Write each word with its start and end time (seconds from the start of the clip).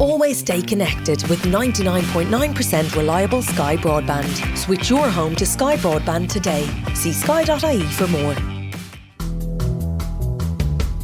Always 0.00 0.38
stay 0.38 0.62
connected 0.62 1.22
with 1.28 1.40
99.9% 1.40 2.96
reliable 2.96 3.42
Sky 3.42 3.76
Broadband. 3.76 4.56
Switch 4.56 4.88
your 4.88 5.10
home 5.10 5.36
to 5.36 5.44
Sky 5.44 5.76
Broadband 5.76 6.30
today. 6.32 6.66
See 6.94 7.12
sky.ie 7.12 7.82
for 7.82 8.06
more. 8.06 8.32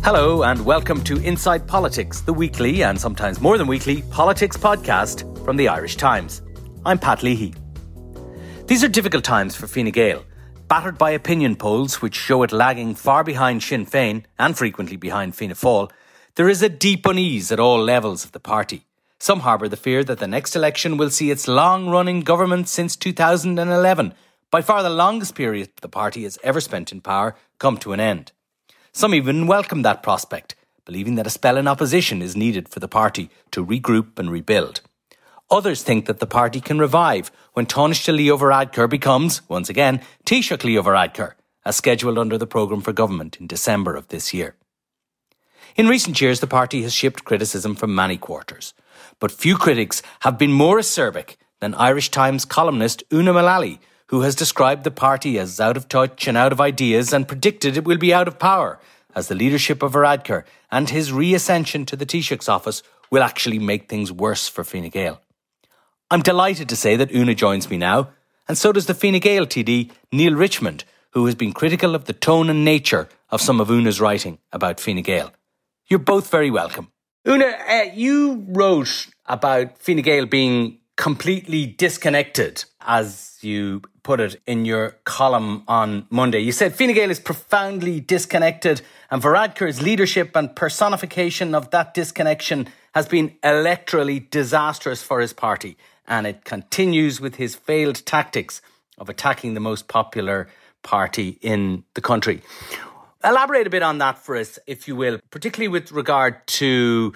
Hello, 0.02 0.44
and 0.44 0.64
welcome 0.64 1.04
to 1.04 1.18
Inside 1.18 1.66
Politics, 1.66 2.22
the 2.22 2.32
weekly 2.32 2.84
and 2.84 2.98
sometimes 2.98 3.38
more 3.38 3.58
than 3.58 3.66
weekly 3.66 4.00
politics 4.10 4.56
podcast 4.56 5.44
from 5.44 5.58
the 5.58 5.68
Irish 5.68 5.96
Times. 5.96 6.40
I'm 6.86 6.98
Pat 6.98 7.22
Leahy. 7.22 7.52
These 8.66 8.82
are 8.82 8.88
difficult 8.88 9.24
times 9.24 9.54
for 9.54 9.66
Fine 9.66 9.90
Gael, 9.90 10.24
battered 10.68 10.96
by 10.96 11.10
opinion 11.10 11.56
polls 11.56 12.00
which 12.00 12.14
show 12.14 12.42
it 12.44 12.50
lagging 12.50 12.94
far 12.94 13.22
behind 13.24 13.62
Sinn 13.62 13.84
Féin 13.84 14.24
and 14.38 14.56
frequently 14.56 14.96
behind 14.96 15.36
Fianna 15.36 15.54
Fáil 15.54 15.90
there 16.36 16.50
is 16.50 16.60
a 16.60 16.68
deep 16.68 17.06
unease 17.06 17.50
at 17.50 17.58
all 17.58 17.82
levels 17.82 18.22
of 18.22 18.32
the 18.32 18.40
party. 18.40 18.85
Some 19.18 19.40
harbour 19.40 19.68
the 19.68 19.76
fear 19.76 20.04
that 20.04 20.18
the 20.18 20.26
next 20.26 20.54
election 20.54 20.96
will 20.96 21.10
see 21.10 21.30
its 21.30 21.48
long 21.48 21.88
running 21.88 22.20
government 22.20 22.68
since 22.68 22.96
2011, 22.96 24.12
by 24.50 24.60
far 24.60 24.82
the 24.82 24.90
longest 24.90 25.34
period 25.34 25.70
the 25.80 25.88
party 25.88 26.24
has 26.24 26.38
ever 26.42 26.60
spent 26.60 26.92
in 26.92 27.00
power, 27.00 27.34
come 27.58 27.78
to 27.78 27.92
an 27.92 28.00
end. 28.00 28.32
Some 28.92 29.14
even 29.14 29.46
welcome 29.46 29.82
that 29.82 30.02
prospect, 30.02 30.54
believing 30.84 31.14
that 31.16 31.26
a 31.26 31.30
spell 31.30 31.56
in 31.56 31.66
opposition 31.66 32.20
is 32.20 32.36
needed 32.36 32.68
for 32.68 32.80
the 32.80 32.88
party 32.88 33.30
to 33.52 33.64
regroup 33.64 34.18
and 34.18 34.30
rebuild. 34.30 34.82
Others 35.50 35.82
think 35.82 36.06
that 36.06 36.20
the 36.20 36.26
party 36.26 36.60
can 36.60 36.78
revive 36.78 37.30
when 37.54 37.66
Taoiseach 37.66 38.14
Leo 38.14 38.36
Varadkar 38.36 38.88
becomes, 38.88 39.48
once 39.48 39.70
again, 39.70 40.00
Taoiseach 40.24 40.62
Leo 40.64 40.82
Varadkar, 40.82 41.32
as 41.64 41.76
scheduled 41.76 42.18
under 42.18 42.36
the 42.36 42.46
programme 42.46 42.82
for 42.82 42.92
government 42.92 43.38
in 43.40 43.46
December 43.46 43.94
of 43.94 44.08
this 44.08 44.34
year. 44.34 44.56
In 45.76 45.88
recent 45.88 46.20
years, 46.20 46.40
the 46.40 46.46
party 46.46 46.82
has 46.82 46.94
shipped 46.94 47.24
criticism 47.24 47.74
from 47.74 47.94
many 47.94 48.16
quarters, 48.16 48.74
but 49.20 49.32
few 49.32 49.56
critics 49.56 50.02
have 50.20 50.38
been 50.38 50.52
more 50.52 50.78
acerbic 50.78 51.36
than 51.60 51.74
Irish 51.74 52.10
Times 52.10 52.44
columnist 52.44 53.02
Una 53.12 53.32
Mullally, 53.32 53.80
who 54.08 54.20
has 54.20 54.34
described 54.34 54.84
the 54.84 54.90
party 54.90 55.38
as 55.38 55.60
out 55.60 55.76
of 55.76 55.88
touch 55.88 56.28
and 56.28 56.36
out 56.36 56.52
of 56.52 56.60
ideas 56.60 57.12
and 57.12 57.26
predicted 57.26 57.76
it 57.76 57.84
will 57.84 57.98
be 57.98 58.14
out 58.14 58.28
of 58.28 58.38
power, 58.38 58.78
as 59.14 59.28
the 59.28 59.34
leadership 59.34 59.82
of 59.82 59.92
Varadkar 59.92 60.44
and 60.70 60.90
his 60.90 61.12
reascension 61.12 61.86
to 61.86 61.96
the 61.96 62.06
Taoiseach's 62.06 62.48
office 62.48 62.82
will 63.10 63.22
actually 63.22 63.58
make 63.58 63.88
things 63.88 64.12
worse 64.12 64.48
for 64.48 64.64
Fine 64.64 64.88
Gael. 64.90 65.20
I'm 66.10 66.22
delighted 66.22 66.68
to 66.68 66.76
say 66.76 66.96
that 66.96 67.12
Una 67.12 67.34
joins 67.34 67.68
me 67.70 67.78
now, 67.78 68.10
and 68.46 68.56
so 68.56 68.72
does 68.72 68.86
the 68.86 68.94
Fine 68.94 69.18
Gael 69.20 69.46
TD, 69.46 69.90
Neale 70.12 70.34
Richmond, 70.34 70.84
who 71.10 71.24
has 71.26 71.34
been 71.34 71.52
critical 71.52 71.94
of 71.94 72.04
the 72.04 72.12
tone 72.12 72.50
and 72.50 72.64
nature 72.64 73.08
of 73.30 73.40
some 73.40 73.60
of 73.60 73.70
Una's 73.70 74.00
writing 74.00 74.38
about 74.52 74.78
Fine 74.78 75.02
Gael. 75.02 75.32
You're 75.88 75.98
both 75.98 76.30
very 76.30 76.50
welcome. 76.50 76.92
Una, 77.28 77.46
uh, 77.46 77.82
you 77.92 78.44
wrote 78.50 79.08
about 79.26 79.78
Fine 79.78 80.02
Gael 80.02 80.26
being 80.26 80.78
completely 80.96 81.66
disconnected, 81.66 82.64
as 82.80 83.38
you 83.40 83.82
put 84.04 84.20
it 84.20 84.40
in 84.46 84.64
your 84.64 84.90
column 85.02 85.64
on 85.66 86.06
Monday. 86.08 86.38
You 86.38 86.52
said 86.52 86.76
Fine 86.76 86.94
Gael 86.94 87.10
is 87.10 87.18
profoundly 87.18 87.98
disconnected, 87.98 88.80
and 89.10 89.20
Varadkar's 89.20 89.82
leadership 89.82 90.36
and 90.36 90.54
personification 90.54 91.52
of 91.52 91.72
that 91.72 91.94
disconnection 91.94 92.68
has 92.94 93.08
been 93.08 93.30
electorally 93.42 94.30
disastrous 94.30 95.02
for 95.02 95.18
his 95.18 95.32
party, 95.32 95.76
and 96.06 96.28
it 96.28 96.44
continues 96.44 97.20
with 97.20 97.34
his 97.34 97.56
failed 97.56 98.06
tactics 98.06 98.62
of 98.98 99.08
attacking 99.08 99.54
the 99.54 99.60
most 99.60 99.88
popular 99.88 100.46
party 100.84 101.38
in 101.42 101.82
the 101.94 102.00
country. 102.00 102.40
Elaborate 103.26 103.66
a 103.66 103.70
bit 103.70 103.82
on 103.82 103.98
that 103.98 104.18
for 104.18 104.36
us, 104.36 104.58
if 104.68 104.86
you 104.86 104.94
will, 104.94 105.18
particularly 105.30 105.66
with 105.66 105.90
regard 105.90 106.46
to, 106.46 107.12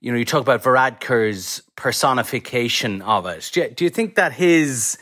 you 0.00 0.12
know, 0.12 0.18
you 0.18 0.26
talk 0.26 0.42
about 0.42 0.62
Varadkar's 0.62 1.62
personification 1.74 3.00
of 3.00 3.24
it. 3.24 3.50
Do 3.50 3.62
you, 3.62 3.70
do 3.70 3.84
you 3.84 3.90
think 3.90 4.16
that 4.16 4.32
his 4.32 4.98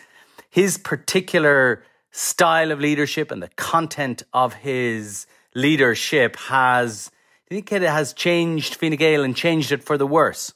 his 0.51 0.79
particular 0.79 1.83
style 2.13 2.71
of 2.71 2.79
leadership 2.79 3.31
and 3.31 3.43
the 3.43 3.49
content 3.57 4.23
of 4.33 4.53
his 4.55 5.27
leadership 5.55 6.37
has, 6.37 7.11
do 7.49 7.57
you 7.57 7.63
think 7.63 7.73
it 7.73 7.83
has 7.83 8.13
changed 8.13 8.77
Fine 8.77 8.97
Gael 8.97 9.25
and 9.25 9.35
changed 9.35 9.73
it 9.73 9.83
for 9.83 9.99
the 9.99 10.07
worse? 10.07 10.53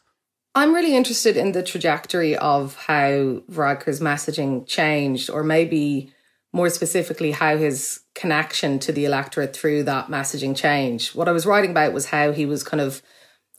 I'm 0.55 0.75
really 0.75 0.95
interested 0.95 1.37
in 1.37 1.53
the 1.53 1.62
trajectory 1.62 2.37
of 2.37 2.77
how 2.77 3.43
Varadkar's 3.50 4.00
messaging 4.00 4.66
changed, 4.66 5.31
or 5.31 5.43
maybe 5.43 6.12
more 6.53 6.71
specifically 6.71 7.33
how 7.33 7.56
his 7.56 8.00
connection 8.16 8.81
to 8.81 8.91
the 8.91 9.04
electorate 9.04 9.54
through 9.54 9.84
that 9.84 10.09
messaging 10.09 10.56
change. 10.56 11.15
What 11.15 11.28
I 11.28 11.32
was 11.32 11.47
writing 11.47 11.71
about 11.71 11.93
was 11.93 12.06
how 12.06 12.32
he 12.32 12.47
was 12.47 12.65
kind 12.65 12.81
of 12.81 13.03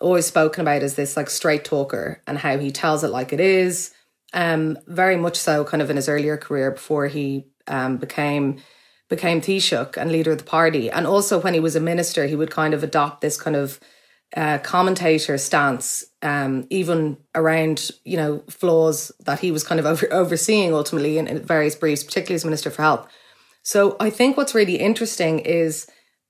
always 0.02 0.26
spoken 0.26 0.62
about 0.62 0.84
as 0.84 0.96
this 0.96 1.16
like 1.16 1.30
straight 1.30 1.64
talker 1.64 2.22
and 2.28 2.38
how 2.38 2.58
he 2.58 2.72
tells 2.72 3.04
it 3.04 3.12
like 3.12 3.32
it 3.32 3.40
is. 3.40 3.94
Um, 4.34 4.78
very 4.88 5.16
much 5.16 5.38
so 5.38 5.64
kind 5.64 5.82
of 5.82 5.90
in 5.90 5.96
his 5.96 6.10
earlier 6.10 6.36
career 6.36 6.72
before 6.72 7.08
he 7.08 7.46
um, 7.68 7.98
became 7.98 8.58
became 9.10 9.40
Taoiseach 9.40 9.96
and 9.96 10.12
leader 10.12 10.34
of 10.34 10.40
the 10.40 10.44
party. 10.44 10.90
And 10.90 11.08
also 11.08 11.40
when 11.40 11.54
he 11.54 11.62
was 11.62 11.78
a 11.78 11.80
minister, 11.80 12.26
he 12.26 12.36
would 12.36 12.52
kind 12.52 12.74
of 12.74 12.84
adopt 12.84 13.22
this 13.22 13.40
kind 13.40 13.56
of 13.56 13.80
uh, 14.36 14.58
commentator 14.58 15.38
stance, 15.38 16.04
um, 16.22 16.68
even 16.70 17.18
around 17.34 17.92
you 18.04 18.18
know 18.18 18.44
flaws 18.50 19.12
that 19.22 19.40
he 19.40 19.52
was 19.52 19.64
kind 19.64 19.80
of 19.80 19.86
over, 19.86 20.12
overseeing 20.12 20.74
ultimately 20.74 21.18
in, 21.18 21.28
in, 21.28 21.42
various 21.42 21.76
briefs, 21.76 22.04
particularly 22.04 22.36
as 22.36 22.44
Minister 22.44 22.70
for 22.70 22.82
Health. 22.82 23.08
So 23.68 23.98
I 24.00 24.10
think 24.12 24.38
what's 24.38 24.56
really 24.56 24.78
interesting 24.78 25.40
is, 25.40 25.88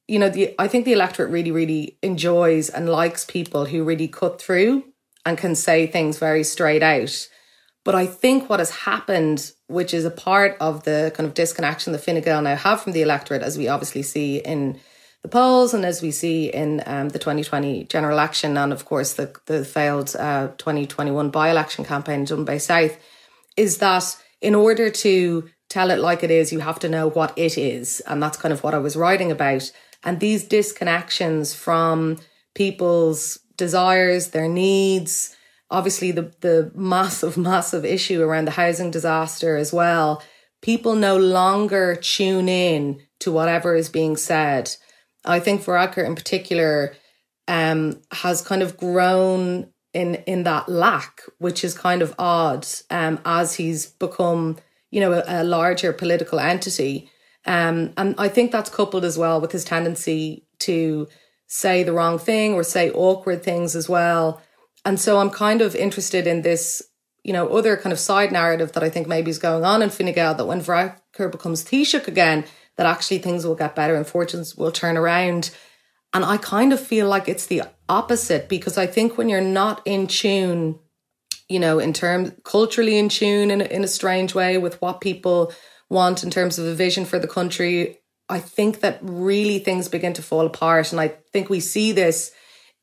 you 0.07 0.17
know, 0.17 0.27
the 0.27 0.55
I 0.57 0.67
think 0.67 0.85
the 0.85 0.93
electorate 0.93 1.29
really, 1.29 1.51
really 1.51 1.99
enjoys 2.01 2.67
and 2.67 2.89
likes 2.89 3.25
people 3.25 3.65
who 3.65 3.83
really 3.83 4.07
cut 4.07 4.41
through 4.41 4.85
and 5.23 5.37
can 5.37 5.53
say 5.53 5.85
things 5.85 6.17
very 6.17 6.43
straight 6.43 6.81
out. 6.81 7.27
But 7.85 7.93
I 7.93 8.07
think 8.07 8.49
what 8.49 8.57
has 8.57 8.71
happened, 8.71 9.51
which 9.67 9.93
is 9.93 10.03
a 10.03 10.09
part 10.09 10.57
of 10.59 10.83
the 10.83 11.11
kind 11.13 11.27
of 11.27 11.35
disconnection 11.35 11.93
that 11.93 11.99
Fine 11.99 12.21
Gael 12.21 12.41
now 12.41 12.55
have 12.55 12.81
from 12.81 12.93
the 12.93 13.03
electorate, 13.03 13.43
as 13.43 13.55
we 13.55 13.67
obviously 13.67 14.01
see 14.01 14.37
in 14.37 14.79
the 15.21 15.29
polls 15.29 15.75
and 15.75 15.85
as 15.85 16.01
we 16.01 16.09
see 16.09 16.47
in 16.47 16.81
um, 16.87 17.09
the 17.09 17.19
2020 17.19 17.83
general 17.83 18.13
election 18.13 18.57
and 18.57 18.73
of 18.73 18.85
course 18.85 19.13
the, 19.13 19.31
the 19.45 19.63
failed 19.63 20.15
uh, 20.15 20.47
2021 20.57 21.29
by-election 21.29 21.85
campaign 21.85 22.25
Dublin 22.25 22.45
Bay 22.45 22.57
South 22.57 22.97
is 23.55 23.77
that 23.77 24.17
in 24.41 24.55
order 24.55 24.89
to 24.89 25.49
tell 25.69 25.91
it 25.91 25.99
like 25.99 26.23
it 26.23 26.31
is 26.31 26.53
you 26.53 26.59
have 26.59 26.79
to 26.79 26.89
know 26.89 27.09
what 27.09 27.37
it 27.37 27.57
is. 27.57 28.01
And 28.01 28.21
that's 28.21 28.37
kind 28.37 28.53
of 28.53 28.63
what 28.63 28.73
I 28.73 28.79
was 28.79 28.95
writing 28.95 29.31
about. 29.31 29.71
And 30.03 30.19
these 30.19 30.47
disconnections 30.47 31.55
from 31.55 32.17
people's 32.55 33.39
desires 33.55 34.29
their 34.29 34.47
needs 34.47 35.35
obviously 35.69 36.11
the 36.11 36.33
the 36.41 36.71
massive 36.75 37.37
massive 37.51 37.85
issue 37.85 38.21
around 38.21 38.45
the 38.45 38.51
housing 38.51 38.91
disaster 38.91 39.57
as 39.57 39.73
well. 39.73 40.21
People 40.61 40.95
no 40.95 41.17
longer 41.17 41.95
tune 41.95 42.49
in 42.49 43.01
to 43.19 43.31
whatever 43.31 43.75
is 43.75 43.89
being 43.89 44.17
said. 44.17 44.75
I 45.23 45.39
think 45.39 45.63
Varadkar 45.63 46.05
in 46.05 46.15
particular 46.15 46.95
um, 47.47 48.01
has 48.11 48.41
kind 48.41 48.63
of 48.63 48.77
grown 48.77 49.71
in 49.93 50.15
in 50.25 50.43
that 50.43 50.69
lack, 50.69 51.21
which 51.37 51.63
is 51.63 51.77
kind 51.77 52.01
of 52.01 52.15
odd 52.17 52.65
um, 52.89 53.19
as 53.25 53.55
he's 53.55 53.85
become, 53.85 54.57
you 54.97 55.01
know, 55.01 55.13
a, 55.13 55.23
a 55.27 55.43
larger 55.43 55.93
political 55.93 56.39
entity. 56.39 57.07
Um, 57.45 57.93
and 57.97 58.15
I 58.17 58.29
think 58.29 58.51
that's 58.51 58.71
coupled 58.71 59.05
as 59.05 59.15
well 59.15 59.39
with 59.39 59.51
his 59.51 59.63
tendency 59.63 60.47
to 60.61 61.07
say 61.45 61.83
the 61.83 61.93
wrong 61.93 62.17
thing 62.17 62.55
or 62.55 62.63
say 62.63 62.89
awkward 62.89 63.43
things 63.43 63.75
as 63.75 63.87
well. 63.87 64.41
And 64.85 64.99
so 64.99 65.19
I'm 65.19 65.29
kind 65.29 65.61
of 65.61 65.75
interested 65.75 66.25
in 66.25 66.41
this, 66.41 66.81
you 67.23 67.31
know, 67.31 67.47
other 67.49 67.77
kind 67.77 67.93
of 67.93 67.99
side 67.99 68.31
narrative 68.31 68.71
that 68.71 68.81
I 68.81 68.89
think 68.89 69.07
maybe 69.07 69.29
is 69.29 69.37
going 69.37 69.63
on 69.63 69.83
in 69.83 69.91
Fine 69.91 70.13
Gael 70.13 70.33
that 70.33 70.47
when 70.47 70.61
Varadkar 70.61 71.31
becomes 71.31 71.63
Taoiseach 71.63 72.07
again, 72.07 72.43
that 72.77 72.87
actually 72.87 73.19
things 73.19 73.45
will 73.45 73.53
get 73.53 73.75
better 73.75 73.93
and 73.93 74.07
fortunes 74.07 74.55
will 74.57 74.71
turn 74.71 74.97
around. 74.97 75.51
And 76.11 76.25
I 76.25 76.37
kind 76.37 76.73
of 76.73 76.79
feel 76.79 77.07
like 77.07 77.29
it's 77.29 77.45
the 77.45 77.61
opposite 77.87 78.49
because 78.49 78.79
I 78.79 78.87
think 78.87 79.15
when 79.15 79.29
you're 79.29 79.41
not 79.41 79.79
in 79.85 80.07
tune, 80.07 80.79
you 81.49 81.59
know, 81.59 81.79
in 81.79 81.93
terms 81.93 82.31
culturally 82.43 82.97
in 82.97 83.09
tune 83.09 83.51
in, 83.51 83.61
in 83.61 83.83
a 83.83 83.87
strange 83.87 84.35
way 84.35 84.57
with 84.57 84.81
what 84.81 85.01
people 85.01 85.53
want 85.89 86.23
in 86.23 86.29
terms 86.29 86.59
of 86.59 86.65
a 86.65 86.75
vision 86.75 87.05
for 87.05 87.19
the 87.19 87.27
country, 87.27 87.99
I 88.29 88.39
think 88.39 88.81
that 88.81 88.99
really 89.01 89.59
things 89.59 89.87
begin 89.87 90.13
to 90.13 90.21
fall 90.21 90.45
apart. 90.45 90.91
And 90.91 90.99
I 90.99 91.13
think 91.31 91.49
we 91.49 91.59
see 91.59 91.93
this 91.93 92.31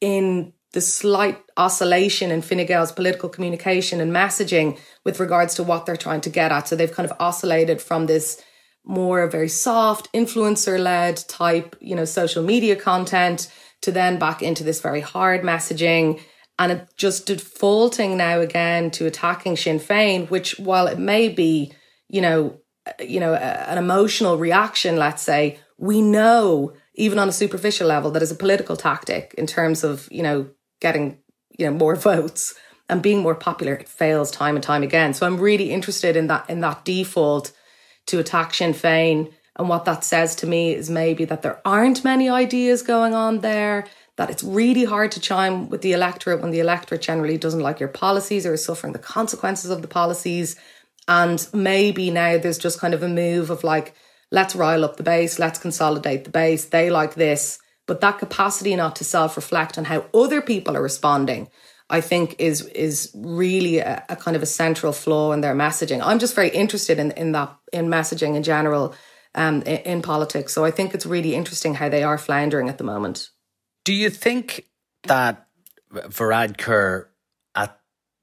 in 0.00 0.52
the 0.72 0.80
slight 0.80 1.38
oscillation 1.56 2.30
in 2.30 2.42
Fine 2.42 2.66
Gael's 2.66 2.92
political 2.92 3.28
communication 3.28 4.00
and 4.00 4.10
messaging 4.10 4.78
with 5.04 5.20
regards 5.20 5.54
to 5.54 5.62
what 5.62 5.86
they're 5.86 5.96
trying 5.96 6.22
to 6.22 6.30
get 6.30 6.50
at. 6.50 6.66
So 6.66 6.76
they've 6.76 6.92
kind 6.92 7.08
of 7.08 7.16
oscillated 7.20 7.80
from 7.80 8.06
this 8.06 8.42
more 8.84 9.26
very 9.28 9.48
soft 9.48 10.12
influencer 10.12 10.78
led 10.78 11.16
type, 11.28 11.76
you 11.80 11.94
know, 11.94 12.04
social 12.04 12.42
media 12.42 12.76
content 12.76 13.50
to 13.82 13.92
then 13.92 14.18
back 14.18 14.42
into 14.42 14.64
this 14.64 14.80
very 14.80 15.00
hard 15.00 15.42
messaging 15.42 16.20
and 16.58 16.72
it 16.72 16.88
just 16.96 17.26
defaulting 17.26 18.16
now 18.16 18.40
again 18.40 18.90
to 18.92 19.06
attacking 19.06 19.56
Sinn 19.56 19.78
Féin, 19.78 20.30
which 20.30 20.58
while 20.58 20.86
it 20.86 20.98
may 20.98 21.28
be, 21.28 21.72
you 22.08 22.20
know, 22.20 22.60
uh, 22.86 22.92
you 23.02 23.18
know, 23.18 23.34
an 23.34 23.78
emotional 23.78 24.38
reaction, 24.38 24.96
let's 24.96 25.22
say, 25.22 25.58
we 25.78 26.00
know 26.00 26.72
even 26.94 27.18
on 27.18 27.28
a 27.28 27.32
superficial 27.32 27.88
level 27.88 28.10
that 28.12 28.22
is 28.22 28.30
a 28.30 28.36
political 28.36 28.76
tactic 28.76 29.34
in 29.36 29.46
terms 29.46 29.82
of, 29.82 30.08
you 30.12 30.22
know, 30.22 30.48
getting, 30.80 31.18
you 31.58 31.66
know, 31.66 31.72
more 31.72 31.96
votes 32.10 32.54
and 32.88 33.02
being 33.02 33.20
more 33.20 33.34
popular. 33.34 33.74
It 33.74 33.88
fails 33.88 34.30
time 34.30 34.54
and 34.54 34.62
time 34.62 34.82
again. 34.82 35.14
So 35.14 35.26
I'm 35.26 35.40
really 35.40 35.72
interested 35.72 36.16
in 36.16 36.28
that 36.28 36.48
in 36.48 36.60
that 36.60 36.84
default 36.84 37.52
to 38.06 38.18
attack 38.18 38.54
Sinn 38.54 38.74
Féin. 38.74 39.32
And 39.56 39.68
what 39.68 39.84
that 39.84 40.04
says 40.04 40.34
to 40.36 40.46
me 40.46 40.74
is 40.74 40.90
maybe 40.90 41.24
that 41.24 41.42
there 41.42 41.60
aren't 41.64 42.04
many 42.04 42.28
ideas 42.28 42.82
going 42.82 43.14
on 43.14 43.40
there, 43.40 43.86
that 44.16 44.30
it's 44.30 44.44
really 44.44 44.84
hard 44.84 45.10
to 45.12 45.20
chime 45.20 45.68
with 45.68 45.82
the 45.82 45.92
electorate 45.92 46.40
when 46.40 46.52
the 46.52 46.60
electorate 46.60 47.02
generally 47.02 47.36
doesn't 47.36 47.60
like 47.60 47.80
your 47.80 47.88
policies 47.88 48.46
or 48.46 48.54
is 48.54 48.64
suffering 48.64 48.92
the 48.92 48.98
consequences 48.98 49.70
of 49.70 49.82
the 49.82 49.88
policies. 49.88 50.56
And 51.08 51.46
maybe 51.52 52.10
now 52.10 52.38
there's 52.38 52.58
just 52.58 52.80
kind 52.80 52.94
of 52.94 53.02
a 53.02 53.08
move 53.08 53.50
of 53.50 53.64
like, 53.64 53.94
let's 54.30 54.54
rile 54.54 54.84
up 54.84 54.96
the 54.96 55.02
base, 55.02 55.38
let's 55.38 55.58
consolidate 55.58 56.24
the 56.24 56.30
base. 56.30 56.66
They 56.66 56.90
like 56.90 57.14
this. 57.14 57.58
But 57.86 58.00
that 58.00 58.18
capacity 58.18 58.74
not 58.76 58.96
to 58.96 59.04
self 59.04 59.36
reflect 59.36 59.76
on 59.76 59.84
how 59.84 60.06
other 60.14 60.40
people 60.40 60.76
are 60.76 60.82
responding, 60.82 61.48
I 61.90 62.00
think 62.00 62.36
is 62.38 62.62
is 62.68 63.10
really 63.14 63.78
a, 63.78 64.02
a, 64.08 64.16
kind 64.16 64.36
of 64.36 64.42
a 64.42 64.46
central 64.46 64.92
flaw 64.92 65.32
in 65.32 65.42
their 65.42 65.54
messaging. 65.54 66.00
I'm 66.02 66.18
just 66.18 66.34
very 66.34 66.48
interested 66.48 66.98
in, 66.98 67.10
in 67.10 67.32
that 67.32 67.54
in 67.74 67.88
messaging 67.88 68.36
in 68.36 68.42
general 68.42 68.94
um, 69.34 69.60
in, 69.62 69.78
in 69.78 70.02
politics. 70.02 70.54
So 70.54 70.64
I 70.64 70.70
think 70.70 70.94
it's 70.94 71.04
really 71.04 71.34
interesting 71.34 71.74
how 71.74 71.90
they 71.90 72.02
are 72.02 72.16
floundering 72.16 72.70
at 72.70 72.78
the 72.78 72.84
moment. 72.84 73.28
Do 73.84 73.92
you 73.92 74.10
think 74.10 74.66
that 75.04 75.46
Varadkar 75.92 77.06
at 77.54 77.78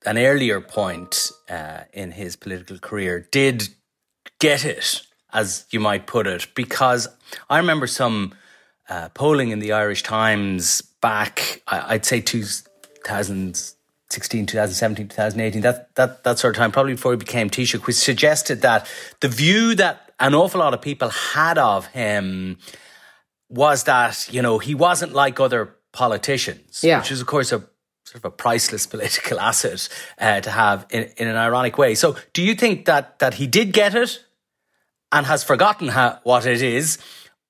an 0.06 0.18
earlier 0.18 0.60
point 0.60 1.32
uh, 1.50 1.82
in 1.94 2.12
his 2.12 2.36
political 2.36 2.80
career 2.80 3.28
did 3.32 3.70
get 4.40 4.66
it 4.66 5.04
as 5.34 5.66
you 5.72 5.80
might 5.80 6.08
put 6.08 6.28
it, 6.28 6.48
because 6.56 7.08
I 7.50 7.58
remember 7.58 7.88
some 7.88 8.34
uh, 8.90 9.10
polling 9.10 9.52
in 9.52 9.60
the 9.60 9.72
Irish 9.72 10.04
Times 10.04 10.82
back, 10.82 11.62
I'd 11.68 12.06
say 12.06 12.20
2016, 12.20 14.46
2017, 14.46 15.08
2018, 15.08 15.62
that, 15.62 15.96
that, 15.96 16.24
that 16.24 16.40
sort 16.40 16.56
of 16.56 16.60
time, 16.60 16.72
probably 16.72 16.94
before 16.94 17.14
he 17.14 17.18
became 17.18 17.50
Taoiseach, 17.50 17.88
which 17.88 17.96
suggested 17.96 18.62
that 18.62 18.88
the 19.22 19.30
view 19.30 19.76
that 19.76 20.12
an 20.20 20.36
awful 20.36 20.60
lot 20.60 20.74
of 20.74 20.82
people 20.82 21.10
had 21.10 21.58
of 21.58 21.88
him 21.88 22.58
was 23.52 23.84
that, 23.84 24.32
you 24.34 24.42
know, 24.42 24.58
he 24.58 24.74
wasn't 24.74 25.14
like 25.14 25.40
other 25.40 25.76
politicians, 25.92 26.84
yeah. 26.84 27.00
which 27.00 27.12
is, 27.12 27.22
of 27.22 27.28
course, 27.28 27.52
a 27.52 27.60
sort 28.06 28.16
of 28.16 28.26
a 28.26 28.32
priceless 28.32 28.88
political 28.94 29.40
asset 29.40 29.88
uh, 30.20 30.42
to 30.42 30.50
have 30.50 30.86
in, 30.90 31.04
in 31.18 31.28
an 31.28 31.36
ironic 31.36 31.78
way. 31.78 31.96
So, 31.96 32.16
do 32.34 32.42
you 32.42 32.56
think 32.56 32.86
that 32.86 33.20
that 33.20 33.36
he 33.36 33.48
did 33.48 33.74
get 33.74 33.94
it 33.94 34.24
and 35.12 35.26
has 35.26 35.44
forgotten 35.44 35.90
how, 35.90 36.20
what 36.24 36.46
it 36.46 36.62
is, 36.62 36.98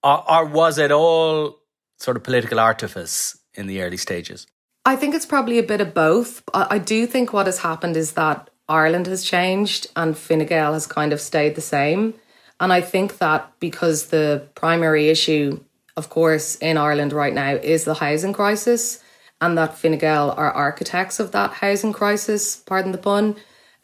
or, 0.03 0.30
or 0.30 0.45
was 0.45 0.77
it 0.77 0.92
all 0.92 1.59
sort 2.00 2.18
of 2.18 2.24
political 2.24 2.59
artifice 2.59 3.38
in 3.53 3.68
the 3.68 3.81
early 3.81 3.98
stages? 3.98 4.48
I 4.86 4.95
think 4.95 5.13
it's 5.13 5.27
probably 5.27 5.59
a 5.59 5.63
bit 5.63 5.80
of 5.80 5.94
both. 5.94 6.42
I, 6.53 6.80
do 6.80 7.06
think 7.06 7.33
what 7.33 7.45
has 7.45 7.59
happened 7.59 7.95
is 7.95 8.13
that 8.13 8.50
Ireland 8.68 9.06
has 9.06 9.24
changed 9.24 9.88
and 9.95 10.18
Fine 10.18 10.45
Gael 10.48 10.74
has 10.74 10.88
kind 10.88 11.13
of 11.13 11.21
stayed 11.21 11.53
the 11.53 11.62
same. 11.62 12.15
And 12.59 12.74
I 12.74 12.81
think 12.81 13.19
that 13.19 13.53
because 13.59 14.07
the 14.07 14.48
primary 14.56 15.09
issue, 15.09 15.59
of 16.01 16.09
course, 16.09 16.56
in 16.56 16.77
Ireland 16.77 17.13
right 17.13 17.36
now 17.44 17.53
is 17.74 17.83
the 17.83 17.94
housing 17.94 18.33
crisis, 18.33 19.03
and 19.39 19.56
that 19.56 19.77
Fine 19.77 20.00
Gael 20.00 20.31
are 20.31 20.51
architects 20.51 21.19
of 21.19 21.31
that 21.31 21.51
housing 21.62 21.94
crisis, 21.94 22.56
pardon 22.56 22.92
the 22.92 22.98
pun, 22.98 23.36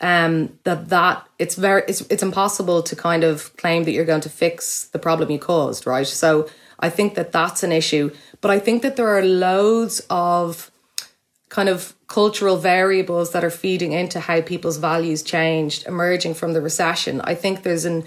um, 0.02 0.58
that 0.64 0.90
that 0.90 1.28
it's 1.38 1.54
very 1.54 1.84
it's 1.88 2.02
it's 2.14 2.24
impossible 2.24 2.81
to 2.81 2.96
kind 2.96 3.24
of 3.24 3.56
claim 3.58 3.84
that 3.84 3.92
you're 3.92 4.12
going 4.14 4.28
to 4.30 4.30
fix 4.46 4.86
the 4.94 5.00
problem 5.08 5.30
you 5.30 5.38
caused, 5.38 5.86
right? 5.86 6.08
So 6.08 6.50
I 6.80 6.90
think 6.90 7.14
that 7.14 7.31
that's 7.31 7.62
an 7.62 7.72
issue, 7.72 8.10
but 8.42 8.50
I 8.50 8.60
think 8.66 8.81
that 8.81 8.96
there 8.96 9.16
are 9.16 9.24
loads 9.24 10.02
of 10.10 10.72
kind 11.50 11.69
of 11.69 11.94
cultural 12.08 12.58
variables 12.58 13.31
that 13.31 13.44
are 13.44 13.56
feeding 13.64 13.92
into 13.92 14.19
how 14.19 14.42
people's 14.42 14.78
values 14.78 15.22
changed 15.22 15.86
emerging 15.86 16.34
from 16.34 16.54
the 16.54 16.62
recession. 16.62 17.22
I 17.22 17.36
think 17.36 17.62
there's 17.62 17.86
an 17.86 18.06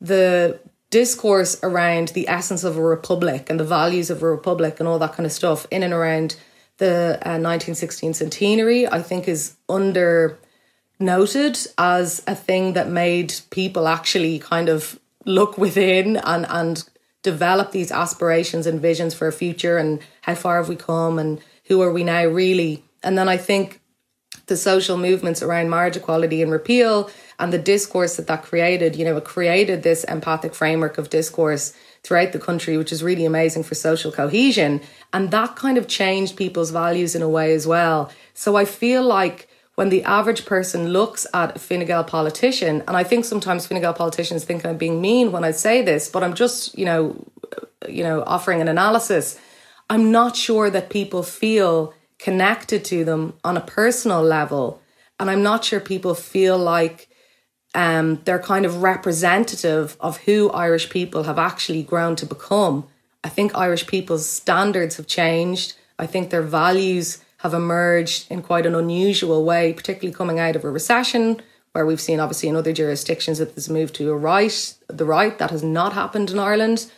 the 0.00 0.60
discourse 0.90 1.58
around 1.62 2.08
the 2.08 2.28
essence 2.28 2.64
of 2.64 2.76
a 2.76 2.82
republic 2.82 3.48
and 3.48 3.58
the 3.58 3.64
values 3.64 4.10
of 4.10 4.22
a 4.22 4.28
republic 4.28 4.80
and 4.80 4.88
all 4.88 4.98
that 4.98 5.12
kind 5.12 5.24
of 5.26 5.32
stuff 5.32 5.66
in 5.70 5.82
and 5.82 5.94
around 5.94 6.36
the 6.78 7.18
uh, 7.24 7.38
1916 7.38 8.14
centenary, 8.14 8.88
I 8.88 9.02
think 9.02 9.28
is 9.28 9.54
under 9.68 10.38
noted 10.98 11.58
as 11.78 12.22
a 12.26 12.34
thing 12.34 12.74
that 12.74 12.88
made 12.88 13.34
people 13.50 13.88
actually 13.88 14.38
kind 14.38 14.68
of 14.68 14.98
look 15.24 15.56
within 15.56 16.16
and 16.16 16.46
and 16.48 16.88
develop 17.22 17.70
these 17.70 17.92
aspirations 17.92 18.66
and 18.66 18.80
visions 18.80 19.14
for 19.14 19.28
a 19.28 19.32
future 19.32 19.76
and 19.76 20.00
how 20.22 20.34
far 20.34 20.56
have 20.56 20.68
we 20.68 20.76
come 20.76 21.18
and 21.18 21.40
who 21.64 21.80
are 21.82 21.92
we 21.92 22.02
now 22.02 22.24
really. 22.24 22.84
And 23.02 23.16
then 23.16 23.28
i 23.28 23.36
think 23.36 23.80
the 24.46 24.56
social 24.56 24.96
movements 24.98 25.42
around 25.42 25.70
marriage 25.70 25.96
equality 25.96 26.42
and 26.42 26.50
repeal 26.50 27.08
and 27.40 27.52
the 27.52 27.58
discourse 27.58 28.16
that 28.16 28.26
that 28.26 28.42
created 28.42 28.94
you 28.94 29.04
know 29.04 29.16
it 29.16 29.24
created 29.24 29.82
this 29.82 30.04
empathic 30.04 30.54
framework 30.54 30.98
of 30.98 31.10
discourse 31.10 31.72
throughout 32.02 32.32
the 32.32 32.38
country 32.38 32.76
which 32.76 32.92
is 32.92 33.02
really 33.02 33.24
amazing 33.24 33.62
for 33.62 33.74
social 33.74 34.12
cohesion. 34.12 34.80
And 35.12 35.30
that 35.30 35.56
kind 35.56 35.76
of 35.76 35.88
changed 35.88 36.36
people's 36.36 36.70
values 36.70 37.14
in 37.14 37.22
a 37.22 37.28
way 37.28 37.52
as 37.52 37.66
well. 37.66 38.10
So 38.34 38.56
i 38.56 38.64
feel 38.64 39.02
like 39.02 39.48
when 39.74 39.88
the 39.88 40.04
average 40.04 40.44
person 40.44 40.88
looks 40.88 41.26
at 41.32 41.56
a 41.56 41.58
Fine 41.58 41.86
Gael 41.86 42.04
politician, 42.04 42.82
and 42.86 42.96
I 42.96 43.04
think 43.04 43.24
sometimes 43.24 43.66
Fine 43.66 43.80
Gael 43.80 43.94
politicians 43.94 44.44
think 44.44 44.66
I'm 44.66 44.76
being 44.76 45.00
mean 45.00 45.32
when 45.32 45.42
I 45.42 45.52
say 45.52 45.80
this, 45.80 46.08
but 46.08 46.22
I'm 46.22 46.34
just, 46.34 46.76
you 46.76 46.84
know, 46.84 47.16
you 47.88 48.02
know, 48.02 48.22
offering 48.26 48.60
an 48.60 48.68
analysis. 48.68 49.38
I'm 49.88 50.12
not 50.12 50.36
sure 50.36 50.68
that 50.68 50.90
people 50.90 51.22
feel 51.22 51.94
connected 52.18 52.84
to 52.86 53.04
them 53.04 53.34
on 53.42 53.56
a 53.56 53.62
personal 53.62 54.22
level, 54.22 54.82
and 55.18 55.30
I'm 55.30 55.42
not 55.42 55.64
sure 55.64 55.80
people 55.80 56.14
feel 56.14 56.58
like 56.58 57.08
um, 57.74 58.20
they're 58.24 58.40
kind 58.40 58.66
of 58.66 58.82
representative 58.82 59.96
of 60.00 60.18
who 60.18 60.50
Irish 60.50 60.90
people 60.90 61.24
have 61.24 61.38
actually 61.38 61.82
grown 61.82 62.16
to 62.16 62.26
become. 62.26 62.86
I 63.22 63.28
think 63.28 63.56
Irish 63.56 63.86
people's 63.86 64.28
standards 64.28 64.96
have 64.96 65.06
changed. 65.06 65.74
I 65.98 66.06
think 66.06 66.30
their 66.30 66.42
values 66.42 67.22
have 67.38 67.54
emerged 67.54 68.30
in 68.30 68.42
quite 68.42 68.66
an 68.66 68.74
unusual 68.74 69.44
way, 69.44 69.72
particularly 69.72 70.14
coming 70.14 70.38
out 70.38 70.56
of 70.56 70.64
a 70.64 70.70
recession, 70.70 71.40
where 71.72 71.86
we've 71.86 72.00
seen 72.00 72.18
obviously 72.20 72.48
in 72.48 72.56
other 72.56 72.72
jurisdictions 72.72 73.38
that 73.38 73.54
there's 73.54 73.70
moved 73.70 73.94
to 73.94 74.10
a 74.10 74.16
right, 74.16 74.74
the 74.88 75.04
right. 75.04 75.38
That 75.38 75.50
has 75.50 75.62
not 75.62 75.92
happened 75.92 76.30
in 76.30 76.38
Ireland. 76.38 76.90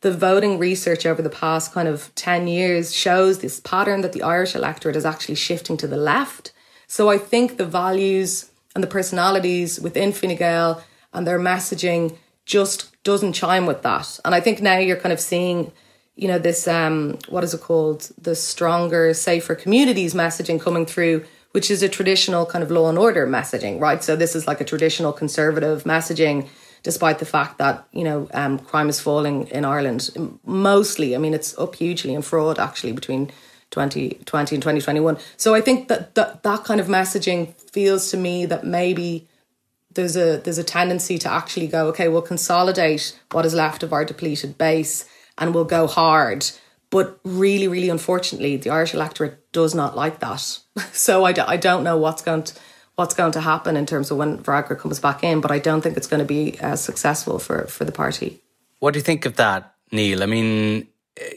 The 0.00 0.12
voting 0.12 0.58
research 0.58 1.06
over 1.06 1.22
the 1.22 1.30
past 1.30 1.72
kind 1.72 1.88
of 1.88 2.12
10 2.14 2.48
years 2.48 2.94
shows 2.94 3.38
this 3.38 3.60
pattern 3.60 4.00
that 4.02 4.12
the 4.12 4.22
Irish 4.22 4.54
electorate 4.54 4.96
is 4.96 5.04
actually 5.04 5.34
shifting 5.36 5.76
to 5.78 5.86
the 5.86 5.96
left. 5.96 6.52
So 6.86 7.08
I 7.08 7.18
think 7.18 7.56
the 7.56 7.66
values 7.66 8.50
and 8.78 8.84
the 8.84 8.86
personalities 8.86 9.80
within 9.80 10.12
Fine 10.12 10.36
Gael 10.36 10.84
and 11.12 11.26
their 11.26 11.40
messaging 11.40 12.16
just 12.44 12.94
doesn't 13.02 13.32
chime 13.32 13.66
with 13.66 13.82
that. 13.82 14.20
And 14.24 14.36
I 14.36 14.40
think 14.40 14.62
now 14.62 14.78
you're 14.78 14.96
kind 15.04 15.12
of 15.12 15.18
seeing 15.18 15.72
you 16.14 16.28
know 16.28 16.38
this 16.38 16.68
um 16.68 17.18
what 17.28 17.42
is 17.42 17.54
it 17.54 17.60
called? 17.60 18.08
The 18.22 18.36
stronger 18.36 19.14
safer 19.14 19.56
communities 19.56 20.14
messaging 20.14 20.60
coming 20.60 20.86
through 20.86 21.24
which 21.50 21.72
is 21.72 21.82
a 21.82 21.88
traditional 21.88 22.46
kind 22.46 22.62
of 22.62 22.70
law 22.70 22.88
and 22.88 22.98
order 22.98 23.26
messaging 23.26 23.80
right? 23.80 24.04
So 24.04 24.14
this 24.14 24.36
is 24.36 24.46
like 24.46 24.60
a 24.60 24.64
traditional 24.64 25.12
conservative 25.12 25.82
messaging 25.82 26.48
despite 26.84 27.18
the 27.18 27.26
fact 27.26 27.58
that 27.58 27.84
you 27.90 28.04
know 28.04 28.28
um, 28.32 28.60
crime 28.60 28.88
is 28.88 29.00
falling 29.00 29.48
in 29.48 29.64
Ireland. 29.64 30.08
Mostly 30.46 31.16
I 31.16 31.18
mean 31.18 31.34
it's 31.34 31.58
up 31.58 31.74
hugely 31.74 32.14
in 32.14 32.22
fraud 32.22 32.60
actually 32.60 32.92
between 32.92 33.32
2020 33.70 34.54
and 34.54 34.62
2021 34.62 35.18
so 35.36 35.54
I 35.54 35.60
think 35.60 35.88
that 35.88 36.14
that, 36.14 36.42
that 36.42 36.64
kind 36.64 36.80
of 36.80 36.86
messaging 36.86 37.54
feels 37.72 38.10
to 38.10 38.16
me 38.16 38.46
that 38.46 38.64
maybe 38.64 39.28
there's 39.94 40.16
a 40.16 40.38
there's 40.38 40.58
a 40.58 40.64
tendency 40.64 41.18
to 41.18 41.30
actually 41.30 41.66
go 41.66 41.88
okay 41.88 42.08
we'll 42.08 42.22
consolidate 42.22 43.18
what 43.32 43.44
is 43.44 43.54
left 43.54 43.82
of 43.82 43.92
our 43.92 44.04
depleted 44.04 44.56
base 44.58 45.06
and 45.38 45.54
we'll 45.54 45.64
go 45.64 45.86
hard. 45.86 46.50
But 46.90 47.20
really, 47.24 47.68
really 47.68 47.88
unfortunately, 47.88 48.56
the 48.56 48.70
Irish 48.70 48.94
electorate 48.94 49.52
does 49.52 49.74
not 49.74 49.96
like 49.96 50.20
that. 50.20 50.40
so 50.92 51.24
I 51.24 51.32
don't 51.32 51.84
know 51.84 51.96
what's 51.96 52.22
going 52.22 52.42
to 52.44 52.54
what's 52.96 53.14
going 53.14 53.30
to 53.30 53.40
happen 53.40 53.76
in 53.76 53.86
terms 53.86 54.10
of 54.10 54.16
when 54.16 54.38
Varadkar 54.38 54.76
comes 54.76 54.98
back 54.98 55.22
in, 55.22 55.40
but 55.40 55.52
I 55.52 55.60
don't 55.60 55.82
think 55.82 55.96
it's 55.96 56.08
going 56.08 56.18
to 56.18 56.26
be 56.26 56.58
as 56.58 56.82
successful 56.82 57.38
for, 57.38 57.66
for 57.68 57.84
the 57.84 57.92
party. 57.92 58.42
What 58.80 58.92
do 58.92 58.98
you 58.98 59.04
think 59.04 59.24
of 59.24 59.36
that, 59.36 59.72
Neale? 59.92 60.20
I 60.24 60.26
mean, 60.26 60.88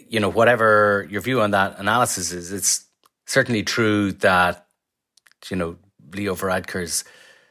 you 0.09 0.19
know, 0.19 0.29
whatever 0.29 1.07
your 1.11 1.21
view 1.21 1.39
on 1.39 1.51
that 1.51 1.77
analysis 1.77 2.31
is, 2.31 2.51
it's 2.51 2.85
certainly 3.27 3.61
true 3.61 4.11
that, 4.13 4.65
you 5.51 5.55
know, 5.55 5.75
Leo 6.13 6.35
Varadkar's 6.35 7.03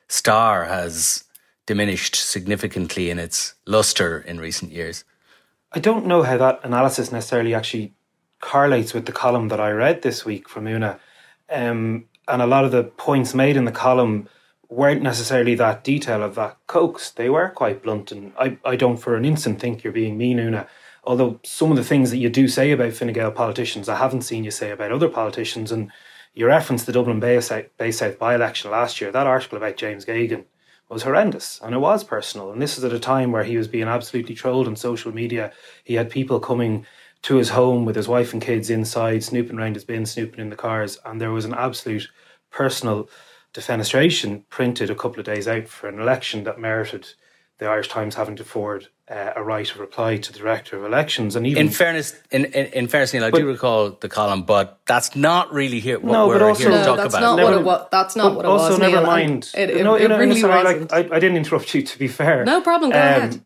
star 0.08 0.64
has 0.64 1.24
diminished 1.66 2.16
significantly 2.16 3.10
in 3.10 3.18
its 3.18 3.54
luster 3.66 4.18
in 4.20 4.40
recent 4.40 4.72
years. 4.72 5.04
I 5.72 5.78
don't 5.78 6.06
know 6.06 6.22
how 6.22 6.36
that 6.36 6.60
analysis 6.64 7.12
necessarily 7.12 7.54
actually 7.54 7.92
correlates 8.40 8.92
with 8.92 9.06
the 9.06 9.12
column 9.12 9.48
that 9.48 9.60
I 9.60 9.70
read 9.70 10.02
this 10.02 10.24
week 10.24 10.48
from 10.48 10.66
Una. 10.66 10.98
Um, 11.48 12.06
and 12.26 12.42
a 12.42 12.46
lot 12.46 12.64
of 12.64 12.72
the 12.72 12.84
points 12.84 13.34
made 13.34 13.56
in 13.56 13.66
the 13.66 13.72
column 13.72 14.28
weren't 14.68 15.02
necessarily 15.02 15.54
that 15.56 15.84
detail 15.84 16.22
of 16.22 16.34
that 16.36 16.56
coax. 16.66 17.10
They 17.10 17.28
were 17.28 17.50
quite 17.50 17.82
blunt, 17.82 18.12
and 18.12 18.32
I, 18.38 18.58
I 18.64 18.76
don't 18.76 18.96
for 18.96 19.16
an 19.16 19.24
instant 19.24 19.60
think 19.60 19.82
you're 19.82 19.92
being 19.92 20.16
mean, 20.16 20.38
Una. 20.38 20.66
Although 21.04 21.40
some 21.44 21.70
of 21.70 21.76
the 21.76 21.84
things 21.84 22.10
that 22.10 22.18
you 22.18 22.28
do 22.28 22.46
say 22.46 22.70
about 22.70 22.92
Fine 22.92 23.12
Gael 23.12 23.32
politicians, 23.32 23.88
I 23.88 23.96
haven't 23.96 24.22
seen 24.22 24.44
you 24.44 24.50
say 24.50 24.70
about 24.70 24.92
other 24.92 25.08
politicians. 25.08 25.72
And 25.72 25.90
you 26.34 26.46
referenced 26.46 26.86
the 26.86 26.92
Dublin 26.92 27.20
Bay 27.20 27.40
South, 27.40 28.18
by 28.18 28.34
election 28.34 28.70
last 28.70 29.00
year. 29.00 29.10
That 29.10 29.26
article 29.26 29.58
about 29.58 29.76
James 29.76 30.04
Geoghegan 30.04 30.44
was 30.88 31.02
horrendous 31.02 31.60
and 31.62 31.74
it 31.74 31.78
was 31.78 32.04
personal. 32.04 32.52
And 32.52 32.60
this 32.60 32.76
is 32.76 32.84
at 32.84 32.92
a 32.92 33.00
time 33.00 33.32
where 33.32 33.44
he 33.44 33.56
was 33.56 33.68
being 33.68 33.88
absolutely 33.88 34.34
trolled 34.34 34.66
on 34.66 34.76
social 34.76 35.12
media. 35.12 35.52
He 35.84 35.94
had 35.94 36.10
people 36.10 36.40
coming 36.40 36.86
to 37.22 37.36
his 37.36 37.50
home 37.50 37.84
with 37.84 37.96
his 37.96 38.08
wife 38.08 38.32
and 38.32 38.42
kids 38.42 38.70
inside, 38.70 39.22
snooping 39.22 39.58
around 39.58 39.74
his 39.74 39.84
bin, 39.84 40.06
snooping 40.06 40.40
in 40.40 40.50
the 40.50 40.56
cars. 40.56 40.98
And 41.04 41.20
there 41.20 41.32
was 41.32 41.44
an 41.44 41.54
absolute 41.54 42.08
personal 42.50 43.08
defenestration 43.52 44.44
printed 44.48 44.90
a 44.90 44.94
couple 44.94 45.20
of 45.20 45.26
days 45.26 45.48
out 45.48 45.68
for 45.68 45.88
an 45.88 46.00
election 46.00 46.44
that 46.44 46.60
merited 46.60 47.08
the 47.60 47.66
Irish 47.66 47.88
Times 47.88 48.14
having 48.14 48.36
to 48.36 48.44
forward 48.44 48.88
uh, 49.08 49.32
a 49.36 49.42
right 49.42 49.70
of 49.70 49.78
reply 49.78 50.16
to 50.16 50.32
the 50.32 50.38
director 50.38 50.78
of 50.78 50.84
elections. 50.84 51.36
And 51.36 51.46
even 51.46 51.66
in 51.66 51.72
fairness, 51.72 52.18
in, 52.30 52.46
in, 52.46 52.66
in 52.66 52.88
fairness, 52.88 53.12
Neale, 53.12 53.24
I 53.24 53.30
but, 53.30 53.38
do 53.38 53.46
recall 53.46 53.90
the 53.90 54.08
column, 54.08 54.44
but 54.44 54.80
that's 54.86 55.14
not 55.14 55.52
really 55.52 55.78
here. 55.78 56.00
What 56.00 56.10
no, 56.10 56.26
we're 56.26 56.38
but 56.38 56.42
also, 56.42 56.70
here 56.70 56.78
to 56.78 56.84
talk 56.84 56.96
that's 56.96 57.14
about. 57.14 57.20
Not 57.20 57.36
never, 57.36 57.50
what 57.50 57.60
it 57.60 57.64
was, 57.64 57.88
that's 57.92 58.16
not 58.16 58.34
what 58.34 58.46
it 58.46 58.48
also, 58.48 58.70
was. 58.70 58.78
never 58.78 58.96
Neale, 58.96 59.06
mind. 59.06 59.50
It, 59.54 59.70
it, 59.70 59.84
no, 59.84 59.94
it, 59.94 60.10
it 60.10 60.14
really 60.14 60.40
sorry, 60.40 60.64
wasn't. 60.64 60.90
Like, 60.90 61.12
I, 61.12 61.16
I, 61.16 61.20
didn't 61.20 61.36
interrupt 61.36 61.74
you. 61.74 61.82
To 61.82 61.98
be 61.98 62.08
fair, 62.08 62.44
no 62.46 62.62
problem. 62.62 62.92
Go 62.92 62.96
um, 62.96 63.04
ahead. 63.04 63.44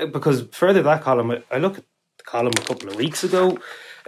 Uh, 0.00 0.06
because 0.06 0.42
further 0.52 0.82
that 0.82 1.02
column, 1.02 1.42
I 1.50 1.58
look 1.58 1.78
at 1.78 1.84
the 2.18 2.24
column 2.24 2.52
a 2.56 2.60
couple 2.60 2.88
of 2.88 2.94
weeks 2.94 3.24
ago. 3.24 3.58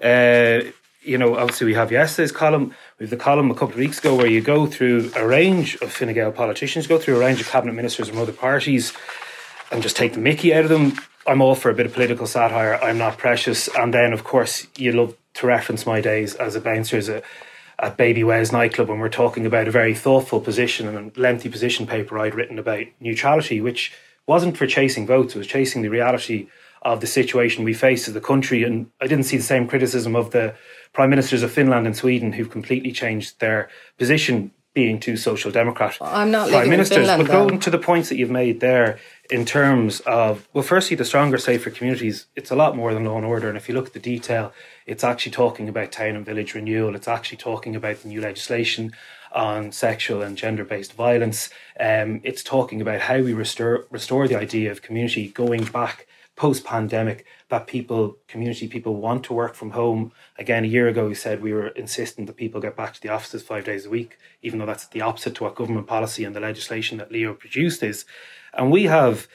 Uh, 0.00 0.70
you 1.02 1.16
know, 1.16 1.36
obviously 1.36 1.66
we 1.66 1.74
have 1.74 1.90
yesterday's 1.90 2.30
column. 2.30 2.74
We 2.98 3.04
have 3.04 3.10
the 3.10 3.16
column 3.16 3.50
a 3.50 3.54
couple 3.54 3.72
of 3.72 3.78
weeks 3.78 3.98
ago 3.98 4.14
where 4.14 4.26
you 4.26 4.40
go 4.40 4.66
through 4.66 5.10
a 5.16 5.26
range 5.26 5.76
of 5.76 5.90
Fine 5.90 6.12
Gael 6.12 6.30
politicians, 6.30 6.86
go 6.86 6.98
through 6.98 7.16
a 7.16 7.20
range 7.20 7.40
of 7.40 7.48
cabinet 7.48 7.72
ministers 7.72 8.10
from 8.10 8.18
other 8.18 8.32
parties, 8.32 8.92
and 9.70 9.82
just 9.82 9.96
take 9.96 10.12
the 10.12 10.20
Mickey 10.20 10.54
out 10.54 10.64
of 10.64 10.70
them. 10.70 10.94
I'm 11.26 11.40
all 11.40 11.54
for 11.54 11.70
a 11.70 11.74
bit 11.74 11.86
of 11.86 11.92
political 11.92 12.26
satire. 12.26 12.78
I'm 12.82 12.98
not 12.98 13.18
precious. 13.18 13.68
And 13.68 13.94
then, 13.94 14.12
of 14.12 14.24
course, 14.24 14.66
you 14.76 14.92
love 14.92 15.16
to 15.34 15.46
reference 15.46 15.86
my 15.86 16.00
days 16.00 16.34
as 16.34 16.56
a 16.56 16.60
bouncer 16.60 16.96
as 16.96 17.08
a, 17.08 17.22
at 17.78 17.96
Baby 17.96 18.24
Wes 18.24 18.52
nightclub 18.52 18.88
when 18.88 18.98
we're 18.98 19.08
talking 19.08 19.46
about 19.46 19.68
a 19.68 19.70
very 19.70 19.94
thoughtful 19.94 20.40
position 20.40 20.88
and 20.88 21.16
a 21.16 21.20
lengthy 21.20 21.48
position 21.48 21.86
paper 21.86 22.18
I'd 22.18 22.34
written 22.34 22.58
about 22.58 22.86
neutrality, 23.00 23.60
which 23.60 23.92
wasn't 24.26 24.56
for 24.56 24.66
chasing 24.66 25.06
votes, 25.06 25.34
it 25.34 25.38
was 25.38 25.46
chasing 25.46 25.82
the 25.82 25.88
reality 25.88 26.48
of 26.82 27.00
the 27.00 27.06
situation 27.06 27.64
we 27.64 27.74
face 27.74 28.08
as 28.08 28.16
a 28.16 28.20
country. 28.20 28.62
And 28.62 28.90
I 29.00 29.06
didn't 29.06 29.24
see 29.24 29.36
the 29.36 29.42
same 29.42 29.68
criticism 29.68 30.16
of 30.16 30.30
the 30.30 30.54
prime 30.92 31.10
ministers 31.10 31.42
of 31.42 31.52
Finland 31.52 31.86
and 31.86 31.96
Sweden 31.96 32.32
who've 32.32 32.50
completely 32.50 32.92
changed 32.92 33.38
their 33.40 33.68
position 33.98 34.50
being 34.72 35.00
too 35.00 35.16
social 35.16 35.50
democrat 35.50 35.98
I'm 36.00 36.30
not 36.30 36.48
prime 36.48 36.68
ministers. 36.68 36.98
Finland, 36.98 37.26
but 37.26 37.32
going 37.32 37.58
to 37.58 37.70
the 37.70 37.78
points 37.78 38.08
that 38.08 38.16
you've 38.16 38.30
made 38.30 38.60
there 38.60 38.98
in 39.30 39.44
terms 39.44 40.00
of 40.00 40.48
well, 40.52 40.64
firstly, 40.64 40.96
the 40.96 41.04
stronger, 41.04 41.38
safer 41.38 41.70
communities. 41.70 42.26
It's 42.36 42.50
a 42.50 42.56
lot 42.56 42.76
more 42.76 42.92
than 42.92 43.04
law 43.04 43.16
and 43.16 43.26
order, 43.26 43.48
and 43.48 43.56
if 43.56 43.68
you 43.68 43.74
look 43.74 43.88
at 43.88 43.92
the 43.92 44.00
detail, 44.00 44.52
it's 44.86 45.04
actually 45.04 45.32
talking 45.32 45.68
about 45.68 45.92
town 45.92 46.16
and 46.16 46.26
village 46.26 46.54
renewal. 46.54 46.94
It's 46.94 47.08
actually 47.08 47.38
talking 47.38 47.76
about 47.76 48.02
the 48.02 48.08
new 48.08 48.20
legislation 48.20 48.92
on 49.32 49.70
sexual 49.72 50.22
and 50.22 50.36
gender 50.36 50.64
based 50.64 50.94
violence. 50.94 51.50
Um, 51.78 52.20
it's 52.24 52.42
talking 52.42 52.80
about 52.80 53.00
how 53.00 53.18
we 53.18 53.32
restore 53.32 53.86
restore 53.90 54.26
the 54.26 54.38
idea 54.38 54.70
of 54.70 54.82
community 54.82 55.28
going 55.28 55.64
back 55.64 56.06
post 56.40 56.64
pandemic 56.64 57.26
that 57.50 57.66
people, 57.66 58.16
community 58.26 58.66
people 58.66 58.96
want 58.96 59.22
to 59.24 59.34
work 59.34 59.54
from 59.54 59.72
home. 59.72 60.10
Again, 60.38 60.64
a 60.64 60.68
year 60.68 60.88
ago, 60.88 61.06
we 61.06 61.14
said 61.14 61.42
we 61.42 61.52
were 61.52 61.68
insisting 61.68 62.24
that 62.24 62.36
people 62.36 62.62
get 62.62 62.76
back 62.76 62.94
to 62.94 63.00
the 63.02 63.10
offices 63.10 63.42
five 63.42 63.64
days 63.64 63.84
a 63.84 63.90
week, 63.90 64.16
even 64.40 64.58
though 64.58 64.64
that's 64.64 64.86
the 64.86 65.02
opposite 65.02 65.34
to 65.34 65.44
what 65.44 65.54
government 65.54 65.86
policy 65.86 66.24
and 66.24 66.34
the 66.34 66.40
legislation 66.40 66.96
that 66.96 67.12
Leo 67.12 67.34
produced 67.34 67.82
is. 67.82 68.06
And 68.52 68.70
we 68.70 68.84
have 68.84 69.28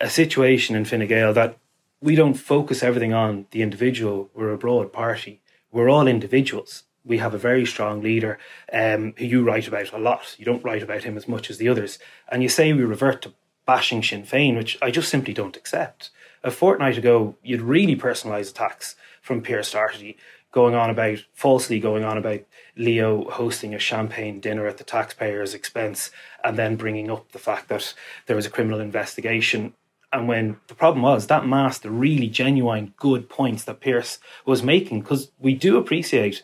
a 0.00 0.10
situation 0.10 0.76
in 0.76 0.84
Fine 0.84 1.06
Gael 1.06 1.32
that 1.34 1.56
we 2.00 2.14
don't 2.14 2.34
focus 2.34 2.82
everything 2.82 3.12
on 3.12 3.46
the 3.50 3.62
individual. 3.62 4.30
We're 4.34 4.52
a 4.52 4.58
broad 4.58 4.92
party. 4.92 5.40
We're 5.70 5.90
all 5.90 6.06
individuals. 6.06 6.84
We 7.04 7.18
have 7.18 7.34
a 7.34 7.38
very 7.38 7.66
strong 7.66 8.02
leader 8.02 8.38
um, 8.72 9.14
who 9.16 9.24
you 9.24 9.44
write 9.44 9.68
about 9.68 9.92
a 9.92 9.98
lot. 9.98 10.36
You 10.38 10.44
don't 10.44 10.64
write 10.64 10.82
about 10.82 11.04
him 11.04 11.16
as 11.16 11.28
much 11.28 11.50
as 11.50 11.58
the 11.58 11.68
others. 11.68 11.98
And 12.30 12.42
you 12.42 12.48
say 12.48 12.72
we 12.72 12.84
revert 12.84 13.22
to 13.22 13.32
bashing 13.66 14.02
Sinn 14.02 14.24
Féin, 14.24 14.56
which 14.56 14.78
I 14.82 14.90
just 14.90 15.08
simply 15.08 15.32
don't 15.32 15.56
accept 15.56 16.10
a 16.42 16.50
fortnight 16.50 16.96
ago, 16.96 17.36
you'd 17.42 17.60
really 17.60 17.96
personalised 17.96 18.50
attacks 18.50 18.96
from 19.20 19.42
Pearse 19.42 19.72
Doherty 19.72 20.16
going 20.52 20.74
on 20.74 20.90
about 20.90 21.18
falsely 21.32 21.78
going 21.78 22.04
on 22.04 22.18
about 22.18 22.40
Leo 22.76 23.28
hosting 23.30 23.74
a 23.74 23.78
champagne 23.78 24.40
dinner 24.40 24.66
at 24.66 24.78
the 24.78 24.84
taxpayer's 24.84 25.54
expense 25.54 26.10
and 26.44 26.56
then 26.56 26.76
bringing 26.76 27.10
up 27.10 27.32
the 27.32 27.38
fact 27.38 27.68
that 27.68 27.94
there 28.26 28.36
was 28.36 28.46
a 28.46 28.50
criminal 28.50 28.80
investigation. 28.80 29.74
And 30.12 30.26
when 30.26 30.58
the 30.66 30.74
problem 30.74 31.02
was 31.02 31.26
that 31.26 31.46
masked 31.46 31.82
the 31.82 31.90
really 31.90 32.28
genuine 32.28 32.94
good 32.96 33.28
points 33.28 33.64
that 33.64 33.80
Pearse 33.80 34.18
was 34.44 34.62
making, 34.62 35.00
because 35.00 35.30
we 35.38 35.54
do 35.54 35.76
appreciate 35.76 36.42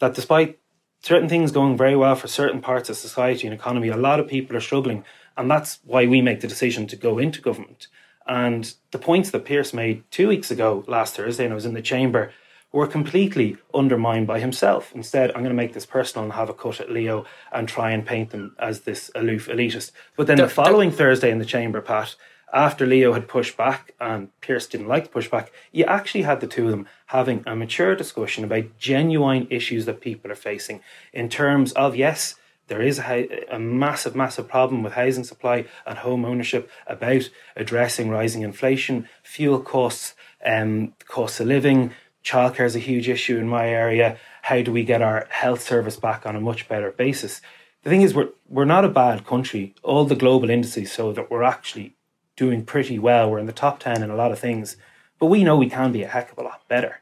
that 0.00 0.14
despite 0.14 0.58
certain 1.02 1.28
things 1.28 1.52
going 1.52 1.76
very 1.76 1.96
well 1.96 2.16
for 2.16 2.28
certain 2.28 2.60
parts 2.60 2.90
of 2.90 2.96
society 2.96 3.46
and 3.46 3.54
economy, 3.54 3.88
a 3.88 3.96
lot 3.96 4.20
of 4.20 4.28
people 4.28 4.56
are 4.56 4.60
struggling. 4.60 5.04
And 5.36 5.50
that's 5.50 5.78
why 5.84 6.06
we 6.06 6.20
make 6.20 6.40
the 6.40 6.48
decision 6.48 6.86
to 6.88 6.96
go 6.96 7.18
into 7.18 7.40
government. 7.40 7.86
And 8.26 8.74
the 8.90 8.98
points 8.98 9.30
that 9.30 9.44
Pearse 9.44 9.72
made 9.72 10.02
two 10.10 10.28
weeks 10.28 10.50
ago, 10.50 10.84
last 10.88 11.14
Thursday, 11.14 11.44
and 11.44 11.52
I 11.52 11.54
was 11.54 11.66
in 11.66 11.74
the 11.74 11.82
chamber, 11.82 12.32
were 12.76 12.86
completely 12.86 13.56
undermined 13.72 14.26
by 14.26 14.38
himself. 14.38 14.92
Instead, 14.94 15.30
I'm 15.30 15.40
going 15.40 15.44
to 15.44 15.54
make 15.54 15.72
this 15.72 15.86
personal 15.86 16.24
and 16.24 16.34
have 16.34 16.50
a 16.50 16.52
cut 16.52 16.78
at 16.78 16.90
Leo 16.90 17.24
and 17.50 17.66
try 17.66 17.90
and 17.92 18.04
paint 18.04 18.28
them 18.32 18.54
as 18.58 18.80
this 18.80 19.10
aloof 19.14 19.48
elitist. 19.48 19.92
But 20.14 20.26
then 20.26 20.36
the, 20.36 20.42
the 20.42 20.50
following 20.50 20.90
the, 20.90 20.96
Thursday 20.96 21.30
in 21.30 21.38
the 21.38 21.46
chamber, 21.46 21.80
Pat, 21.80 22.16
after 22.52 22.84
Leo 22.84 23.14
had 23.14 23.28
pushed 23.28 23.56
back 23.56 23.94
and 23.98 24.28
Pearse 24.42 24.66
didn't 24.66 24.88
like 24.88 25.10
the 25.10 25.18
pushback, 25.18 25.48
you 25.72 25.86
actually 25.86 26.24
had 26.24 26.40
the 26.40 26.46
two 26.46 26.66
of 26.66 26.70
them 26.70 26.86
having 27.06 27.42
a 27.46 27.56
mature 27.56 27.96
discussion 27.96 28.44
about 28.44 28.76
genuine 28.76 29.46
issues 29.48 29.86
that 29.86 30.02
people 30.02 30.30
are 30.30 30.34
facing 30.34 30.82
in 31.14 31.30
terms 31.30 31.72
of, 31.72 31.96
yes, 31.96 32.34
there 32.68 32.82
is 32.82 32.98
a, 32.98 33.46
a, 33.50 33.58
massive, 33.58 34.14
massive 34.14 34.48
problem 34.48 34.82
with 34.82 34.92
housing 34.92 35.24
supply 35.24 35.64
and 35.86 35.96
home 35.96 36.26
ownership 36.26 36.70
about 36.86 37.30
addressing 37.56 38.10
rising 38.10 38.42
inflation, 38.42 39.08
fuel 39.22 39.60
costs, 39.60 40.14
um, 40.44 40.92
cost 41.06 41.40
of 41.40 41.46
living. 41.46 41.92
Childcare 42.26 42.66
is 42.66 42.74
a 42.74 42.80
huge 42.80 43.08
issue 43.08 43.38
in 43.38 43.46
my 43.46 43.68
area. 43.68 44.18
How 44.42 44.60
do 44.60 44.72
we 44.72 44.82
get 44.82 45.00
our 45.00 45.28
health 45.30 45.62
service 45.62 45.96
back 45.96 46.26
on 46.26 46.34
a 46.34 46.40
much 46.40 46.68
better 46.68 46.90
basis? 46.90 47.40
The 47.84 47.90
thing 47.90 48.02
is, 48.02 48.14
we're 48.14 48.30
we're 48.48 48.64
not 48.64 48.84
a 48.84 48.88
bad 48.88 49.24
country. 49.24 49.76
All 49.84 50.04
the 50.04 50.16
global 50.16 50.50
indices 50.50 50.92
show 50.92 51.12
that 51.12 51.30
we're 51.30 51.44
actually 51.44 51.94
doing 52.34 52.64
pretty 52.64 52.98
well. 52.98 53.30
We're 53.30 53.38
in 53.38 53.46
the 53.46 53.52
top 53.52 53.78
ten 53.78 54.02
in 54.02 54.10
a 54.10 54.16
lot 54.16 54.32
of 54.32 54.40
things, 54.40 54.76
but 55.20 55.26
we 55.26 55.44
know 55.44 55.56
we 55.56 55.70
can 55.70 55.92
be 55.92 56.02
a 56.02 56.08
heck 56.08 56.32
of 56.32 56.38
a 56.38 56.42
lot 56.42 56.66
better. 56.66 57.00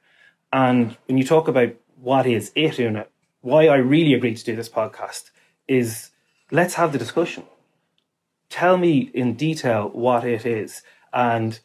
And 0.53 0.95
when 1.07 1.17
you 1.17 1.25
talk 1.25 1.49
about 1.49 1.71
what 1.99 2.27
is 2.27 2.53
it, 2.55 2.79
Una, 2.79 3.07
why 3.41 3.67
I 3.67 3.77
really 3.77 4.13
agreed 4.13 4.37
to 4.37 4.45
do 4.45 4.55
this 4.55 4.69
podcast 4.69 5.31
is 5.67 6.11
let's 6.51 6.75
have 6.75 6.93
the 6.93 6.99
discussion. 6.99 7.45
Tell 8.51 8.77
me 8.77 9.11
in 9.15 9.35
detail 9.37 9.89
what 9.89 10.25
it 10.25 10.45
is. 10.45 10.83
And 11.15 11.59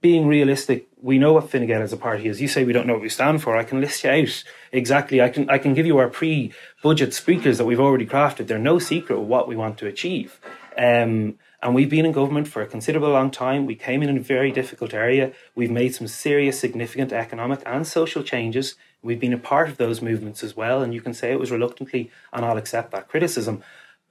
being 0.00 0.26
realistic, 0.28 0.88
we 1.02 1.18
know 1.18 1.32
what 1.32 1.50
Fine 1.50 1.66
Gael 1.66 1.82
as 1.82 1.92
a 1.92 1.96
party 1.96 2.28
is. 2.28 2.40
You 2.40 2.48
say 2.48 2.64
we 2.64 2.72
don't 2.72 2.86
know 2.86 2.94
what 2.94 3.02
we 3.02 3.08
stand 3.08 3.42
for. 3.42 3.56
I 3.56 3.64
can 3.64 3.80
list 3.80 4.04
you 4.04 4.10
out 4.10 4.44
exactly. 4.70 5.20
I 5.20 5.28
can 5.28 5.50
I 5.50 5.58
can 5.58 5.74
give 5.74 5.84
you 5.84 5.98
our 5.98 6.08
pre-budget 6.08 7.12
speakers 7.12 7.58
that 7.58 7.64
we've 7.64 7.80
already 7.80 8.06
crafted. 8.06 8.46
They're 8.46 8.58
no 8.58 8.78
secret 8.78 9.18
what 9.18 9.48
we 9.48 9.56
want 9.56 9.78
to 9.78 9.86
achieve. 9.86 10.40
Um, 10.78 11.38
and 11.62 11.74
we've 11.74 11.90
been 11.90 12.06
in 12.06 12.12
government 12.12 12.48
for 12.48 12.62
a 12.62 12.66
considerable 12.66 13.10
long 13.10 13.30
time. 13.30 13.66
We 13.66 13.74
came 13.74 14.02
in 14.02 14.08
in 14.08 14.16
a 14.16 14.20
very 14.20 14.50
difficult 14.50 14.94
area. 14.94 15.32
We've 15.54 15.70
made 15.70 15.94
some 15.94 16.08
serious, 16.08 16.58
significant 16.58 17.12
economic 17.12 17.62
and 17.66 17.86
social 17.86 18.22
changes. 18.22 18.74
We've 19.02 19.20
been 19.20 19.32
a 19.32 19.38
part 19.38 19.68
of 19.68 19.76
those 19.76 20.02
movements 20.02 20.42
as 20.42 20.56
well. 20.56 20.82
And 20.82 20.94
you 20.94 21.00
can 21.00 21.14
say 21.14 21.30
it 21.30 21.38
was 21.38 21.52
reluctantly, 21.52 22.10
and 22.32 22.44
I'll 22.44 22.56
accept 22.56 22.90
that 22.92 23.08
criticism. 23.08 23.62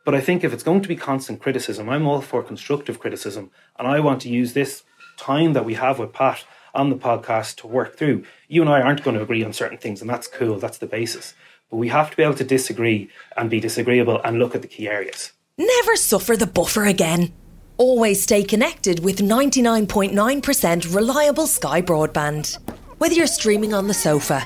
But 0.05 0.15
I 0.15 0.21
think 0.21 0.43
if 0.43 0.53
it's 0.53 0.63
going 0.63 0.81
to 0.81 0.87
be 0.87 0.95
constant 0.95 1.41
criticism, 1.41 1.89
I'm 1.89 2.07
all 2.07 2.21
for 2.21 2.41
constructive 2.41 2.99
criticism. 2.99 3.51
And 3.77 3.87
I 3.87 3.99
want 3.99 4.21
to 4.21 4.29
use 4.29 4.53
this 4.53 4.83
time 5.17 5.53
that 5.53 5.65
we 5.65 5.75
have 5.75 5.99
with 5.99 6.13
Pat 6.13 6.45
on 6.73 6.89
the 6.89 6.95
podcast 6.95 7.57
to 7.57 7.67
work 7.67 7.97
through. 7.97 8.23
You 8.47 8.61
and 8.61 8.69
I 8.69 8.81
aren't 8.81 9.03
going 9.03 9.15
to 9.17 9.23
agree 9.23 9.43
on 9.43 9.53
certain 9.53 9.77
things, 9.77 10.01
and 10.01 10.09
that's 10.09 10.27
cool. 10.27 10.57
That's 10.59 10.77
the 10.77 10.87
basis. 10.87 11.33
But 11.69 11.77
we 11.77 11.87
have 11.89 12.11
to 12.11 12.17
be 12.17 12.23
able 12.23 12.35
to 12.35 12.43
disagree 12.43 13.09
and 13.37 13.49
be 13.49 13.59
disagreeable 13.59 14.21
and 14.23 14.39
look 14.39 14.55
at 14.55 14.61
the 14.61 14.67
key 14.67 14.87
areas. 14.87 15.31
Never 15.57 15.95
suffer 15.95 16.35
the 16.35 16.47
buffer 16.47 16.85
again. 16.85 17.31
Always 17.77 18.23
stay 18.23 18.43
connected 18.43 19.03
with 19.03 19.19
99.9% 19.19 20.95
reliable 20.95 21.47
Sky 21.47 21.81
broadband. 21.81 22.57
Whether 22.99 23.15
you're 23.15 23.27
streaming 23.27 23.73
on 23.73 23.87
the 23.87 23.93
sofa, 23.93 24.43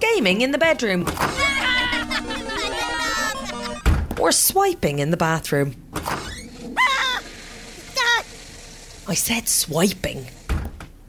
gaming 0.00 0.42
in 0.42 0.52
the 0.52 0.58
bedroom. 0.58 1.06
or 4.20 4.32
swiping 4.32 4.98
in 4.98 5.10
the 5.10 5.16
bathroom. 5.16 5.74
I 9.08 9.14
said 9.14 9.48
swiping. 9.48 10.26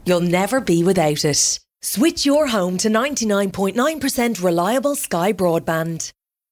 You'll 0.06 0.22
never 0.22 0.62
be 0.62 0.84
without 0.84 1.26
it. 1.26 1.60
Switch 1.82 2.26
your 2.26 2.48
home 2.48 2.78
to 2.78 2.88
99.9% 2.88 4.42
reliable 4.42 4.96
Sky 4.96 5.34
broadband. 5.34 6.12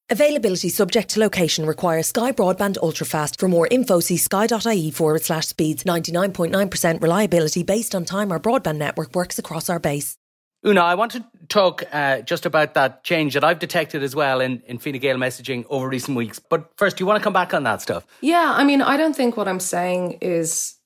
Availability 0.10 0.68
subject 0.70 1.10
to 1.10 1.20
location 1.20 1.66
requires 1.66 2.08
Sky 2.08 2.32
Broadband 2.32 2.78
Ultrafast. 2.78 3.40
For 3.40 3.50
more 3.50 3.68
info, 3.68 4.00
see 4.00 4.16
sky.ie 4.16 4.92
forward 4.92 5.24
slash 5.24 5.48
speeds. 5.48 5.84
99.9% 5.84 7.02
reliability 7.02 7.64
based 7.64 7.94
on 7.94 8.06
time 8.06 8.32
our 8.32 8.40
broadband 8.40 8.78
network 8.78 9.16
works 9.16 9.38
across 9.38 9.70
our 9.70 9.80
base. 9.80 10.18
Una, 10.66 10.82
I 10.82 10.96
want 10.96 11.12
to 11.12 11.26
talk 11.50 11.84
uh, 11.92 12.22
just 12.22 12.46
about 12.46 12.74
that 12.74 13.04
change 13.04 13.34
that 13.34 13.44
I've 13.44 13.60
detected 13.60 14.02
as 14.02 14.16
well 14.16 14.40
in, 14.40 14.62
in 14.66 14.80
Fine 14.80 15.00
Gael 15.00 15.18
messaging 15.18 15.66
over 15.70 15.90
recent 15.90 16.18
weeks. 16.18 16.40
But 16.40 16.72
first, 16.78 16.98
do 16.98 17.04
you 17.04 17.06
want 17.06 17.20
to 17.20 17.24
come 17.24 17.34
back 17.34 17.54
on 17.54 17.64
that 17.64 17.82
stuff? 17.82 18.06
Yeah, 18.22 18.54
I 18.56 18.64
mean, 18.64 18.82
I 18.82 18.96
don't 18.96 19.16
think 19.16 19.36
what 19.36 19.50
I'm 19.50 19.60
saying 19.60 20.20
is 20.22 20.77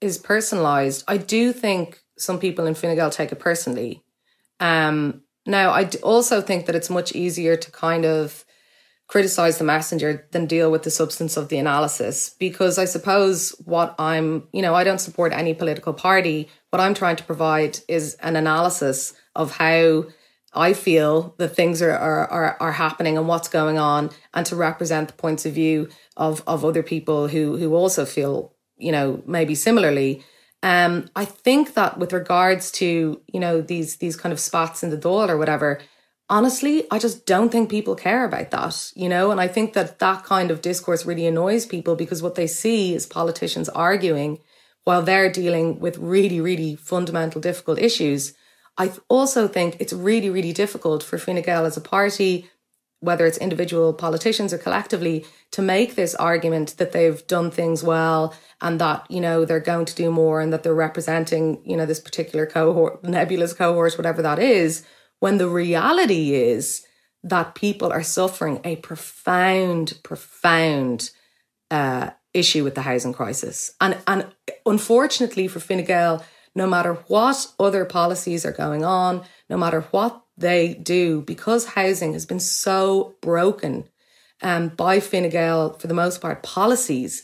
is 0.00 0.18
personalized. 0.18 1.04
I 1.06 1.16
do 1.16 1.52
think 1.52 2.00
some 2.18 2.38
people 2.38 2.66
in 2.66 2.74
Fine 2.74 2.96
Gael 2.96 3.10
take 3.10 3.32
it 3.32 3.38
personally. 3.38 4.02
Um, 4.58 5.22
now, 5.46 5.70
I 5.70 5.88
also 6.02 6.40
think 6.40 6.66
that 6.66 6.74
it's 6.74 6.90
much 6.90 7.12
easier 7.12 7.56
to 7.56 7.70
kind 7.70 8.04
of 8.04 8.44
criticize 9.10 9.58
the 9.58 9.64
messenger 9.64 10.28
than 10.30 10.46
deal 10.46 10.70
with 10.70 10.84
the 10.84 10.90
substance 10.90 11.36
of 11.36 11.48
the 11.48 11.58
analysis 11.58 12.30
because 12.38 12.78
I 12.78 12.84
suppose 12.84 13.50
what 13.64 13.96
I'm, 13.98 14.46
you 14.52 14.62
know, 14.62 14.74
I 14.74 14.84
don't 14.84 15.00
support 15.00 15.32
any 15.32 15.52
political 15.52 15.92
party. 15.92 16.48
What 16.70 16.78
I'm 16.78 16.94
trying 16.94 17.16
to 17.16 17.24
provide 17.24 17.80
is 17.88 18.14
an 18.22 18.36
analysis 18.36 19.12
of 19.34 19.56
how 19.56 20.04
I 20.52 20.74
feel 20.74 21.34
that 21.38 21.56
things 21.56 21.82
are, 21.82 21.90
are, 21.90 22.28
are, 22.28 22.56
are 22.60 22.72
happening 22.72 23.18
and 23.18 23.26
what's 23.26 23.48
going 23.48 23.78
on 23.78 24.10
and 24.32 24.46
to 24.46 24.54
represent 24.54 25.08
the 25.08 25.14
points 25.14 25.44
of 25.44 25.54
view 25.54 25.88
of, 26.16 26.44
of 26.46 26.64
other 26.64 26.84
people 26.84 27.26
who, 27.26 27.56
who 27.56 27.74
also 27.74 28.04
feel 28.04 28.54
you 28.80 28.92
know, 28.92 29.22
maybe 29.26 29.54
similarly. 29.54 30.24
Um, 30.62 31.08
I 31.16 31.24
think 31.24 31.74
that 31.74 31.98
with 31.98 32.12
regards 32.12 32.70
to, 32.72 33.20
you 33.32 33.40
know, 33.40 33.60
these 33.60 33.96
these 33.96 34.16
kind 34.16 34.32
of 34.32 34.40
spots 34.40 34.82
in 34.82 34.90
the 34.90 34.98
Dáil 34.98 35.28
or 35.28 35.38
whatever, 35.38 35.80
honestly, 36.28 36.86
I 36.90 36.98
just 36.98 37.26
don't 37.26 37.50
think 37.50 37.68
people 37.70 37.94
care 37.96 38.24
about 38.24 38.50
that, 38.52 38.92
you 38.94 39.08
know, 39.08 39.30
and 39.30 39.40
I 39.40 39.48
think 39.48 39.72
that 39.72 39.98
that 39.98 40.24
kind 40.24 40.50
of 40.50 40.62
discourse 40.62 41.04
really 41.04 41.26
annoys 41.26 41.66
people 41.66 41.96
because 41.96 42.22
what 42.22 42.36
they 42.36 42.46
see 42.46 42.94
is 42.94 43.06
politicians 43.06 43.68
arguing 43.70 44.38
while 44.84 45.02
they're 45.02 45.30
dealing 45.30 45.80
with 45.80 45.98
really, 45.98 46.40
really 46.40 46.76
fundamental, 46.76 47.40
difficult 47.40 47.78
issues. 47.78 48.34
I 48.78 48.92
also 49.08 49.48
think 49.48 49.76
it's 49.78 49.92
really, 49.92 50.30
really 50.30 50.52
difficult 50.52 51.02
for 51.02 51.18
Fine 51.18 51.42
Gael 51.42 51.66
as 51.66 51.76
a 51.76 51.82
party 51.82 52.48
whether 53.00 53.26
it's 53.26 53.38
individual 53.38 53.92
politicians 53.92 54.52
or 54.52 54.58
collectively, 54.58 55.24
to 55.50 55.62
make 55.62 55.94
this 55.94 56.14
argument 56.14 56.76
that 56.76 56.92
they've 56.92 57.26
done 57.26 57.50
things 57.50 57.82
well 57.82 58.34
and 58.60 58.80
that, 58.80 59.10
you 59.10 59.20
know, 59.20 59.44
they're 59.44 59.58
going 59.58 59.86
to 59.86 59.94
do 59.94 60.10
more 60.10 60.40
and 60.40 60.52
that 60.52 60.62
they're 60.62 60.74
representing, 60.74 61.60
you 61.64 61.76
know, 61.76 61.86
this 61.86 62.00
particular 62.00 62.46
cohort, 62.46 63.02
nebulous 63.02 63.52
cohort, 63.52 63.96
whatever 63.96 64.22
that 64.22 64.38
is, 64.38 64.84
when 65.18 65.38
the 65.38 65.48
reality 65.48 66.34
is 66.34 66.84
that 67.22 67.54
people 67.54 67.90
are 67.90 68.02
suffering 68.02 68.60
a 68.64 68.76
profound, 68.76 69.98
profound 70.02 71.10
uh, 71.70 72.10
issue 72.34 72.64
with 72.64 72.74
the 72.74 72.82
housing 72.82 73.12
crisis. 73.12 73.72
And, 73.80 73.98
and 74.06 74.26
unfortunately 74.66 75.48
for 75.48 75.60
Fine 75.60 75.84
Gael, 75.84 76.24
no 76.54 76.66
matter 76.66 76.94
what 77.06 77.46
other 77.58 77.84
policies 77.84 78.44
are 78.44 78.52
going 78.52 78.84
on, 78.84 79.22
no 79.48 79.56
matter 79.56 79.82
what 79.90 80.22
they 80.40 80.74
do 80.74 81.22
because 81.22 81.64
housing 81.66 82.12
has 82.14 82.26
been 82.26 82.40
so 82.40 83.14
broken 83.20 83.88
um, 84.42 84.68
by 84.68 85.00
Fine 85.00 85.28
Gael, 85.28 85.74
for 85.74 85.86
the 85.86 85.94
most 85.94 86.20
part, 86.20 86.42
policies, 86.42 87.22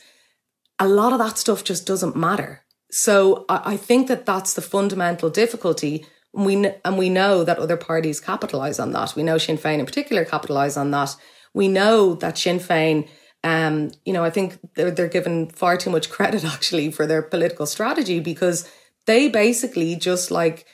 a 0.79 0.87
lot 0.87 1.13
of 1.13 1.19
that 1.19 1.39
stuff 1.39 1.65
just 1.65 1.87
doesn't 1.87 2.17
matter. 2.17 2.63
So 2.91 3.45
I, 3.49 3.73
I 3.73 3.77
think 3.77 4.09
that 4.09 4.27
that's 4.27 4.55
the 4.55 4.61
fundamental 4.63 5.31
difficulty. 5.31 6.07
We 6.33 6.71
and 6.85 6.99
we 6.99 7.09
know 7.09 7.45
that 7.45 7.59
other 7.59 7.79
parties 7.79 8.21
capitalise 8.21 8.79
on 8.79 8.93
that. 8.93 9.15
We 9.17 9.23
know 9.23 9.39
Sinn 9.39 9.57
Féin 9.57 9.79
in 9.79 9.87
particular 9.87 10.25
capitalise 10.25 10.77
on 10.77 10.91
that. 10.91 11.17
We 11.55 11.69
know 11.69 12.15
that 12.17 12.37
Sinn 12.37 12.59
Féin, 12.59 13.09
um, 13.43 13.93
you 14.05 14.13
know, 14.13 14.23
I 14.23 14.29
think 14.31 14.59
they're, 14.75 14.91
they're 14.91 15.09
given 15.09 15.49
far 15.49 15.79
too 15.79 15.91
much 15.91 16.11
credit 16.17 16.45
actually 16.45 16.91
for 16.91 17.07
their 17.07 17.23
political 17.23 17.65
strategy 17.65 18.21
because 18.21 18.71
they 19.07 19.29
basically 19.29 19.97
just 19.97 20.31
like 20.31 20.67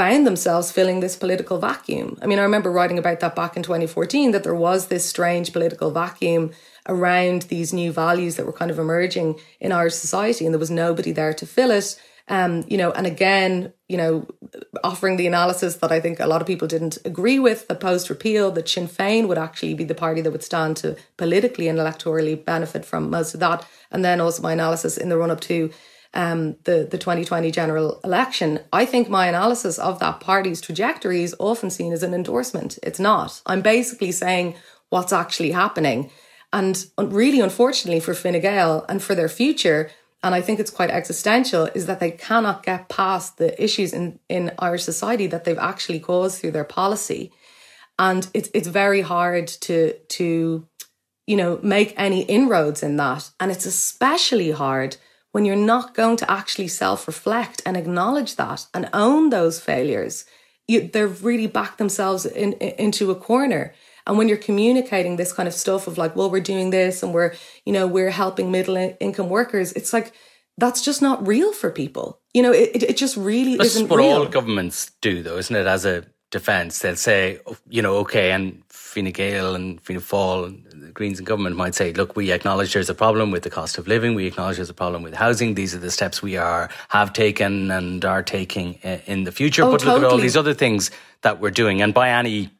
found 0.00 0.26
themselves 0.26 0.72
filling 0.72 1.00
this 1.00 1.14
political 1.14 1.58
vacuum. 1.58 2.18
I 2.22 2.26
mean, 2.26 2.38
I 2.38 2.42
remember 2.42 2.72
writing 2.72 2.98
about 2.98 3.20
that 3.20 3.36
back 3.36 3.54
in 3.54 3.62
2014 3.62 4.30
that 4.30 4.44
there 4.44 4.54
was 4.54 4.86
this 4.86 5.04
strange 5.04 5.52
political 5.52 5.90
vacuum 5.90 6.52
around 6.88 7.42
these 7.42 7.74
new 7.74 7.92
values 7.92 8.36
that 8.36 8.46
were 8.46 8.52
kind 8.54 8.70
of 8.70 8.78
emerging 8.78 9.38
in 9.60 9.72
Irish 9.72 9.92
society, 9.92 10.46
and 10.46 10.54
there 10.54 10.58
was 10.58 10.70
nobody 10.70 11.12
there 11.12 11.34
to 11.34 11.44
fill 11.44 11.70
it. 11.70 12.00
Um, 12.28 12.64
you 12.66 12.78
know, 12.78 12.92
and 12.92 13.06
again, 13.06 13.74
you 13.88 13.98
know, 13.98 14.26
offering 14.82 15.18
the 15.18 15.26
analysis 15.26 15.76
that 15.76 15.92
I 15.92 16.00
think 16.00 16.18
a 16.18 16.26
lot 16.26 16.40
of 16.40 16.46
people 16.46 16.66
didn't 16.66 16.96
agree 17.04 17.38
with, 17.38 17.68
the 17.68 17.74
post 17.74 18.08
repeal, 18.08 18.50
that 18.52 18.70
Sinn 18.70 18.88
Féin 18.88 19.28
would 19.28 19.36
actually 19.36 19.74
be 19.74 19.84
the 19.84 19.94
party 19.94 20.22
that 20.22 20.30
would 20.30 20.42
stand 20.42 20.78
to 20.78 20.96
politically 21.18 21.68
and 21.68 21.78
electorally 21.78 22.42
benefit 22.42 22.86
from 22.86 23.10
most 23.10 23.34
of 23.34 23.40
that. 23.40 23.66
And 23.90 24.02
then 24.02 24.18
also 24.18 24.40
my 24.42 24.54
analysis 24.54 24.96
in 24.96 25.10
the 25.10 25.18
run 25.18 25.30
up 25.30 25.40
to 25.42 25.70
um, 26.14 26.56
the, 26.64 26.88
the 26.90 26.98
2020 26.98 27.50
general 27.50 28.00
election, 28.02 28.60
I 28.72 28.84
think 28.84 29.08
my 29.08 29.26
analysis 29.26 29.78
of 29.78 30.00
that 30.00 30.20
party's 30.20 30.60
trajectory 30.60 31.22
is 31.22 31.36
often 31.38 31.70
seen 31.70 31.92
as 31.92 32.02
an 32.02 32.14
endorsement. 32.14 32.78
It's 32.82 32.98
not. 32.98 33.40
I'm 33.46 33.62
basically 33.62 34.12
saying 34.12 34.56
what's 34.88 35.12
actually 35.12 35.52
happening. 35.52 36.10
And 36.52 36.84
really, 36.98 37.40
unfortunately 37.40 38.00
for 38.00 38.14
Fine 38.14 38.40
Gael 38.40 38.84
and 38.88 39.00
for 39.00 39.14
their 39.14 39.28
future, 39.28 39.90
and 40.22 40.34
I 40.34 40.40
think 40.40 40.58
it's 40.58 40.70
quite 40.70 40.90
existential, 40.90 41.66
is 41.74 41.86
that 41.86 42.00
they 42.00 42.10
cannot 42.10 42.64
get 42.64 42.88
past 42.88 43.38
the 43.38 43.62
issues 43.62 43.92
in, 43.92 44.18
in 44.28 44.52
Irish 44.58 44.82
society 44.82 45.26
that 45.28 45.44
they've 45.44 45.58
actually 45.58 46.00
caused 46.00 46.40
through 46.40 46.50
their 46.50 46.64
policy. 46.64 47.32
And 47.98 48.28
it's 48.34 48.50
it's 48.52 48.68
very 48.68 49.02
hard 49.02 49.46
to 49.46 49.92
to 49.92 50.66
you 51.26 51.36
know 51.36 51.60
make 51.62 51.94
any 51.96 52.22
inroads 52.22 52.82
in 52.82 52.96
that. 52.96 53.30
And 53.38 53.50
it's 53.50 53.66
especially 53.66 54.50
hard 54.50 54.96
when 55.32 55.44
you're 55.44 55.56
not 55.56 55.94
going 55.94 56.16
to 56.18 56.30
actually 56.30 56.68
self 56.68 57.06
reflect 57.06 57.62
and 57.64 57.76
acknowledge 57.76 58.36
that 58.36 58.66
and 58.74 58.88
own 58.92 59.30
those 59.30 59.60
failures, 59.60 60.24
you, 60.66 60.88
they've 60.92 61.24
really 61.24 61.46
backed 61.46 61.78
themselves 61.78 62.26
in, 62.26 62.52
in, 62.54 62.74
into 62.86 63.10
a 63.10 63.14
corner. 63.14 63.74
And 64.06 64.18
when 64.18 64.28
you're 64.28 64.38
communicating 64.38 65.16
this 65.16 65.32
kind 65.32 65.46
of 65.46 65.54
stuff 65.54 65.86
of 65.86 65.98
like, 65.98 66.16
well, 66.16 66.30
we're 66.30 66.40
doing 66.40 66.70
this 66.70 67.02
and 67.02 67.12
we're, 67.12 67.34
you 67.64 67.72
know, 67.72 67.86
we're 67.86 68.10
helping 68.10 68.50
middle 68.50 68.76
income 68.98 69.28
workers, 69.28 69.72
it's 69.72 69.92
like, 69.92 70.12
that's 70.58 70.82
just 70.82 71.00
not 71.00 71.26
real 71.26 71.52
for 71.52 71.70
people. 71.70 72.20
You 72.34 72.42
know, 72.42 72.52
it, 72.52 72.82
it 72.82 72.96
just 72.96 73.16
really 73.16 73.56
That's 73.56 73.76
isn't 73.76 73.88
what 73.88 73.98
real. 73.98 74.18
all 74.18 74.26
governments 74.26 74.92
do, 75.00 75.22
though, 75.22 75.38
isn't 75.38 75.54
it? 75.54 75.66
As 75.66 75.84
a 75.84 76.04
defence, 76.30 76.80
they'll 76.80 76.96
say, 76.96 77.40
oh, 77.46 77.56
you 77.68 77.82
know, 77.82 77.96
okay, 77.98 78.32
and 78.32 78.62
Fine 78.68 79.10
Gael 79.12 79.54
and 79.54 79.80
Fianna 79.80 80.00
Fáil 80.00 80.46
and 80.46 80.66
the 80.90 80.94
Greens 80.94 81.20
in 81.20 81.24
government 81.24 81.54
might 81.56 81.76
say, 81.76 81.92
look, 81.92 82.16
we 82.16 82.32
acknowledge 82.32 82.72
there's 82.74 82.90
a 82.90 82.94
problem 82.94 83.30
with 83.30 83.44
the 83.44 83.50
cost 83.50 83.78
of 83.78 83.86
living. 83.86 84.16
We 84.16 84.26
acknowledge 84.26 84.56
there's 84.56 84.70
a 84.70 84.74
problem 84.74 85.04
with 85.04 85.14
housing. 85.14 85.54
These 85.54 85.72
are 85.72 85.78
the 85.78 85.90
steps 85.90 86.20
we 86.20 86.36
are 86.36 86.68
have 86.88 87.12
taken 87.12 87.70
and 87.70 88.04
are 88.04 88.24
taking 88.24 88.74
in 89.06 89.22
the 89.22 89.30
future. 89.30 89.62
Oh, 89.62 89.70
but 89.70 89.84
look 89.84 90.02
at 90.02 90.04
all 90.04 90.18
these 90.18 90.36
other 90.36 90.52
things 90.52 90.90
that 91.22 91.40
we're 91.40 91.52
doing. 91.52 91.80
And 91.80 91.94
by 91.94 92.10
any 92.10 92.50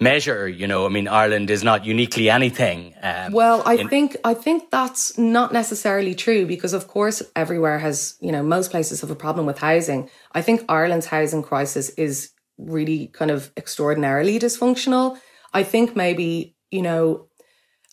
measure, 0.00 0.48
you 0.48 0.66
know, 0.66 0.84
I 0.84 0.88
mean, 0.88 1.06
Ireland 1.06 1.48
is 1.48 1.62
not 1.62 1.84
uniquely 1.84 2.28
anything. 2.28 2.94
Um, 3.02 3.32
Well, 3.32 3.62
I 3.64 3.74
in- 3.74 3.88
think 3.88 4.16
I 4.24 4.34
think 4.34 4.70
that's 4.70 5.16
not 5.16 5.52
necessarily 5.52 6.14
true 6.16 6.44
because 6.44 6.72
of 6.72 6.88
course 6.88 7.22
everywhere 7.36 7.78
has, 7.78 8.16
you 8.20 8.32
know, 8.32 8.42
most 8.42 8.72
places 8.72 9.00
have 9.02 9.12
a 9.12 9.20
problem 9.26 9.46
with 9.46 9.58
housing. 9.58 10.10
I 10.32 10.42
think 10.42 10.64
Ireland's 10.68 11.06
housing 11.06 11.42
crisis 11.44 11.90
is 11.90 12.30
really 12.58 13.06
kind 13.18 13.30
of 13.30 13.52
extraordinarily 13.56 14.38
dysfunctional. 14.40 15.18
I 15.54 15.62
think 15.62 15.94
maybe, 15.94 16.56
you 16.72 16.82
know, 16.82 17.28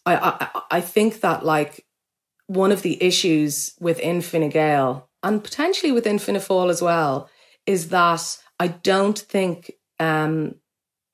I 0.05 0.15
I, 0.15 0.61
I 0.71 0.81
think 0.81 1.21
that 1.21 1.45
like 1.45 1.85
one 2.47 2.71
of 2.71 2.81
the 2.81 3.01
issues 3.01 3.73
within 3.79 4.21
Fine 4.21 4.49
Gael 4.49 5.09
and 5.21 5.43
potentially 5.43 5.91
within 5.91 6.19
Fianna 6.19 6.67
as 6.67 6.81
well 6.81 7.29
is 7.65 7.89
that 7.89 8.37
I 8.59 8.67
don't 8.67 9.17
think 9.17 9.71
um, 9.99 10.55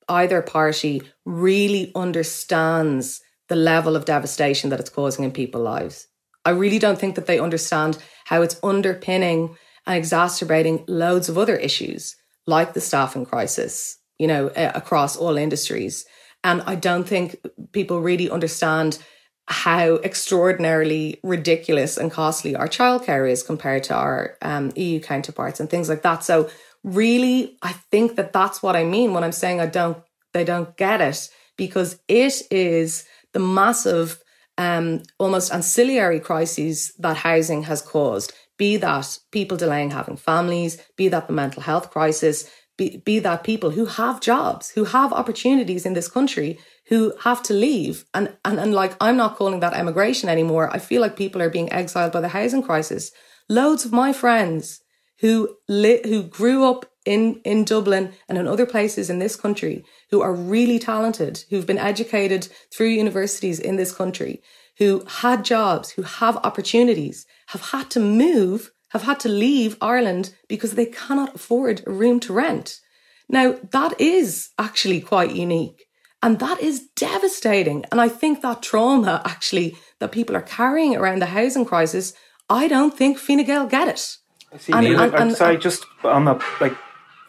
either 0.08 0.41
party 0.41 1.04
really 1.25 1.91
understands 1.95 3.21
the 3.47 3.56
level 3.56 3.95
of 3.95 4.06
devastation 4.06 4.69
that 4.69 4.80
it's 4.80 4.89
causing 4.89 5.23
in 5.23 5.32
people's 5.32 5.63
lives. 5.63 6.08
I 6.45 6.52
really 6.52 6.80
don't 6.80 6.99
think 6.99 7.15
that 7.15 7.28
they 7.28 7.39
understand 7.39 7.97
how 8.25 8.41
it's 8.41 8.60
underpinning 8.63 9.58
and 9.86 9.97
exacerbating 9.97 10.86
loads 10.88 11.30
of 11.30 11.38
other 11.38 11.56
issues 11.56 12.15
like 12.47 12.73
the 12.73 12.82
staffing 12.82 13.25
crisis, 13.25 13.97
you 14.17 14.28
know, 14.28 14.47
across 14.56 15.15
all 15.15 15.38
industries. 15.38 16.06
And 16.43 16.62
I 16.63 16.75
don't 16.75 17.08
think 17.08 17.38
people 17.71 18.02
really 18.02 18.30
understand 18.30 18.99
how 19.47 19.95
extraordinarily 19.95 21.19
ridiculous 21.23 21.97
and 21.97 22.12
costly 22.12 22.56
our 22.56 22.67
childcare 22.67 23.30
is 23.30 23.41
compared 23.41 23.84
to 23.84 23.95
our 23.95 24.38
um, 24.43 24.71
EU 24.75 24.99
counterparts 24.99 25.60
and 25.60 25.69
things 25.69 25.89
like 25.89 26.04
that. 26.04 26.23
So, 26.23 26.49
really, 26.84 27.58
I 27.63 27.73
think 27.73 28.15
that 28.15 28.32
that's 28.32 28.62
what 28.62 28.75
I 28.75 28.84
mean 28.84 29.13
when 29.13 29.23
I'm 29.23 29.32
saying 29.32 29.60
I 29.60 29.65
don't 29.65 29.97
they 30.34 30.43
don't 30.43 30.78
get 30.78 31.02
it 31.02 31.30
because 31.58 31.99
it 32.08 32.41
is 32.52 33.06
the 33.34 33.39
massive, 33.39 34.21
um, 34.58 35.04
almost 35.17 35.54
ancillary 35.54 36.19
crises 36.19 36.93
that 36.99 37.17
housing 37.17 37.63
has 37.63 37.82
caused. 37.82 38.34
Be 38.58 38.78
that 38.78 39.17
people 39.32 39.58
delaying 39.58 39.91
having 39.91 40.17
families, 40.17 40.78
be 40.95 41.08
that 41.10 41.28
the 41.28 41.34
mental 41.34 41.63
health 41.63 41.91
crisis, 41.91 42.49
be, 42.80 42.98
be 43.06 43.20
that 43.20 43.44
people 43.44 43.72
who 43.72 43.86
have 43.86 44.22
jobs, 44.22 44.72
who 44.72 44.86
have 44.86 45.12
opportunities 45.13 45.86
in 45.86 45.94
this 45.94 46.08
country, 46.08 46.58
who 46.88 47.13
have 47.22 47.44
to 47.44 47.54
leave. 47.54 48.06
And, 48.13 48.36
and, 48.46 48.58
and 48.58 48.74
like, 48.74 48.96
I'm 49.02 49.18
not 49.18 49.36
calling 49.36 49.60
that 49.60 49.74
emigration 49.74 50.30
anymore. 50.30 50.74
I 50.74 50.80
feel 50.80 51.02
like 51.02 51.18
people 51.18 51.42
are 51.42 51.50
being 51.50 51.72
exiled 51.72 52.13
by 52.13 52.22
the 52.22 52.30
housing 52.30 52.63
crisis. 52.63 53.12
Loads 53.50 53.84
of 53.86 53.92
my 53.92 54.13
friends 54.13 54.80
who 55.20 55.58
li- 55.68 56.02
who 56.06 56.24
grew 56.24 56.63
up 56.63 56.86
in, 57.06 57.42
in 57.44 57.65
Dublin 57.65 58.13
and 58.30 58.38
in 58.38 58.48
other 58.48 58.65
places 58.65 59.10
in 59.10 59.20
this 59.20 59.36
country 59.36 59.84
who 60.10 60.22
are 60.22 60.34
really 60.34 60.80
talented, 60.80 61.44
who've 61.50 61.68
been 61.68 61.78
educated 61.92 62.48
through 62.72 62.88
universities 62.88 63.60
in 63.60 63.76
this 63.76 63.92
country, 63.92 64.42
who 64.78 65.04
had 65.06 65.44
jobs, 65.44 65.92
who 65.92 66.04
have 66.04 66.38
opportunities, 66.38 67.26
have 67.48 67.72
had 67.72 67.89
to 67.92 68.00
move 68.00 68.72
have 68.89 69.04
had 69.04 69.19
to 69.21 69.30
leave 69.30 69.78
Ireland 69.82 70.34
because 70.47 70.73
they 70.73 70.86
cannot 70.86 71.36
afford 71.36 71.84
a 71.86 71.91
room 71.91 72.19
to 72.21 72.34
rent. 72.34 72.80
Now, 73.28 73.58
that 73.71 73.99
is 74.02 74.49
actually 74.58 75.02
quite 75.02 75.36
unique. 75.36 75.86
And 76.21 76.39
that 76.39 76.60
is 76.60 76.88
devastating. 76.95 77.86
And 77.91 78.02
I 78.02 78.10
think 78.10 78.41
that 78.41 78.62
trauma 78.62 79.21
actually 79.23 79.78
that 79.99 80.12
people 80.12 80.36
are 80.36 80.41
carrying 80.41 80.95
around 80.95 81.21
the 81.21 81.28
housing 81.28 81.65
crisis, 81.65 82.13
I 82.49 82.67
don't 82.67 82.97
think 82.97 83.17
Fine 83.17 83.45
Gael 83.45 83.67
get 83.67 83.88
it. 83.88 84.17
See, 84.58 84.73
and, 84.73 84.86
Neale, 84.86 84.99
and, 84.99 85.15
I'm 85.15 85.21
and, 85.21 85.38
sorry, 85.38 85.58
uh, 85.58 85.60
just 85.60 85.86
on 86.04 86.25
that, 86.25 86.41
like, 86.60 86.75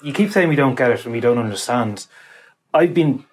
you 0.03 0.13
keep 0.13 0.33
saying 0.33 0.49
we 0.49 0.57
don't 0.57 0.75
get 0.75 0.91
it 0.91 1.05
and 1.05 1.13
we 1.13 1.21
don't 1.21 1.39
understand. 1.39 2.07
I've 2.73 2.95
been 2.95 3.25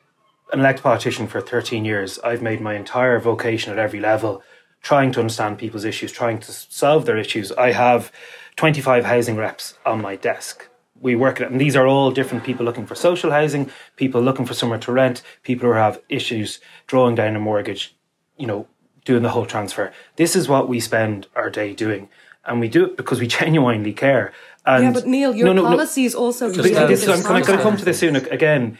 an 0.51 0.59
elected 0.59 0.83
politician 0.83 1.27
for 1.27 1.39
13 1.39 1.85
years. 1.85 2.19
I've 2.19 2.41
made 2.41 2.59
my 2.59 2.75
entire 2.75 3.19
vocation 3.19 3.71
at 3.71 3.79
every 3.79 3.99
level 3.99 4.43
trying 4.81 5.11
to 5.11 5.19
understand 5.19 5.57
people's 5.57 5.85
issues, 5.85 6.11
trying 6.11 6.39
to 6.39 6.51
solve 6.51 7.05
their 7.05 7.17
issues. 7.17 7.51
I 7.53 7.71
have 7.71 8.11
25 8.55 9.05
housing 9.05 9.35
reps 9.35 9.77
on 9.85 10.01
my 10.01 10.15
desk. 10.15 10.69
We 10.99 11.15
work 11.15 11.39
at, 11.41 11.51
and 11.51 11.61
these 11.61 11.75
are 11.75 11.85
all 11.85 12.11
different 12.11 12.43
people 12.43 12.65
looking 12.65 12.85
for 12.85 12.95
social 12.95 13.31
housing, 13.31 13.69
people 13.95 14.21
looking 14.21 14.45
for 14.45 14.53
somewhere 14.53 14.79
to 14.79 14.91
rent, 14.91 15.21
people 15.43 15.69
who 15.69 15.75
have 15.75 16.01
issues 16.09 16.59
drawing 16.87 17.15
down 17.15 17.35
a 17.35 17.39
mortgage, 17.39 17.95
you 18.37 18.47
know, 18.47 18.67
doing 19.05 19.23
the 19.23 19.29
whole 19.29 19.45
transfer. 19.45 19.93
This 20.15 20.35
is 20.35 20.49
what 20.49 20.67
we 20.67 20.79
spend 20.79 21.27
our 21.35 21.49
day 21.49 21.73
doing. 21.73 22.09
And 22.45 22.59
we 22.59 22.67
do 22.67 22.85
it 22.85 22.97
because 22.97 23.19
we 23.19 23.27
genuinely 23.41 23.93
care. 23.93 24.33
And 24.65 24.83
yeah, 24.83 24.91
but 24.91 25.05
Neale, 25.05 25.35
your 25.35 25.47
no, 25.47 25.53
no, 25.53 25.63
policies 25.63 26.13
no. 26.13 26.21
also. 26.21 26.49
This, 26.49 27.07
I'm, 27.07 27.25
I'm 27.27 27.43
going 27.43 27.57
to 27.57 27.63
come 27.63 27.77
to 27.77 27.85
this 27.85 27.99
soon 27.99 28.15
again. 28.15 28.77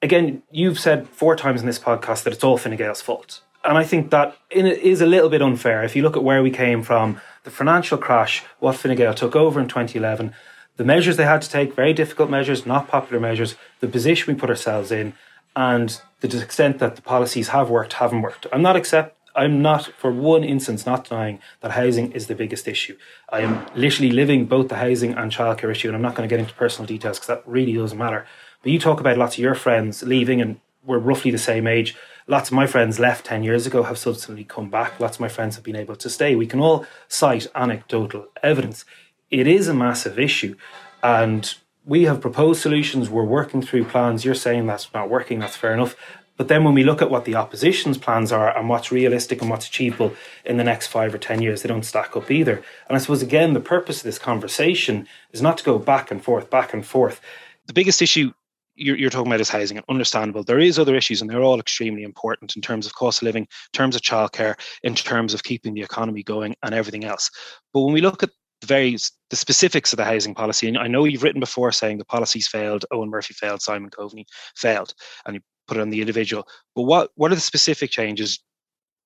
Again, 0.00 0.42
you've 0.50 0.78
said 0.78 1.08
four 1.08 1.34
times 1.36 1.60
in 1.60 1.66
this 1.66 1.78
podcast 1.78 2.22
that 2.22 2.32
it's 2.32 2.44
all 2.44 2.56
Fine 2.56 2.76
Gael's 2.76 3.02
fault 3.02 3.40
and 3.64 3.76
I 3.76 3.84
think 3.84 4.10
that 4.10 4.36
is 4.50 5.00
a 5.00 5.06
little 5.06 5.28
bit 5.28 5.42
unfair. 5.42 5.82
If 5.82 5.96
you 5.96 6.02
look 6.02 6.16
at 6.16 6.24
where 6.24 6.42
we 6.42 6.50
came 6.50 6.82
from, 6.82 7.20
the 7.44 7.50
financial 7.50 7.98
crash, 7.98 8.44
what 8.60 8.76
Fine 8.76 8.96
Gael 8.96 9.14
took 9.14 9.34
over 9.36 9.60
in 9.60 9.68
2011, 9.68 10.32
the 10.76 10.84
measures 10.84 11.16
they 11.16 11.24
had 11.24 11.42
to 11.42 11.50
take, 11.50 11.74
very 11.74 11.92
difficult 11.92 12.30
measures, 12.30 12.64
not 12.64 12.88
popular 12.88 13.20
measures, 13.20 13.56
the 13.80 13.88
position 13.88 14.32
we 14.32 14.38
put 14.38 14.50
ourselves 14.50 14.92
in, 14.92 15.12
and 15.56 16.00
the 16.20 16.40
extent 16.40 16.78
that 16.78 16.96
the 16.96 17.02
policies 17.02 17.48
have 17.48 17.68
worked, 17.68 17.94
haven't 17.94 18.22
worked. 18.22 18.46
I'm 18.52 18.62
not 18.62 18.76
accept. 18.76 19.16
I'm 19.34 19.62
not, 19.62 19.86
for 19.86 20.10
one 20.10 20.42
instance, 20.42 20.86
not 20.86 21.08
denying 21.08 21.40
that 21.60 21.72
housing 21.72 22.12
is 22.12 22.26
the 22.26 22.34
biggest 22.34 22.66
issue. 22.66 22.96
I 23.30 23.40
am 23.40 23.66
literally 23.74 24.10
living 24.10 24.46
both 24.46 24.68
the 24.68 24.76
housing 24.76 25.14
and 25.14 25.30
childcare 25.30 25.70
issue, 25.70 25.88
and 25.88 25.96
I'm 25.96 26.02
not 26.02 26.14
going 26.14 26.28
to 26.28 26.32
get 26.32 26.40
into 26.40 26.54
personal 26.54 26.86
details 26.86 27.18
because 27.18 27.28
that 27.28 27.42
really 27.46 27.72
doesn't 27.72 27.98
matter. 27.98 28.26
But 28.62 28.72
you 28.72 28.78
talk 28.78 28.98
about 29.00 29.18
lots 29.18 29.34
of 29.34 29.40
your 29.40 29.54
friends 29.54 30.02
leaving, 30.02 30.40
and 30.40 30.60
we're 30.84 30.98
roughly 30.98 31.30
the 31.30 31.38
same 31.38 31.66
age 31.66 31.96
lots 32.28 32.50
of 32.50 32.54
my 32.54 32.66
friends 32.66 33.00
left 33.00 33.26
10 33.26 33.42
years 33.42 33.66
ago 33.66 33.82
have 33.82 33.98
subsequently 33.98 34.44
come 34.44 34.70
back. 34.70 35.00
Lots 35.00 35.16
of 35.16 35.20
my 35.20 35.28
friends 35.28 35.56
have 35.56 35.64
been 35.64 35.76
able 35.76 35.96
to 35.96 36.10
stay. 36.10 36.36
We 36.36 36.46
can 36.46 36.60
all 36.60 36.86
cite 37.08 37.48
anecdotal 37.54 38.26
evidence. 38.42 38.84
It 39.30 39.46
is 39.46 39.66
a 39.66 39.74
massive 39.74 40.18
issue. 40.18 40.54
And 41.02 41.52
we 41.84 42.04
have 42.04 42.20
proposed 42.20 42.60
solutions. 42.60 43.08
We're 43.08 43.24
working 43.24 43.62
through 43.62 43.86
plans. 43.86 44.24
You're 44.24 44.34
saying 44.34 44.66
that's 44.66 44.92
not 44.92 45.08
working. 45.08 45.38
That's 45.38 45.56
fair 45.56 45.72
enough. 45.72 45.96
But 46.36 46.46
then 46.46 46.62
when 46.62 46.74
we 46.74 46.84
look 46.84 47.02
at 47.02 47.10
what 47.10 47.24
the 47.24 47.34
opposition's 47.34 47.98
plans 47.98 48.30
are 48.30 48.56
and 48.56 48.68
what's 48.68 48.92
realistic 48.92 49.40
and 49.40 49.50
what's 49.50 49.66
achievable 49.66 50.14
in 50.44 50.56
the 50.56 50.64
next 50.64 50.86
five 50.86 51.12
or 51.12 51.18
10 51.18 51.42
years, 51.42 51.62
they 51.62 51.68
don't 51.68 51.82
stack 51.82 52.16
up 52.16 52.30
either. 52.30 52.62
And 52.88 52.96
I 52.96 52.98
suppose, 52.98 53.22
again, 53.22 53.54
the 53.54 53.60
purpose 53.60 53.98
of 53.98 54.04
this 54.04 54.20
conversation 54.20 55.08
is 55.32 55.42
not 55.42 55.58
to 55.58 55.64
go 55.64 55.78
back 55.78 56.12
and 56.12 56.22
forth, 56.22 56.48
back 56.48 56.72
and 56.72 56.86
forth. 56.86 57.20
The 57.66 57.72
biggest 57.72 58.00
issue 58.00 58.32
you're, 58.78 58.96
you're 58.96 59.10
talking 59.10 59.26
about 59.26 59.40
is 59.40 59.48
housing 59.48 59.76
and 59.76 59.86
understandable. 59.88 60.44
There 60.44 60.58
is 60.58 60.78
other 60.78 60.94
issues 60.94 61.20
and 61.20 61.30
they're 61.30 61.42
all 61.42 61.60
extremely 61.60 62.02
important 62.02 62.56
in 62.56 62.62
terms 62.62 62.86
of 62.86 62.94
cost 62.94 63.20
of 63.20 63.24
living, 63.24 63.42
in 63.42 63.48
terms 63.72 63.96
of 63.96 64.02
childcare, 64.02 64.54
in 64.82 64.94
terms 64.94 65.34
of 65.34 65.42
keeping 65.42 65.74
the 65.74 65.82
economy 65.82 66.22
going 66.22 66.54
and 66.62 66.74
everything 66.74 67.04
else. 67.04 67.30
But 67.72 67.80
when 67.80 67.94
we 67.94 68.00
look 68.00 68.22
at 68.22 68.30
the 68.60 68.66
very 68.66 68.96
the 69.30 69.36
specifics 69.36 69.92
of 69.92 69.98
the 69.98 70.04
housing 70.04 70.34
policy, 70.34 70.68
and 70.68 70.78
I 70.78 70.86
know 70.86 71.04
you've 71.04 71.22
written 71.22 71.40
before 71.40 71.72
saying 71.72 71.98
the 71.98 72.04
policies 72.04 72.48
failed, 72.48 72.84
Eoghan 72.92 73.08
Murphy 73.08 73.34
failed, 73.34 73.62
Simon 73.62 73.90
Coveney 73.90 74.26
failed, 74.56 74.94
and 75.26 75.34
you 75.36 75.40
put 75.66 75.76
it 75.76 75.80
on 75.80 75.90
the 75.90 76.00
individual. 76.00 76.46
But 76.74 76.82
what 76.82 77.10
what 77.14 77.30
are 77.30 77.36
the 77.36 77.40
specific 77.40 77.90
changes 77.90 78.40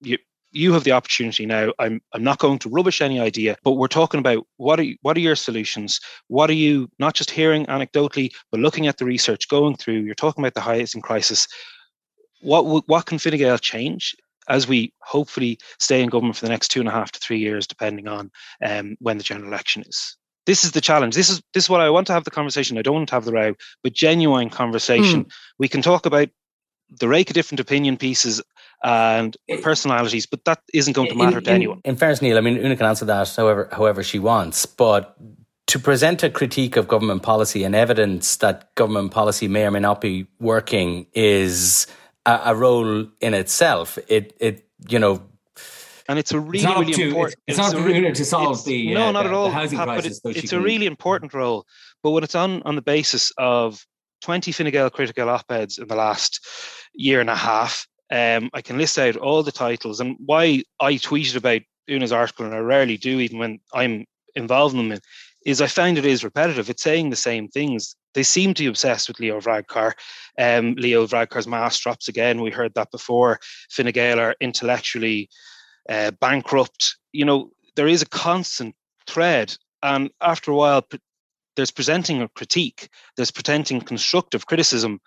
you, 0.01 0.19
you 0.53 0.73
have 0.73 0.85
the 0.85 0.93
opportunity 0.93 1.47
now. 1.47 1.73
I'm 1.79 2.01
I'm 2.13 2.23
not 2.23 2.39
going 2.39 2.59
to 2.61 2.69
rubbish 2.69 3.01
any 3.01 3.19
idea, 3.19 3.57
but 3.65 3.73
we're 3.73 3.89
talking 3.89 4.21
about 4.21 4.47
what 4.57 4.79
are 4.79 4.87
what 5.03 5.17
are 5.17 5.21
your 5.21 5.37
solutions? 5.37 6.01
What 6.29 6.51
are 6.51 6.55
you 6.55 6.89
not 6.99 7.15
just 7.15 7.31
hearing 7.31 7.67
anecdotally, 7.67 8.31
but 8.51 8.61
looking 8.61 8.87
at 8.87 8.99
the 8.99 9.05
research, 9.05 9.49
going 9.49 9.77
through. 9.77 10.01
You're 10.01 10.15
talking 10.15 10.43
about 10.43 10.55
the 10.55 10.61
housing 10.61 11.03
crisis. 11.03 11.49
What 12.41 12.87
what 12.89 13.07
can 13.07 13.19
Fine 13.19 13.39
Gael 13.39 13.59
change 13.59 14.15
as 14.49 14.69
we 14.69 14.93
hopefully 15.01 15.59
stay 15.79 16.03
in 16.03 16.09
government 16.09 16.37
for 16.37 16.45
the 16.45 16.51
next 16.51 16.69
two 16.69 16.81
and 16.81 16.89
a 16.89 16.93
half 16.93 17.13
to 17.13 17.21
three 17.21 17.39
years, 17.39 17.67
depending 17.67 18.09
on 18.09 18.31
um, 18.65 18.97
when 19.01 19.19
the 19.19 19.25
general 19.25 19.49
election 19.49 19.83
is? 19.87 20.17
This 20.45 20.65
is 20.65 20.73
the 20.73 20.81
challenge. 20.81 21.15
This 21.15 21.31
is 21.31 21.41
this 21.55 21.65
is 21.65 21.71
what 21.71 21.81
I 21.81 21.91
want 21.91 22.07
to 22.09 22.13
have 22.13 22.25
the 22.25 22.31
conversation. 22.31 22.77
I 22.77 22.83
don't 22.83 22.95
want 22.95 23.09
to 23.09 23.15
have 23.15 23.25
the 23.25 23.33
row, 23.33 23.55
but 23.83 23.93
genuine 23.93 24.51
conversation. 24.51 25.25
Mm. 25.25 25.33
We 25.59 25.69
can 25.69 25.83
talk 25.83 26.05
about 26.05 26.29
the 27.01 27.09
rake 27.09 27.31
of 27.31 27.35
different 27.35 27.61
opinion 27.61 27.97
pieces 27.97 28.43
and 28.85 29.37
personalities, 29.63 30.27
but 30.27 30.45
that 30.45 30.61
isn't 30.73 30.93
going 30.93 31.09
to 31.09 31.15
matter 31.15 31.39
in, 31.39 31.45
to 31.45 31.51
anyone. 31.51 31.81
In, 31.85 31.93
in 31.93 31.97
fairness, 31.97 32.23
Neale, 32.23 32.39
I 32.39 32.41
mean, 32.41 32.57
Una 32.57 32.77
can 32.77 32.87
answer 32.87 33.05
that 33.05 33.35
however 33.37 33.69
however 33.73 34.03
she 34.03 34.19
wants, 34.19 34.67
but 34.67 35.17
to 35.69 35.79
present 35.79 36.23
a 36.23 36.31
critique 36.31 36.77
of 36.77 36.89
government 36.89 37.23
policy 37.23 37.65
and 37.65 37.75
evidence 37.75 38.37
that 38.37 38.75
government 38.75 39.11
policy 39.11 39.49
may 39.49 39.65
or 39.65 39.71
may 39.71 39.81
not 39.81 40.01
be 40.01 40.27
working 40.39 41.07
is 41.15 41.87
a, 42.27 42.41
a 42.47 42.55
role 42.55 43.07
in 43.21 43.35
itself. 43.35 43.99
It 44.09 44.35
it 44.41 44.67
you 44.89 44.99
know 44.99 45.23
and 46.09 46.19
it's 46.19 46.33
a 46.33 46.41
really, 46.41 46.65
it's 46.65 46.79
really 46.79 46.93
to, 46.93 47.09
important. 47.09 47.37
It's, 47.47 47.59
it's, 47.59 47.73
not 47.73 47.83
really, 47.83 48.13
to 48.13 48.25
solve 48.25 48.65
the 48.65 48.93
no, 48.93 49.09
uh, 49.09 49.13
not 49.13 49.27
at 49.27 49.33
all. 49.33 49.51
housing 49.51 49.79
Pat, 49.79 49.87
crisis. 49.87 50.21
But 50.23 50.37
it, 50.37 50.45
it's 50.45 50.51
can... 50.51 50.59
a 50.59 50.63
really 50.63 50.87
important 50.87 51.33
role. 51.33 51.67
But 52.03 52.11
when 52.11 52.25
it's 52.25 52.35
on 52.35 52.63
on 52.65 52.75
the 52.75 52.83
basis 52.83 53.33
of 53.39 53.87
twenty 54.21 54.53
Fine 54.53 54.71
Gael 54.71 54.91
critical 54.91 55.29
op-eds 55.29 55.79
in 55.79 55.89
the 55.89 55.95
last 55.95 56.47
year 56.93 57.21
and 57.21 57.31
a 57.31 57.37
half, 57.37 57.87
um, 58.13 58.51
I 58.53 58.61
can 58.61 58.77
list 58.77 58.99
out 58.99 59.17
all 59.17 59.43
the 59.43 59.51
titles 59.51 59.99
and 59.99 60.17
why 60.25 60.63
I 60.81 60.95
tweeted 60.95 61.37
about 61.37 61.63
Una's 61.89 62.13
article, 62.13 62.45
and 62.45 62.55
I 62.55 62.59
rarely 62.59 62.99
do, 62.99 63.19
even 63.21 63.39
when 63.39 63.59
I'm 63.75 64.05
involved 64.35 64.77
in 64.77 64.89
them, 64.89 64.99
is 65.47 65.61
I 65.61 65.67
find 65.67 65.97
it 65.97 66.05
is 66.05 66.23
repetitive. 66.23 66.69
It's 66.69 66.83
saying 66.83 67.11
the 67.11 67.17
same 67.17 67.49
things. 67.49 67.97
They 68.15 68.23
seem 68.23 68.53
to 68.55 68.63
be 68.63 68.69
obsessed 68.69 69.09
with 69.09 69.19
Leo 69.19 69.41
Varadkar. 69.41 69.95
Um, 70.39 70.75
Leo 70.75 71.07
Varadkar's 71.07 71.47
mask 71.47 71.83
drops 71.83 72.07
again. 72.07 72.43
We 72.43 72.51
heard 72.51 72.75
that 72.75 72.91
before. 72.91 73.41
Fine 73.71 73.91
Gael 73.93 74.21
are 74.21 74.37
intellectually 74.41 75.31
uh, 75.89 76.11
bankrupt. 76.21 76.97
You 77.13 77.25
know, 77.25 77.51
there 77.77 77.89
is 77.89 78.03
a 78.03 78.09
constant 78.09 78.77
thread. 79.07 79.57
And 79.83 80.11
after 80.21 80.51
a 80.51 80.55
while, 80.55 80.87
there's 81.57 81.71
presenting 81.71 82.23
a 82.23 82.29
critique, 82.29 82.89
there's 83.17 83.31
presenting 83.31 83.81
constructive 83.81 84.47
criticism, 84.47 85.01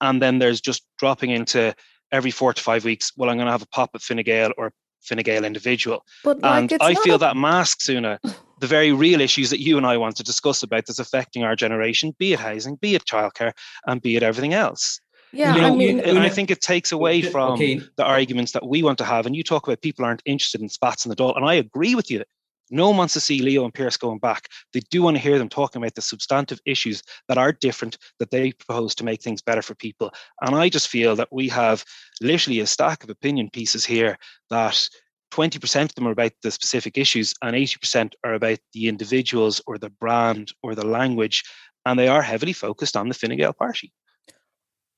and 0.00 0.22
then 0.22 0.38
there's 0.38 0.60
just 0.60 0.86
dropping 0.98 1.30
into 1.30 1.74
every 2.12 2.30
four 2.30 2.52
to 2.52 2.62
five 2.62 2.84
weeks, 2.84 3.12
well, 3.16 3.30
I'm 3.30 3.36
going 3.36 3.46
to 3.46 3.52
have 3.52 3.62
a 3.62 3.68
pop 3.68 3.90
at 3.94 4.02
Fine 4.02 4.22
Gael 4.22 4.52
or 4.56 4.72
Fine 5.02 5.18
Gael 5.18 5.44
individual. 5.44 6.04
But 6.24 6.40
like, 6.40 6.72
and 6.72 6.82
I 6.82 6.94
feel 6.94 7.16
a... 7.16 7.18
that 7.18 7.36
masks, 7.36 7.88
Una, 7.88 8.18
the 8.60 8.66
very 8.66 8.92
real 8.92 9.20
issues 9.20 9.50
that 9.50 9.60
you 9.60 9.76
and 9.76 9.86
I 9.86 9.96
want 9.96 10.16
to 10.16 10.22
discuss 10.22 10.62
about 10.62 10.86
that's 10.86 10.98
affecting 10.98 11.44
our 11.44 11.56
generation, 11.56 12.14
be 12.18 12.32
it 12.32 12.40
housing, 12.40 12.76
be 12.76 12.94
it 12.94 13.04
childcare, 13.04 13.52
and 13.86 14.02
be 14.02 14.16
it 14.16 14.22
everything 14.22 14.54
else. 14.54 15.00
Yeah, 15.32 15.54
you 15.54 15.60
know, 15.60 15.72
I 15.72 15.76
mean, 15.76 16.00
and 16.00 16.18
I 16.18 16.28
think 16.28 16.50
it 16.50 16.60
takes 16.60 16.90
away 16.90 17.22
from 17.22 17.52
okay. 17.52 17.80
the 17.96 18.04
arguments 18.04 18.50
that 18.52 18.66
we 18.66 18.82
want 18.82 18.98
to 18.98 19.04
have. 19.04 19.26
And 19.26 19.36
you 19.36 19.44
talk 19.44 19.66
about 19.66 19.80
people 19.80 20.04
aren't 20.04 20.22
interested 20.24 20.60
in 20.60 20.68
spats 20.68 21.04
in 21.04 21.08
the 21.08 21.14
Dáil, 21.16 21.36
and 21.36 21.44
I 21.44 21.54
agree 21.54 21.94
with 21.94 22.10
you. 22.10 22.24
No 22.70 22.88
one 22.88 22.96
wants 22.96 23.14
to 23.14 23.20
see 23.20 23.42
Leo 23.42 23.64
and 23.64 23.74
Pearse 23.74 23.96
going 23.96 24.18
back. 24.18 24.48
They 24.72 24.80
do 24.90 25.02
want 25.02 25.16
to 25.16 25.22
hear 25.22 25.38
them 25.38 25.48
talking 25.48 25.82
about 25.82 25.94
the 25.94 26.02
substantive 26.02 26.60
issues 26.64 27.02
that 27.28 27.38
are 27.38 27.52
different 27.52 27.98
that 28.18 28.30
they 28.30 28.52
propose 28.52 28.94
to 28.96 29.04
make 29.04 29.22
things 29.22 29.42
better 29.42 29.62
for 29.62 29.74
people. 29.74 30.12
And 30.40 30.54
I 30.54 30.68
just 30.68 30.88
feel 30.88 31.16
that 31.16 31.28
we 31.32 31.48
have 31.48 31.84
literally 32.20 32.60
a 32.60 32.66
stack 32.66 33.02
of 33.02 33.10
opinion 33.10 33.50
pieces 33.50 33.84
here 33.84 34.16
that 34.50 34.88
20% 35.32 35.82
of 35.82 35.94
them 35.94 36.08
are 36.08 36.12
about 36.12 36.32
the 36.42 36.50
specific 36.50 36.98
issues 36.98 37.34
and 37.42 37.54
80% 37.54 38.12
are 38.24 38.34
about 38.34 38.58
the 38.72 38.88
individuals 38.88 39.60
or 39.66 39.78
the 39.78 39.90
brand 39.90 40.52
or 40.62 40.74
the 40.74 40.86
language. 40.86 41.44
And 41.86 41.98
they 41.98 42.08
are 42.08 42.22
heavily 42.22 42.52
focused 42.52 42.96
on 42.96 43.08
the 43.08 43.14
Fine 43.14 43.36
Gael 43.36 43.52
party. 43.52 43.92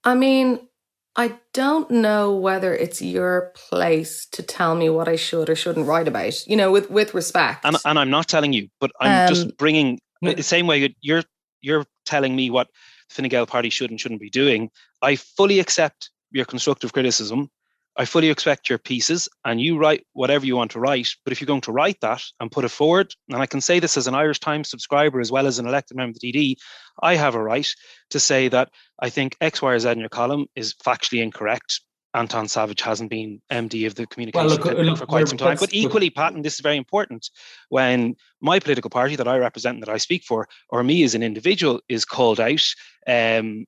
I 0.05 0.15
mean, 0.15 0.69
I 1.15 1.39
don't 1.53 1.91
know 1.91 2.35
whether 2.35 2.75
it's 2.75 3.03
your 3.03 3.53
place 3.55 4.27
to 4.33 4.43
tell 4.43 4.75
me 4.75 4.89
what 4.89 5.09
I 5.09 5.17
should 5.17 5.51
or 5.51 5.55
shouldn't 5.55 5.87
write 5.87 6.09
about. 6.09 6.47
You 6.47 6.57
know, 6.57 6.73
with 6.73 6.91
with 6.91 7.15
respect. 7.15 7.65
And, 7.65 7.77
and 7.85 7.99
I'm 7.99 8.11
not 8.11 8.29
telling 8.29 8.53
you, 8.53 8.69
but 8.81 8.93
I'm 9.01 9.29
um, 9.29 9.29
just 9.29 9.57
bringing 9.57 9.99
the 10.23 10.43
same 10.43 10.67
way 10.67 10.95
you're 11.01 11.23
you're 11.61 11.85
telling 12.07 12.35
me 12.35 12.51
what 12.51 12.69
the 13.09 13.15
Fine 13.15 13.29
Gael 13.29 13.47
party 13.47 13.71
should 13.71 13.91
and 13.91 14.01
shouldn't 14.01 14.21
be 14.21 14.31
doing. 14.31 14.71
I 15.03 15.17
fully 15.17 15.61
accept 15.61 16.11
your 16.31 16.45
constructive 16.45 16.93
criticism. 16.93 17.49
I 17.97 18.05
fully 18.07 18.31
expect 18.31 18.71
your 18.71 18.79
pieces 18.79 19.29
and 19.45 19.61
you 19.61 19.79
write 19.79 20.07
whatever 20.15 20.47
you 20.47 20.57
want 20.57 20.71
to 20.73 20.81
write. 20.81 21.09
But 21.25 21.33
if 21.33 21.41
you're 21.41 21.47
going 21.47 21.61
to 21.63 21.73
write 21.73 22.01
that 22.01 22.23
and 22.41 22.51
put 22.51 22.65
it 22.65 22.71
forward, 22.71 23.15
and 23.29 23.43
I 23.43 23.47
can 23.47 23.61
say 23.61 23.81
this 23.81 23.97
as 23.97 24.07
an 24.07 24.15
Irish 24.15 24.41
Times 24.41 24.71
subscriber 24.71 25.21
as 25.21 25.31
well 25.31 25.47
as 25.47 25.59
an 25.59 25.67
elected 25.67 25.97
member 25.97 26.11
of 26.11 26.21
the 26.21 26.33
DD, 26.33 26.57
I 27.03 27.17
have 27.17 27.35
a 27.35 27.43
right 27.43 27.69
to 28.11 28.21
say 28.21 28.49
that 28.49 28.71
I 29.01 29.11
think 29.11 29.37
X, 29.41 29.61
Y, 29.61 29.73
or 29.73 29.79
Z 29.79 29.91
in 29.91 29.99
your 29.99 30.09
column 30.09 30.47
is 30.57 30.75
factually 30.75 31.23
incorrect. 31.23 31.81
Anton 32.15 32.47
Savage 32.47 32.83
hasn't 32.83 33.11
been 33.11 33.41
MD 33.51 33.87
of 33.87 33.95
the 33.95 34.07
communication 34.07 34.47
well, 34.47 34.57
look, 34.57 34.65
look, 34.65 34.99
for 34.99 35.07
quite 35.07 35.29
some 35.29 35.39
time. 35.39 35.57
But 35.59 35.73
equally, 35.73 36.11
Pat, 36.11 36.35
and 36.35 36.45
this 36.45 36.55
is 36.55 36.61
very 36.61 36.77
important, 36.77 37.31
when 37.71 38.17
my 38.41 38.59
political 38.59 38.91
party 38.91 39.17
that 39.17 39.29
I 39.29 39.39
represent 39.39 39.77
and 39.77 39.83
that 39.83 39.93
I 39.93 39.97
speak 39.97 40.25
for, 40.25 40.47
or 40.69 40.85
me 40.85 41.05
as 41.05 41.15
an 41.15 41.23
individual, 41.23 41.81
is 41.89 42.05
called 42.05 42.39
out, 42.39 42.63
um, 43.07 43.65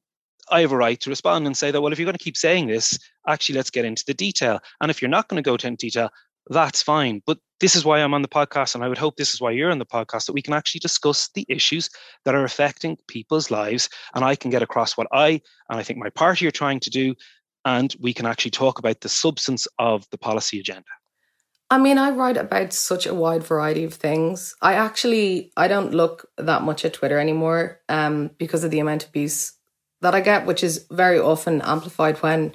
I 0.50 0.60
have 0.60 0.72
a 0.72 0.76
right 0.76 1.00
to 1.00 1.10
respond 1.10 1.46
and 1.46 1.56
say 1.56 1.70
that, 1.70 1.80
well, 1.80 1.92
if 1.92 1.98
you're 1.98 2.06
going 2.06 2.18
to 2.18 2.24
keep 2.24 2.36
saying 2.36 2.66
this, 2.66 2.98
actually, 3.28 3.56
let's 3.56 3.70
get 3.70 3.84
into 3.84 4.04
the 4.06 4.14
detail. 4.14 4.60
And 4.80 4.90
if 4.90 5.00
you're 5.00 5.08
not 5.08 5.28
going 5.28 5.42
to 5.42 5.46
go 5.46 5.54
into 5.54 5.70
detail, 5.76 6.10
that's 6.50 6.82
fine. 6.82 7.22
But 7.26 7.38
this 7.60 7.74
is 7.74 7.84
why 7.84 8.00
I'm 8.00 8.14
on 8.14 8.22
the 8.22 8.28
podcast, 8.28 8.74
and 8.74 8.84
I 8.84 8.88
would 8.88 8.98
hope 8.98 9.16
this 9.16 9.32
is 9.32 9.40
why 9.40 9.50
you're 9.50 9.70
on 9.70 9.78
the 9.78 9.86
podcast, 9.86 10.26
that 10.26 10.34
we 10.34 10.42
can 10.42 10.54
actually 10.54 10.80
discuss 10.80 11.30
the 11.34 11.46
issues 11.48 11.88
that 12.24 12.34
are 12.34 12.44
affecting 12.44 12.98
people's 13.08 13.50
lives. 13.50 13.88
And 14.14 14.24
I 14.24 14.36
can 14.36 14.50
get 14.50 14.62
across 14.62 14.96
what 14.96 15.06
I 15.12 15.40
and 15.70 15.78
I 15.78 15.82
think 15.82 15.98
my 15.98 16.10
party 16.10 16.46
are 16.46 16.52
trying 16.52 16.80
to 16.80 16.90
do, 16.90 17.14
and 17.64 17.94
we 18.00 18.12
can 18.12 18.26
actually 18.26 18.50
talk 18.50 18.78
about 18.78 19.00
the 19.00 19.08
substance 19.08 19.66
of 19.78 20.04
the 20.10 20.18
policy 20.18 20.60
agenda. 20.60 20.84
I 21.70 21.78
mean, 21.78 21.96
I 21.96 22.10
write 22.10 22.36
about 22.36 22.72
such 22.72 23.06
a 23.06 23.14
wide 23.14 23.42
variety 23.42 23.84
of 23.84 23.94
things. 23.94 24.54
I 24.60 24.74
actually 24.74 25.50
I 25.56 25.66
don't 25.66 25.94
look 25.94 26.28
that 26.36 26.62
much 26.62 26.84
at 26.84 26.92
Twitter 26.92 27.18
anymore 27.18 27.80
um, 27.88 28.30
because 28.38 28.64
of 28.64 28.70
the 28.70 28.80
amount 28.80 29.04
of 29.04 29.08
abuse 29.08 29.52
that 30.04 30.14
I 30.14 30.20
get, 30.20 30.46
which 30.46 30.62
is 30.62 30.86
very 30.90 31.18
often 31.18 31.60
amplified 31.62 32.18
when 32.18 32.54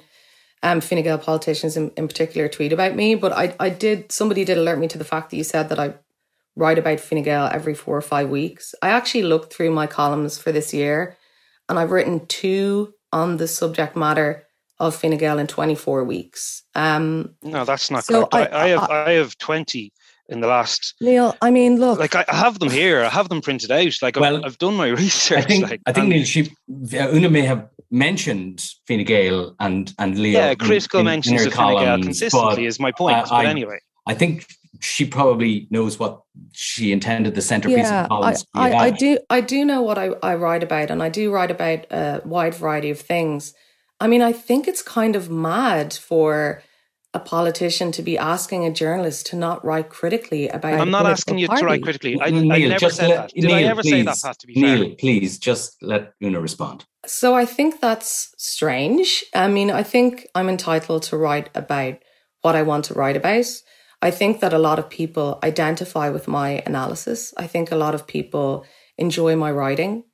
um, 0.62 0.80
Fine 0.80 1.02
Gael 1.02 1.18
politicians 1.18 1.76
in, 1.76 1.90
in 1.96 2.08
particular 2.08 2.48
tweet 2.48 2.72
about 2.72 2.94
me. 2.94 3.14
But 3.14 3.32
I, 3.32 3.54
I 3.58 3.68
did, 3.70 4.12
somebody 4.12 4.44
did 4.44 4.56
alert 4.56 4.78
me 4.78 4.88
to 4.88 4.98
the 4.98 5.04
fact 5.04 5.30
that 5.30 5.36
you 5.36 5.44
said 5.44 5.68
that 5.68 5.78
I 5.78 5.94
write 6.56 6.78
about 6.78 7.00
Fine 7.00 7.22
Gael 7.22 7.50
every 7.52 7.74
four 7.74 7.96
or 7.96 8.02
five 8.02 8.28
weeks. 8.30 8.74
I 8.82 8.90
actually 8.90 9.24
looked 9.24 9.52
through 9.52 9.72
my 9.72 9.86
columns 9.86 10.38
for 10.38 10.52
this 10.52 10.72
year 10.72 11.16
and 11.68 11.78
I've 11.78 11.90
written 11.90 12.26
two 12.26 12.94
on 13.12 13.36
the 13.38 13.48
subject 13.48 13.96
matter 13.96 14.46
of 14.78 14.94
Fine 14.94 15.18
Gael 15.18 15.38
in 15.38 15.46
24 15.46 16.04
weeks. 16.04 16.62
Um, 16.74 17.34
no, 17.42 17.64
that's 17.64 17.90
not 17.90 18.04
so 18.04 18.26
correct. 18.26 18.54
I, 18.54 18.58
I, 18.58 18.64
I 18.64 18.68
have 18.68 18.90
I, 18.90 19.04
I 19.06 19.12
have 19.12 19.36
20 19.38 19.92
in 20.30 20.40
the 20.40 20.46
last 20.46 20.94
Neale. 21.00 21.36
I 21.42 21.50
mean, 21.50 21.78
look, 21.78 21.98
like 21.98 22.14
I 22.14 22.24
have 22.28 22.58
them 22.58 22.70
here. 22.70 23.02
I 23.02 23.08
have 23.08 23.28
them 23.28 23.40
printed 23.40 23.70
out. 23.70 23.92
Like 24.00 24.16
well, 24.16 24.38
I've, 24.38 24.44
I've 24.44 24.58
done 24.58 24.74
my 24.74 24.88
research. 25.04 25.38
I 25.38 25.42
think 25.42 25.70
like, 25.70 25.80
I 25.86 25.92
think 25.92 26.08
Neale, 26.08 26.24
she 26.24 26.52
uh, 26.94 27.10
Una 27.12 27.28
may 27.28 27.42
have 27.42 27.68
mentioned 27.90 28.64
Fine 28.86 29.04
Gael 29.04 29.54
and 29.60 29.92
and 29.98 30.18
Leo. 30.18 30.40
Yeah, 30.40 30.54
critical 30.54 31.00
in, 31.00 31.06
mentions 31.06 31.42
in 31.42 31.48
of 31.48 31.54
Fine 31.54 31.76
Gael 31.76 32.02
consistently 32.02 32.66
is 32.66 32.80
my 32.80 32.92
point. 32.92 33.26
but 33.28 33.46
anyway, 33.46 33.80
I 34.06 34.14
think 34.14 34.46
she 34.80 35.04
probably 35.04 35.66
knows 35.70 35.98
what 35.98 36.22
she 36.52 36.92
intended 36.92 37.34
the 37.34 37.42
centerpiece 37.42 37.78
yeah, 37.78 38.04
of 38.04 38.08
columns 38.08 38.46
I, 38.54 38.70
I, 38.70 38.78
I, 38.84 38.90
do 38.90 39.18
I 39.28 39.40
do 39.42 39.64
know 39.64 39.82
what 39.82 39.98
I, 39.98 40.10
I 40.22 40.34
write 40.36 40.62
about, 40.62 40.90
and 40.90 41.02
I 41.02 41.08
do 41.08 41.32
write 41.32 41.50
about 41.50 41.86
a 41.90 42.22
wide 42.24 42.54
variety 42.54 42.90
of 42.90 43.00
things. 43.00 43.52
I 44.00 44.06
mean, 44.06 44.22
I 44.22 44.32
think 44.32 44.66
it's 44.66 44.82
kind 44.82 45.14
of 45.14 45.28
mad 45.28 45.92
for 45.92 46.62
a 47.12 47.18
politician 47.18 47.90
to 47.92 48.02
be 48.02 48.16
asking 48.16 48.64
a 48.64 48.72
journalist 48.72 49.26
to 49.26 49.36
not 49.36 49.64
write 49.64 49.88
critically 49.88 50.48
about. 50.48 50.80
I'm 50.80 50.90
not 50.90 51.06
asking 51.06 51.38
you 51.38 51.48
party. 51.48 51.60
to 51.60 51.66
write 51.66 51.82
critically. 51.82 52.20
I, 52.20 52.30
Neale, 52.30 52.52
I 52.52 52.68
never 52.68 52.90
said 52.90 53.08
let, 53.08 53.16
that. 53.16 53.30
Did 53.34 53.44
Neale, 53.44 53.54
I 53.54 53.62
ever 53.62 53.82
please, 53.82 53.90
say 53.90 54.02
that? 54.02 54.16
Pat, 54.22 54.38
to 54.38 54.46
be 54.46 54.54
Neale, 54.54 54.86
fair? 54.86 54.94
please 54.96 55.38
just 55.38 55.82
let 55.82 56.12
Una 56.22 56.40
respond. 56.40 56.84
So 57.06 57.34
I 57.34 57.46
think 57.46 57.80
that's 57.80 58.32
strange. 58.38 59.24
I 59.34 59.48
mean, 59.48 59.70
I 59.70 59.82
think 59.82 60.28
I'm 60.34 60.48
entitled 60.48 61.02
to 61.04 61.16
write 61.16 61.50
about 61.54 61.94
what 62.42 62.54
I 62.54 62.62
want 62.62 62.84
to 62.86 62.94
write 62.94 63.16
about. 63.16 63.46
I 64.02 64.10
think 64.10 64.40
that 64.40 64.52
a 64.52 64.58
lot 64.58 64.78
of 64.78 64.88
people 64.88 65.38
identify 65.42 66.08
with 66.10 66.28
my 66.28 66.62
analysis. 66.64 67.34
I 67.36 67.46
think 67.46 67.70
a 67.70 67.76
lot 67.76 67.94
of 67.94 68.06
people 68.06 68.64
enjoy 68.96 69.36
my 69.36 69.50
writing. 69.50 70.04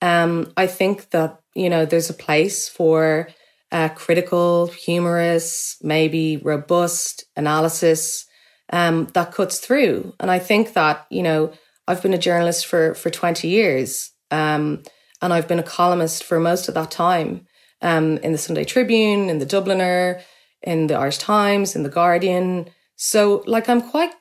Um, 0.00 0.52
I 0.56 0.66
think 0.66 1.10
that 1.10 1.40
you 1.54 1.68
know 1.68 1.84
there's 1.84 2.10
a 2.10 2.14
place 2.14 2.68
for 2.68 3.28
uh, 3.72 3.88
critical, 3.90 4.68
humorous, 4.68 5.76
maybe 5.82 6.38
robust 6.38 7.24
analysis 7.36 8.26
um, 8.72 9.06
that 9.14 9.32
cuts 9.32 9.58
through. 9.58 10.14
And 10.20 10.30
I 10.30 10.38
think 10.38 10.72
that, 10.74 11.06
you 11.10 11.22
know, 11.22 11.52
I've 11.88 12.02
been 12.02 12.14
a 12.14 12.18
journalist 12.18 12.66
for, 12.66 12.94
for 12.94 13.10
20 13.10 13.48
years 13.48 14.12
um, 14.30 14.82
and 15.22 15.32
I've 15.32 15.48
been 15.48 15.58
a 15.58 15.64
columnist 15.64 16.24
for 16.24 16.40
most 16.40 16.68
of 16.68 16.74
that 16.74 16.90
time 16.90 17.46
um, 17.82 18.18
in 18.18 18.32
the 18.32 18.38
Sunday 18.38 18.64
Tribune, 18.64 19.28
in 19.28 19.38
the 19.38 19.46
Dubliner, 19.46 20.22
in 20.62 20.88
the 20.88 20.94
Irish 20.94 21.18
Times, 21.18 21.76
in 21.76 21.82
the 21.82 21.88
Guardian. 21.88 22.68
So, 22.96 23.44
like, 23.46 23.68
I'm 23.68 23.82
quite, 23.82 24.12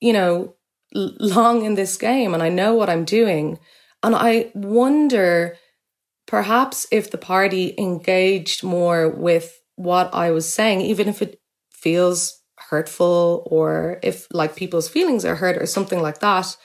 you 0.00 0.12
know, 0.12 0.54
long 0.94 1.64
in 1.64 1.74
this 1.74 1.96
game 1.96 2.34
and 2.34 2.42
I 2.42 2.48
know 2.48 2.74
what 2.74 2.90
I'm 2.90 3.04
doing. 3.04 3.58
And 4.02 4.14
I 4.14 4.50
wonder 4.54 5.56
perhaps 6.26 6.86
if 6.90 7.10
the 7.10 7.18
party 7.18 7.74
engaged 7.78 8.62
more 8.62 9.08
with 9.08 9.60
what 9.76 10.12
I 10.14 10.30
was 10.30 10.52
saying, 10.52 10.80
even 10.80 11.08
if 11.08 11.22
it 11.22 11.40
feels 11.70 12.42
hurtful 12.70 13.46
or 13.50 13.98
if 14.02 14.26
like 14.32 14.56
people's 14.56 14.88
feelings 14.88 15.24
are 15.24 15.36
hurt 15.36 15.60
or 15.60 15.66
something 15.66 16.02
like 16.02 16.20
that, 16.20 16.56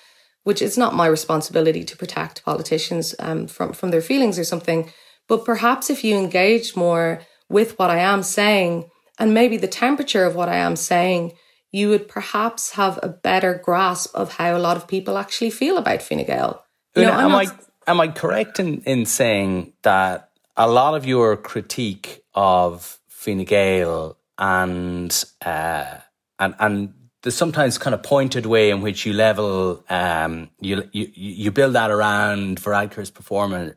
which 0.43 0.61
is 0.61 0.77
not 0.77 0.95
my 0.95 1.05
responsibility 1.05 1.83
to 1.83 1.97
protect 1.97 2.43
politicians 2.43 3.13
um, 3.19 3.47
from, 3.47 3.73
from 3.73 3.91
their 3.91 4.01
feelings 4.01 4.39
or 4.39 4.43
something. 4.43 4.91
But 5.27 5.45
perhaps 5.45 5.89
if 5.89 6.03
you 6.03 6.17
engage 6.17 6.75
more 6.75 7.21
with 7.49 7.77
what 7.77 7.89
I 7.89 7.99
am 7.99 8.23
saying 8.23 8.89
and 9.19 9.33
maybe 9.33 9.57
the 9.57 9.67
temperature 9.67 10.25
of 10.25 10.35
what 10.35 10.49
I 10.49 10.55
am 10.55 10.75
saying, 10.75 11.33
you 11.71 11.89
would 11.89 12.07
perhaps 12.07 12.71
have 12.71 12.99
a 13.01 13.07
better 13.07 13.61
grasp 13.63 14.13
of 14.15 14.33
how 14.33 14.57
a 14.57 14.59
lot 14.59 14.77
of 14.77 14.87
people 14.87 15.17
actually 15.17 15.51
feel 15.51 15.77
about 15.77 16.01
Fine 16.01 16.25
Gael. 16.25 16.63
You 16.95 17.03
know, 17.03 17.13
am, 17.13 17.31
not, 17.31 17.47
I, 17.47 17.51
am 17.87 17.99
I 17.99 18.07
correct 18.09 18.59
in, 18.59 18.81
in 18.81 19.05
saying 19.05 19.73
that 19.83 20.29
a 20.57 20.69
lot 20.69 20.95
of 20.95 21.05
your 21.05 21.37
critique 21.37 22.23
of 22.33 22.99
Fine 23.07 23.43
Gael 23.45 24.17
and 24.37 25.23
uh, 25.45 25.97
and 26.39 26.55
and 26.59 26.93
the 27.21 27.31
sometimes 27.31 27.77
kind 27.77 27.93
of 27.93 28.01
pointed 28.01 28.45
way 28.45 28.71
in 28.71 28.81
which 28.81 29.05
you 29.05 29.13
level 29.13 29.83
um, 29.89 30.49
you, 30.59 30.89
you 30.91 31.11
you 31.13 31.51
build 31.51 31.73
that 31.73 31.91
around 31.91 32.59
Varadkar's 32.59 33.11
performance 33.11 33.75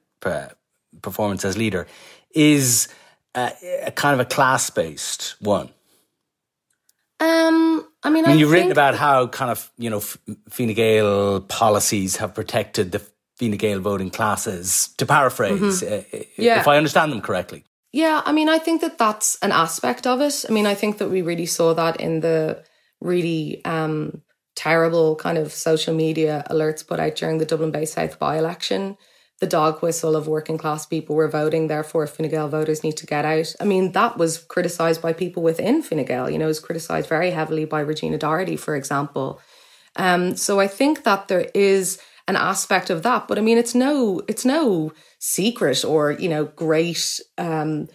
performance 1.03 1.45
as 1.45 1.57
leader 1.57 1.87
is 2.31 2.88
a, 3.35 3.53
a 3.87 3.90
kind 3.90 4.19
of 4.19 4.27
a 4.27 4.29
class 4.29 4.71
based 4.71 5.37
one. 5.40 5.69
Um, 7.21 7.87
I 8.03 8.11
mean, 8.11 8.25
I 8.25 8.31
mean, 8.31 8.38
you've 8.38 8.51
written 8.51 8.73
about 8.73 8.95
how 8.95 9.27
kind 9.29 9.51
of 9.51 9.71
you 9.79 9.90
know 9.90 10.01
Fine 10.01 10.73
Gael 10.75 11.40
policies 11.40 12.17
have 12.17 12.35
protected 12.35 12.93
the 12.93 13.07
Fine 13.38 13.57
Gael 13.57 13.81
voting 13.81 14.11
classes, 14.11 14.90
to 14.99 15.07
paraphrase, 15.07 15.83
mm-hmm. 15.83 16.16
Uh, 16.16 16.20
yeah. 16.37 16.61
if 16.61 16.68
I 16.68 16.77
understand 16.77 17.12
them 17.12 17.20
correctly. 17.20 17.64
Yeah, 17.92 18.23
I 18.25 18.33
mean, 18.33 18.49
I 18.49 18.59
think 18.59 18.81
that 18.81 18.99
that's 18.99 19.38
an 19.42 19.53
aspect 19.53 20.07
of 20.07 20.20
it. 20.20 20.44
I 20.49 20.53
mean, 20.53 20.66
I 20.66 20.75
think 20.75 20.99
that 20.99 21.11
we 21.11 21.23
really 21.23 21.47
saw 21.47 21.75
that 21.75 22.01
in 22.01 22.20
the 22.20 22.64
really 23.01 23.64
um, 23.64 24.23
terrible 24.57 25.16
kind 25.16 25.38
of 25.38 25.53
social 25.53 25.94
media 25.94 26.44
alerts 26.51 26.87
put 26.87 27.01
out 27.01 27.16
during 27.16 27.38
the 27.38 27.44
Dublin 27.44 27.70
Bay 27.70 27.85
South 27.85 28.18
by 28.18 28.37
election. 28.38 28.97
The 29.40 29.47
dog 29.47 29.83
whistle 29.83 30.16
of 30.16 30.29
working 30.29 30.59
class 30.59 30.87
people 30.87 31.16
were 31.16 31.29
voting, 31.29 31.66
therefore 31.66 32.07
Fine 32.07 32.31
Gael 32.31 32.49
voters 32.49 32.83
need 32.83 32.97
to 32.99 33.07
get 33.07 33.25
out. 33.25 33.55
I 33.61 33.64
mean, 33.64 33.92
that 33.92 34.16
was 34.16 34.38
criticised 34.38 35.03
by 35.03 35.12
people 35.12 35.42
within 35.42 35.83
Fine 35.83 36.05
Gael. 36.05 36.31
You 36.31 36.38
know, 36.38 36.47
it 36.47 36.49
was 36.49 36.61
criticised 36.61 37.09
very 37.09 37.31
heavily 37.31 37.64
by 37.64 37.81
Regina 37.81 38.18
Doherty, 38.18 38.57
for 38.57 38.77
example. 38.77 39.40
Um, 39.97 40.37
so 40.37 40.61
I 40.61 40.66
think 40.66 41.05
that 41.05 41.29
there 41.29 41.49
is 41.55 42.01
an 42.27 42.37
aspect 42.37 42.91
of 42.91 43.03
that. 43.03 43.29
But 43.29 43.39
I 43.39 43.41
mean, 43.41 43.59
it's 43.59 43.75
no, 43.75 44.23
it's 44.29 44.45
no 44.45 44.93
secret 45.19 45.85
or 45.85 46.13
you 46.13 46.29
know 46.29 46.47
great 46.47 47.21
um, 47.39 47.89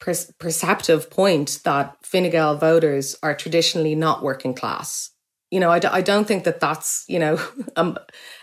per- 0.00 0.14
perceptive 0.38 1.10
point 1.10 1.60
that 1.64 1.96
Fine 2.02 2.30
Gael 2.30 2.56
voters 2.56 3.16
are 3.22 3.34
traditionally 3.34 3.94
not 3.94 4.22
working 4.22 4.54
class. 4.54 5.10
You 5.50 5.60
know, 5.60 5.70
I 5.70 5.78
d- 5.78 5.88
I 5.88 6.02
don't 6.02 6.26
think 6.26 6.44
that 6.44 6.60
that's 6.60 7.04
you 7.08 7.18
know 7.18 7.40
um, 7.76 7.98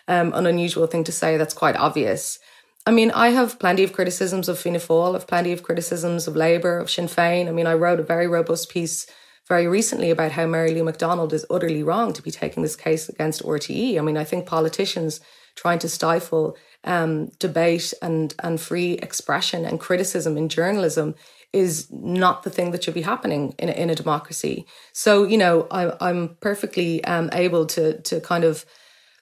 um, 0.08 0.34
an 0.34 0.46
unusual 0.46 0.88
thing 0.88 1.04
to 1.06 1.12
say. 1.12 1.38
That's 1.38 1.54
quite 1.54 1.76
obvious. 1.76 2.40
I 2.88 2.92
mean, 2.92 3.10
I 3.12 3.30
have 3.30 3.58
plenty 3.58 3.84
of 3.84 3.94
criticisms 3.94 4.48
of 4.48 4.60
Fianna 4.60 4.78
Fáil, 4.78 5.16
of 5.16 5.26
plenty 5.26 5.52
of 5.52 5.64
criticisms 5.64 6.28
of 6.28 6.36
Labour, 6.36 6.78
of 6.78 6.92
Sinn 6.92 7.08
Féin. 7.08 7.48
I 7.48 7.52
mean, 7.52 7.66
I 7.66 7.74
wrote 7.74 8.00
a 8.00 8.04
very 8.04 8.28
robust 8.28 8.70
piece 8.70 9.08
very 9.48 9.68
recently 9.68 10.10
about 10.10 10.32
how 10.32 10.48
Mary 10.48 10.72
Lou 10.72 10.84
McDonald 10.84 11.34
is 11.34 11.46
utterly 11.50 11.84
wrong 11.84 12.14
to 12.14 12.22
be 12.22 12.32
taking 12.32 12.64
this 12.64 12.76
case 12.76 13.10
against 13.10 13.44
RTE. 13.44 13.98
I 13.98 14.02
mean, 14.02 14.18
I 14.18 14.24
think 14.24 14.46
politicians 14.46 15.20
trying 15.56 15.80
to 15.80 15.90
stifle 15.90 16.58
um, 16.84 17.28
debate 17.40 17.94
and 18.02 18.34
and 18.40 18.60
free 18.60 18.94
expression 18.94 19.66
and 19.66 19.80
criticism 19.80 20.38
in 20.38 20.50
journalism 20.50 21.16
is 21.54 21.90
not 21.92 22.44
the 22.44 22.50
thing 22.50 22.72
that 22.72 22.84
should 22.84 22.94
be 22.94 23.02
happening 23.02 23.56
in 23.58 23.70
a, 23.70 23.72
in 23.72 23.90
a 23.90 23.96
democracy. 23.96 24.66
So 24.94 25.24
you 25.24 25.38
know, 25.38 25.68
I, 25.72 25.94
I'm 26.02 26.36
perfectly 26.42 27.04
um, 27.06 27.30
able 27.32 27.66
to 27.68 28.02
to 28.02 28.20
kind 28.22 28.44
of 28.44 28.66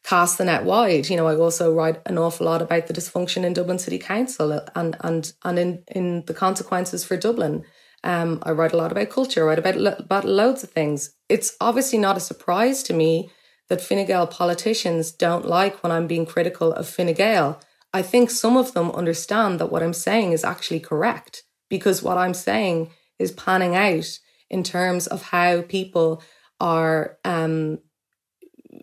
cast 0.04 0.38
the 0.38 0.46
net 0.46 0.64
wide. 0.64 1.10
You 1.10 1.16
know, 1.18 1.28
I 1.28 1.36
also 1.36 1.74
write 1.74 2.02
an 2.06 2.18
awful 2.18 2.46
lot 2.46 2.62
about 2.62 2.88
the 2.88 2.94
dysfunction 2.94 3.44
in 3.46 3.54
Dublin 3.54 3.80
City 3.80 4.00
Council 4.00 4.52
and 4.76 4.98
and 5.02 5.34
and 5.44 5.60
in 5.60 5.84
in 5.88 6.26
the 6.26 6.34
consequences 6.34 7.04
for 7.04 7.18
Dublin. 7.18 7.64
Um, 8.04 8.40
I 8.44 8.52
write 8.52 8.74
a 8.74 8.78
lot 8.78 8.92
about 8.92 9.10
culture. 9.10 9.44
I 9.44 9.48
write 9.48 9.60
about 9.60 10.00
about 10.00 10.26
loads 10.26 10.64
of 10.64 10.72
things. 10.72 11.16
It's 11.30 11.56
obviously 11.62 12.00
not 12.00 12.18
a 12.18 12.22
surprise 12.22 12.84
to 12.84 12.94
me 12.94 13.32
that 13.70 13.82
Fine 13.82 14.06
Gael 14.06 14.28
politicians 14.28 15.12
don't 15.12 15.46
like 15.46 15.82
when 15.82 15.92
I'm 15.92 16.08
being 16.08 16.26
critical 16.26 16.74
of 16.74 16.88
Fine 16.88 17.14
Gael. 17.14 17.60
I 17.94 18.02
think 18.02 18.30
some 18.30 18.58
of 18.58 18.74
them 18.74 18.92
understand 18.92 19.60
that 19.60 19.72
what 19.72 19.84
I'm 19.84 19.94
saying 19.94 20.32
is 20.32 20.44
actually 20.44 20.80
correct 20.80 21.44
because 21.70 22.04
what 22.04 22.18
I'm 22.18 22.34
saying 22.34 22.90
is 23.20 23.32
panning 23.32 23.76
out 23.76 24.20
in 24.50 24.64
terms 24.64 25.08
of 25.08 25.22
how 25.22 25.62
people 25.62 26.22
are, 26.60 27.18
um, 27.24 27.80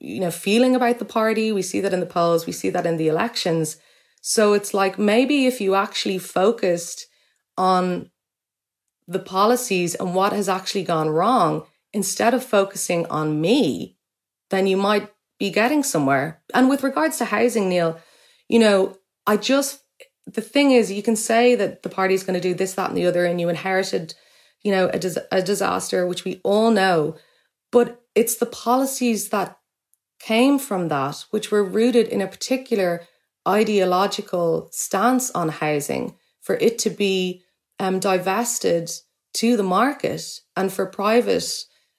you 0.00 0.20
know, 0.20 0.30
feeling 0.30 0.74
about 0.74 0.98
the 0.98 1.04
party. 1.04 1.52
We 1.52 1.62
see 1.62 1.80
that 1.80 1.92
in 1.92 2.00
the 2.00 2.06
polls, 2.06 2.46
we 2.46 2.52
see 2.52 2.70
that 2.70 2.86
in 2.86 2.96
the 2.96 3.08
elections. 3.08 3.76
So 4.22 4.52
it's 4.52 4.72
like 4.74 4.98
maybe 4.98 5.46
if 5.46 5.60
you 5.60 5.74
actually 5.74 6.18
focused 6.18 7.06
on 7.56 8.10
the 9.10 9.18
policies 9.18 9.96
and 9.96 10.14
what 10.14 10.32
has 10.32 10.48
actually 10.48 10.84
gone 10.84 11.10
wrong, 11.10 11.64
instead 11.92 12.32
of 12.32 12.44
focusing 12.44 13.04
on 13.06 13.40
me, 13.40 13.96
then 14.50 14.68
you 14.68 14.76
might 14.76 15.10
be 15.36 15.50
getting 15.50 15.82
somewhere. 15.82 16.40
And 16.54 16.68
with 16.68 16.84
regards 16.84 17.18
to 17.18 17.24
housing, 17.24 17.68
Neale, 17.68 17.98
you 18.48 18.60
know, 18.60 18.96
I 19.26 19.36
just, 19.36 19.82
the 20.26 20.40
thing 20.40 20.70
is, 20.70 20.92
you 20.92 21.02
can 21.02 21.16
say 21.16 21.56
that 21.56 21.82
the 21.82 21.88
party 21.88 22.14
is 22.14 22.22
going 22.22 22.40
to 22.40 22.48
do 22.48 22.54
this, 22.54 22.74
that, 22.74 22.90
and 22.90 22.96
the 22.96 23.06
other, 23.06 23.24
and 23.24 23.40
you 23.40 23.48
inherited, 23.48 24.14
you 24.62 24.70
know, 24.70 24.88
a, 24.94 24.98
dis- 24.98 25.18
a 25.32 25.42
disaster, 25.42 26.06
which 26.06 26.24
we 26.24 26.40
all 26.44 26.70
know. 26.70 27.16
But 27.72 28.02
it's 28.14 28.36
the 28.36 28.46
policies 28.46 29.30
that 29.30 29.58
came 30.20 30.60
from 30.60 30.86
that, 30.86 31.24
which 31.30 31.50
were 31.50 31.64
rooted 31.64 32.06
in 32.06 32.20
a 32.20 32.28
particular 32.28 33.02
ideological 33.48 34.68
stance 34.70 35.32
on 35.32 35.48
housing, 35.48 36.14
for 36.40 36.54
it 36.56 36.78
to 36.80 36.90
be 36.90 37.42
um, 37.80 37.98
divested 37.98 38.90
to 39.32 39.56
the 39.56 39.62
market 39.64 40.22
and 40.56 40.72
for 40.72 40.86
private 40.86 41.52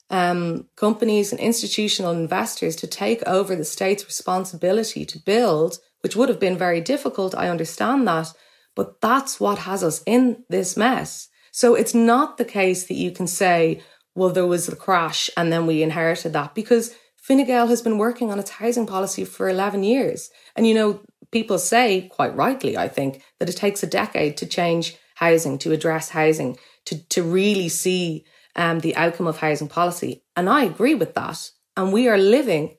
um, 0.10 0.68
companies 0.76 1.32
and 1.32 1.40
institutional 1.40 2.12
investors 2.12 2.76
to 2.78 2.88
take 2.88 3.24
over 3.26 3.56
the 3.56 3.66
state's 3.66 4.06
responsibility 4.06 5.06
to 5.06 5.20
build, 5.20 5.80
which 6.02 6.16
would 6.16 6.30
have 6.30 6.40
been 6.40 6.58
very 6.58 6.82
difficult. 6.82 7.34
I 7.36 7.50
understand 7.50 8.08
that. 8.08 8.32
But 8.76 9.02
that's 9.02 9.40
what 9.40 9.60
has 9.60 9.84
us 9.84 10.02
in 10.06 10.44
this 10.50 10.78
mess. 10.78 11.30
So 11.52 11.76
it's 11.76 11.96
not 11.96 12.38
the 12.38 12.46
case 12.46 12.88
that 12.88 12.96
you 12.96 13.12
can 13.12 13.28
say, 13.28 13.82
well, 14.16 14.30
there 14.30 14.48
was 14.48 14.68
the 14.68 14.76
crash 14.76 15.30
and 15.36 15.52
then 15.52 15.66
we 15.66 15.84
inherited 15.84 16.34
that 16.34 16.56
because 16.56 16.96
Fine 17.18 17.46
Gael 17.46 17.68
has 17.68 17.82
been 17.82 17.98
working 17.98 18.32
on 18.32 18.40
its 18.40 18.52
housing 18.52 18.88
policy 18.88 19.26
for 19.26 19.50
11 19.50 19.84
years. 19.84 20.30
And, 20.56 20.66
you 20.66 20.74
know, 20.74 21.02
people 21.32 21.60
say, 21.60 22.10
quite 22.12 22.36
rightly, 22.36 22.78
I 22.78 22.88
think, 22.88 23.24
that 23.40 23.50
it 23.50 23.56
takes 23.58 23.84
a 23.84 23.88
decade 23.88 24.38
to 24.38 24.46
change 24.46 24.98
housing, 25.22 25.58
to 25.60 25.72
address 25.72 26.10
housing, 26.10 26.58
to, 26.86 27.08
to 27.10 27.24
really 27.24 27.70
see 27.70 28.26
um, 28.56 28.80
the 28.80 28.96
outcome 28.96 29.28
of 29.28 29.38
housing 29.38 29.70
policy. 29.70 30.24
And 30.36 30.50
I 30.50 30.64
agree 30.66 30.96
with 30.96 31.14
that. 31.14 31.52
And 31.78 31.94
we 31.94 32.10
are 32.10 32.18
living 32.18 32.76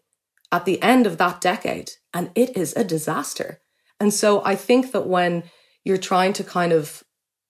at 0.51 0.67
the 0.67 0.83
end 0.83 1.07
of 1.07 1.17
that 1.17 1.41
decade, 1.41 1.93
and 2.13 2.31
it 2.35 2.57
is 2.57 2.77
a 2.77 2.85
disaster. 2.85 3.61
And 3.99 4.13
so 4.13 4.45
I 4.45 4.57
think 4.57 4.93
that 4.93 5.07
when 5.07 5.45
you're 5.85 6.09
trying 6.11 6.35
to 6.35 6.45
kind 6.45 6.73
of, 6.73 7.03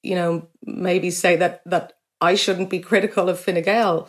you 0.03 0.15
know, 0.15 0.49
maybe 0.63 1.11
say 1.11 1.37
that 1.37 1.63
that 1.67 1.95
I 2.21 2.37
shouldn't 2.37 2.71
be 2.71 2.79
critical 2.79 3.29
of 3.29 3.41
Fine 3.41 3.63
Gael, 3.63 4.09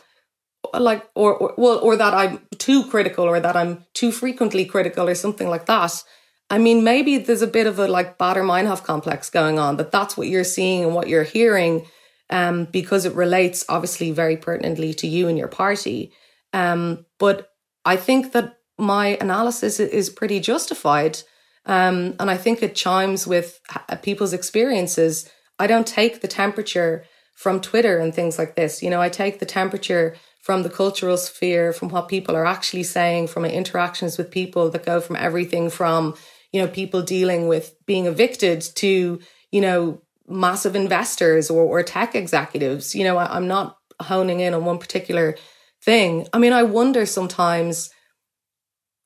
like, 0.77 1.09
or, 1.15 1.33
or 1.35 1.53
well, 1.57 1.79
or 1.79 1.95
that 1.97 2.13
I'm 2.13 2.45
too 2.57 2.83
critical, 2.89 3.25
or 3.25 3.39
that 3.39 3.55
I'm 3.55 3.85
too 3.93 4.11
frequently 4.11 4.65
critical, 4.65 5.07
or 5.09 5.15
something 5.15 5.49
like 5.49 5.65
that. 5.65 6.03
I 6.49 6.57
mean, 6.57 6.83
maybe 6.83 7.17
there's 7.17 7.41
a 7.41 7.47
bit 7.47 7.67
of 7.67 7.79
a 7.79 7.87
like 7.87 8.17
Baader 8.17 8.43
Meinhof 8.43 8.83
complex 8.83 9.29
going 9.29 9.59
on, 9.59 9.77
that 9.77 9.91
that's 9.91 10.15
what 10.15 10.27
you're 10.27 10.43
seeing 10.43 10.83
and 10.83 10.93
what 10.93 11.07
you're 11.07 11.23
hearing 11.23 11.85
um, 12.29 12.65
because 12.65 13.05
it 13.05 13.13
relates 13.13 13.65
obviously 13.69 14.11
very 14.11 14.37
pertinently 14.37 14.93
to 14.95 15.07
you 15.07 15.27
and 15.27 15.37
your 15.37 15.47
party. 15.47 16.11
Um, 16.51 17.05
but 17.19 17.49
I 17.85 17.95
think 17.95 18.33
that 18.33 18.57
my 18.77 19.17
analysis 19.21 19.79
is 19.79 20.09
pretty 20.09 20.39
justified. 20.39 21.19
Um, 21.65 22.15
and 22.19 22.29
I 22.29 22.37
think 22.37 22.61
it 22.61 22.75
chimes 22.75 23.25
with 23.27 23.59
people's 24.01 24.33
experiences. 24.33 25.29
I 25.59 25.67
don't 25.67 25.87
take 25.87 26.21
the 26.21 26.27
temperature 26.27 27.05
from 27.35 27.61
Twitter 27.61 27.99
and 27.99 28.13
things 28.13 28.37
like 28.37 28.55
this. 28.55 28.81
You 28.81 28.89
know, 28.89 29.01
I 29.01 29.09
take 29.09 29.39
the 29.39 29.45
temperature 29.45 30.15
from 30.41 30.63
the 30.63 30.69
cultural 30.69 31.17
sphere, 31.17 31.71
from 31.71 31.89
what 31.89 32.09
people 32.09 32.35
are 32.35 32.45
actually 32.45 32.83
saying, 32.83 33.27
from 33.27 33.43
my 33.43 33.49
interactions 33.49 34.17
with 34.17 34.29
people 34.29 34.69
that 34.69 34.85
go 34.85 34.99
from 34.99 35.15
everything 35.15 35.69
from, 35.69 36.15
you 36.53 36.61
know, 36.61 36.67
people 36.67 37.01
dealing 37.01 37.47
with 37.47 37.75
being 37.85 38.05
evicted 38.05 38.61
to, 38.61 39.19
you 39.51 39.61
know, 39.61 40.01
massive 40.27 40.75
investors 40.75 41.49
or, 41.49 41.63
or 41.63 41.83
tech 41.83 42.15
executives. 42.15 42.95
You 42.95 43.03
know, 43.03 43.17
I, 43.17 43.35
I'm 43.35 43.47
not 43.47 43.77
honing 43.99 44.39
in 44.39 44.53
on 44.53 44.63
one 44.63 44.77
particular 44.77 45.35
thing. 45.81 46.27
I 46.31 46.37
mean, 46.37 46.53
I 46.53 46.63
wonder 46.63 47.05
sometimes, 47.05 47.89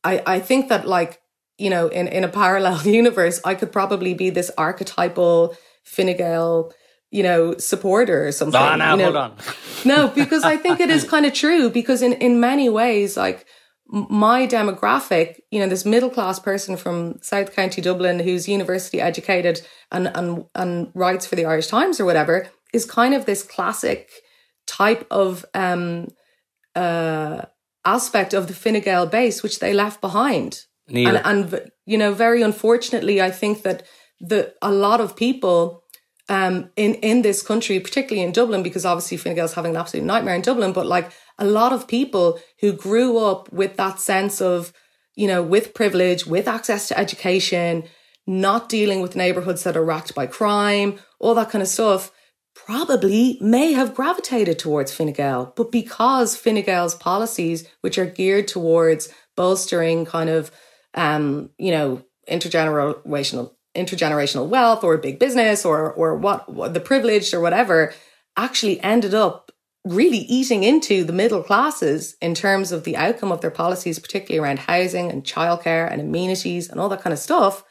I, 0.04 0.22
I 0.28 0.40
think 0.40 0.70
that 0.70 0.88
like, 0.88 1.22
you 1.58 1.70
know, 1.70 1.88
in, 1.88 2.08
in 2.08 2.24
a 2.24 2.30
parallel 2.30 2.82
universe, 2.86 3.42
I 3.44 3.56
could 3.56 3.72
probably 3.72 4.14
be 4.14 4.30
this 4.30 4.52
archetypal 4.58 5.56
Fine 5.84 6.18
Gael, 6.18 6.74
you 7.12 7.24
know, 7.24 7.56
supporter 7.58 8.28
or 8.28 8.32
something. 8.34 8.60
No, 8.60 8.76
no, 8.76 8.92
you 8.92 8.98
know? 8.98 9.04
hold 9.06 9.16
on. 9.16 9.38
no, 9.86 10.08
because 10.10 10.44
I 10.44 10.58
think 10.58 10.82
it 10.82 10.90
is 10.90 11.04
kind 11.10 11.26
of 11.26 11.34
true 11.34 11.70
because 11.70 12.02
in, 12.02 12.14
in 12.14 12.42
many 12.42 12.68
ways, 12.68 13.16
like 13.16 13.48
my 13.90 14.46
demographic, 14.46 15.40
you 15.52 15.60
know, 15.60 15.68
this 15.68 15.86
middle 15.86 16.10
class 16.10 16.40
person 16.40 16.76
from 16.76 17.20
South 17.22 17.56
County 17.56 17.82
Dublin 17.82 18.20
who's 18.20 18.48
university 18.48 19.00
educated 19.00 19.62
and 19.92 20.08
and 20.16 20.46
and 20.56 20.92
writes 20.94 21.26
for 21.26 21.36
the 21.36 21.46
Irish 21.46 21.68
Times 21.68 22.00
or 22.00 22.06
whatever, 22.06 22.50
is 22.74 22.86
kind 22.86 23.14
of 23.14 23.26
this 23.26 23.44
classic 23.44 24.10
type 24.66 25.08
of 25.10 25.46
um 25.54 26.08
uh 26.76 27.44
aspect 27.86 28.34
of 28.34 28.48
the 28.48 28.54
Fine 28.54 28.82
Gael 28.82 29.06
base 29.06 29.42
which 29.42 29.60
they 29.60 29.74
left 29.74 30.02
behind. 30.02 30.66
And, 31.08 31.52
and 31.52 31.72
you 31.86 31.98
know, 31.98 32.14
very 32.14 32.42
unfortunately, 32.42 33.22
I 33.22 33.32
think 33.32 33.64
that 33.64 33.84
the 34.20 34.54
a 34.62 34.72
lot 34.72 35.00
of 35.00 35.16
people 35.16 35.84
um, 36.30 36.70
in 36.76 36.96
in 36.96 37.22
this 37.22 37.42
country, 37.42 37.80
particularly 37.80 38.26
in 38.26 38.34
Dublin, 38.34 38.64
because 38.64 38.86
obviously 38.86 39.18
Fine 39.18 39.36
Gael's 39.36 39.54
having 39.54 39.72
an 39.72 39.78
absolute 39.78 40.06
nightmare 40.06 40.36
in 40.36 40.42
Dublin, 40.42 40.74
but 40.74 40.86
like 40.86 41.12
a 41.38 41.46
lot 41.46 41.74
of 41.74 41.88
people 41.88 42.40
who 42.62 42.74
grew 42.74 43.18
up 43.18 43.52
with 43.52 43.78
that 43.78 44.00
sense 44.00 44.42
of, 44.42 44.74
you 45.16 45.28
know, 45.28 45.42
with 45.42 45.74
privilege, 45.74 46.26
with 46.26 46.48
access 46.48 46.88
to 46.88 46.98
education, 46.98 47.84
not 48.26 48.70
dealing 48.70 49.02
with 49.02 49.16
neighborhoods 49.16 49.64
that 49.64 49.78
are 49.78 49.86
racked 49.86 50.14
by 50.14 50.28
crime, 50.28 51.00
all 51.20 51.36
that 51.36 51.50
kind 51.50 51.62
of 51.62 51.68
stuff, 51.68 52.12
probably 52.56 53.38
may 53.40 53.74
have 53.74 53.96
gravitated 53.96 54.58
towards 54.60 54.94
Fine 54.94 55.14
Gael. 55.14 55.54
But 55.56 55.72
because 55.72 56.36
Fine 56.36 56.64
Gael's 56.64 56.96
policies, 56.96 57.68
which 57.82 57.98
are 57.98 58.06
geared 58.06 58.48
towards 58.48 59.10
bolstering 59.36 60.06
kind 60.06 60.30
of, 60.30 60.52
um, 60.94 61.52
you 61.58 61.72
know, 61.72 62.04
intergenerational 62.30 63.54
intergenerational 63.76 64.48
wealth 64.48 64.84
or 64.84 64.98
big 64.98 65.20
business 65.20 65.64
or 65.64 65.94
or 65.94 66.16
what, 66.16 66.52
what 66.52 66.74
the 66.74 66.80
privileged 66.80 67.34
or 67.34 67.40
whatever, 67.40 67.94
actually 68.36 68.82
ended 68.82 69.14
up 69.14 69.47
really 69.90 70.20
eating 70.20 70.64
into 70.64 71.04
the 71.04 71.14
middle 71.14 71.44
classes 71.44 72.16
in 72.22 72.34
terms 72.36 72.72
of 72.72 72.84
the 72.84 72.98
outcome 72.98 73.32
of 73.32 73.42
their 73.42 73.52
policies, 73.52 74.00
particularly 74.00 74.44
around 74.44 74.60
housing 74.60 75.12
and 75.12 75.24
childcare 75.24 75.92
and 75.92 76.02
amenities 76.02 76.70
and 76.70 76.80
all 76.80 76.90
that 76.90 77.02
kind 77.02 77.14
of 77.14 77.20
stuff, 77.20 77.64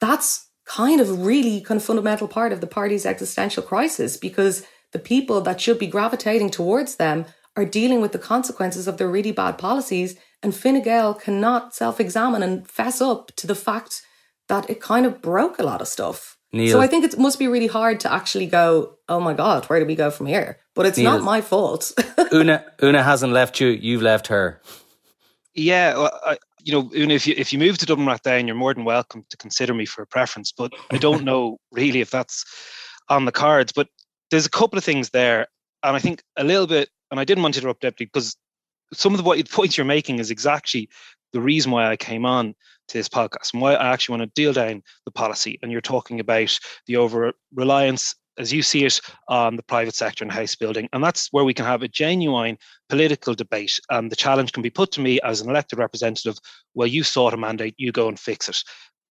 that's 0.00 0.48
kind 0.66 1.00
of 1.00 1.24
really 1.24 1.60
kind 1.60 1.80
of 1.80 1.84
fundamental 1.84 2.28
part 2.28 2.52
of 2.52 2.60
the 2.60 2.66
party's 2.66 3.06
existential 3.06 3.62
crisis 3.62 4.16
because 4.16 4.64
the 4.92 4.98
people 4.98 5.40
that 5.40 5.60
should 5.60 5.78
be 5.78 5.86
gravitating 5.86 6.50
towards 6.50 6.96
them 6.96 7.24
are 7.56 7.64
dealing 7.64 8.00
with 8.00 8.12
the 8.12 8.18
consequences 8.18 8.86
of 8.86 8.96
their 8.96 9.08
really 9.08 9.32
bad 9.32 9.58
policies. 9.58 10.16
And 10.42 10.54
Fine 10.54 10.82
Gael 10.82 11.14
cannot 11.14 11.74
self 11.74 12.00
examine 12.00 12.42
and 12.42 12.68
fess 12.68 13.00
up 13.00 13.34
to 13.36 13.46
the 13.46 13.54
fact 13.54 14.02
that 14.48 14.68
it 14.70 14.80
kind 14.80 15.06
of 15.06 15.20
broke 15.22 15.58
a 15.58 15.62
lot 15.64 15.80
of 15.80 15.88
stuff. 15.88 16.36
Neale. 16.52 16.72
So 16.72 16.80
I 16.80 16.86
think 16.86 17.04
it 17.04 17.18
must 17.18 17.38
be 17.38 17.46
really 17.46 17.68
hard 17.68 18.00
to 18.00 18.12
actually 18.12 18.46
go, 18.46 18.96
oh 19.08 19.20
my 19.20 19.34
God, 19.34 19.66
where 19.66 19.78
do 19.78 19.86
we 19.86 19.94
go 19.94 20.10
from 20.10 20.26
here? 20.26 20.58
But 20.74 20.86
it's 20.86 20.98
Neale. 20.98 21.12
not 21.12 21.22
my 21.22 21.40
fault. 21.40 21.92
Una 22.32 22.64
Una 22.82 23.02
hasn't 23.02 23.32
left 23.32 23.60
you, 23.60 23.68
you've 23.68 24.02
left 24.02 24.26
her. 24.26 24.60
Yeah, 25.54 25.94
well, 25.94 26.20
I, 26.24 26.38
you 26.62 26.72
know, 26.72 26.90
Una, 26.94 27.14
if 27.14 27.26
you 27.26 27.34
if 27.36 27.52
you 27.52 27.58
move 27.58 27.78
to 27.78 27.86
Dublin 27.86 28.06
right 28.06 28.20
Rathdown, 28.22 28.46
you're 28.46 28.56
more 28.56 28.74
than 28.74 28.84
welcome 28.84 29.24
to 29.30 29.36
consider 29.36 29.74
me 29.74 29.86
for 29.86 30.02
a 30.02 30.06
preference. 30.06 30.52
But 30.52 30.72
I 30.90 30.98
don't 30.98 31.24
know 31.24 31.58
really 31.72 32.00
if 32.00 32.10
that's 32.10 32.44
on 33.08 33.24
the 33.24 33.32
cards. 33.32 33.72
But 33.72 33.88
there's 34.30 34.46
a 34.46 34.50
couple 34.50 34.76
of 34.78 34.84
things 34.84 35.10
there, 35.10 35.46
and 35.82 35.96
I 35.96 35.98
think 36.00 36.22
a 36.36 36.44
little 36.44 36.66
bit. 36.66 36.88
And 37.10 37.18
I 37.18 37.24
didn't 37.24 37.42
want 37.42 37.54
to 37.54 37.60
interrupt 37.60 37.80
Deputy 37.80 38.04
because 38.04 38.36
some 38.92 39.12
of 39.12 39.18
the 39.18 39.24
what 39.24 39.50
points 39.50 39.76
you're 39.76 39.84
making 39.84 40.20
is 40.20 40.30
exactly 40.30 40.88
the 41.32 41.40
reason 41.40 41.72
why 41.72 41.88
I 41.90 41.96
came 41.96 42.24
on 42.24 42.54
this 42.98 43.08
podcast 43.08 43.52
and 43.52 43.62
why 43.62 43.74
I 43.74 43.92
actually 43.92 44.18
want 44.18 44.34
to 44.34 44.40
deal 44.40 44.52
down 44.52 44.82
the 45.04 45.10
policy. 45.10 45.58
And 45.62 45.70
you're 45.70 45.80
talking 45.80 46.20
about 46.20 46.58
the 46.86 46.96
over 46.96 47.32
reliance, 47.54 48.14
as 48.38 48.52
you 48.52 48.62
see 48.62 48.84
it, 48.84 49.00
on 49.28 49.56
the 49.56 49.62
private 49.62 49.94
sector 49.94 50.24
and 50.24 50.32
house 50.32 50.54
building. 50.54 50.88
And 50.92 51.02
that's 51.02 51.28
where 51.32 51.44
we 51.44 51.54
can 51.54 51.66
have 51.66 51.82
a 51.82 51.88
genuine 51.88 52.58
political 52.88 53.34
debate. 53.34 53.78
And 53.90 54.10
the 54.10 54.16
challenge 54.16 54.52
can 54.52 54.62
be 54.62 54.70
put 54.70 54.92
to 54.92 55.00
me 55.00 55.20
as 55.22 55.40
an 55.40 55.50
elected 55.50 55.78
representative 55.78 56.38
well, 56.74 56.86
you 56.86 57.02
sought 57.02 57.34
a 57.34 57.36
mandate, 57.36 57.74
you 57.78 57.92
go 57.92 58.08
and 58.08 58.18
fix 58.18 58.48
it. 58.48 58.62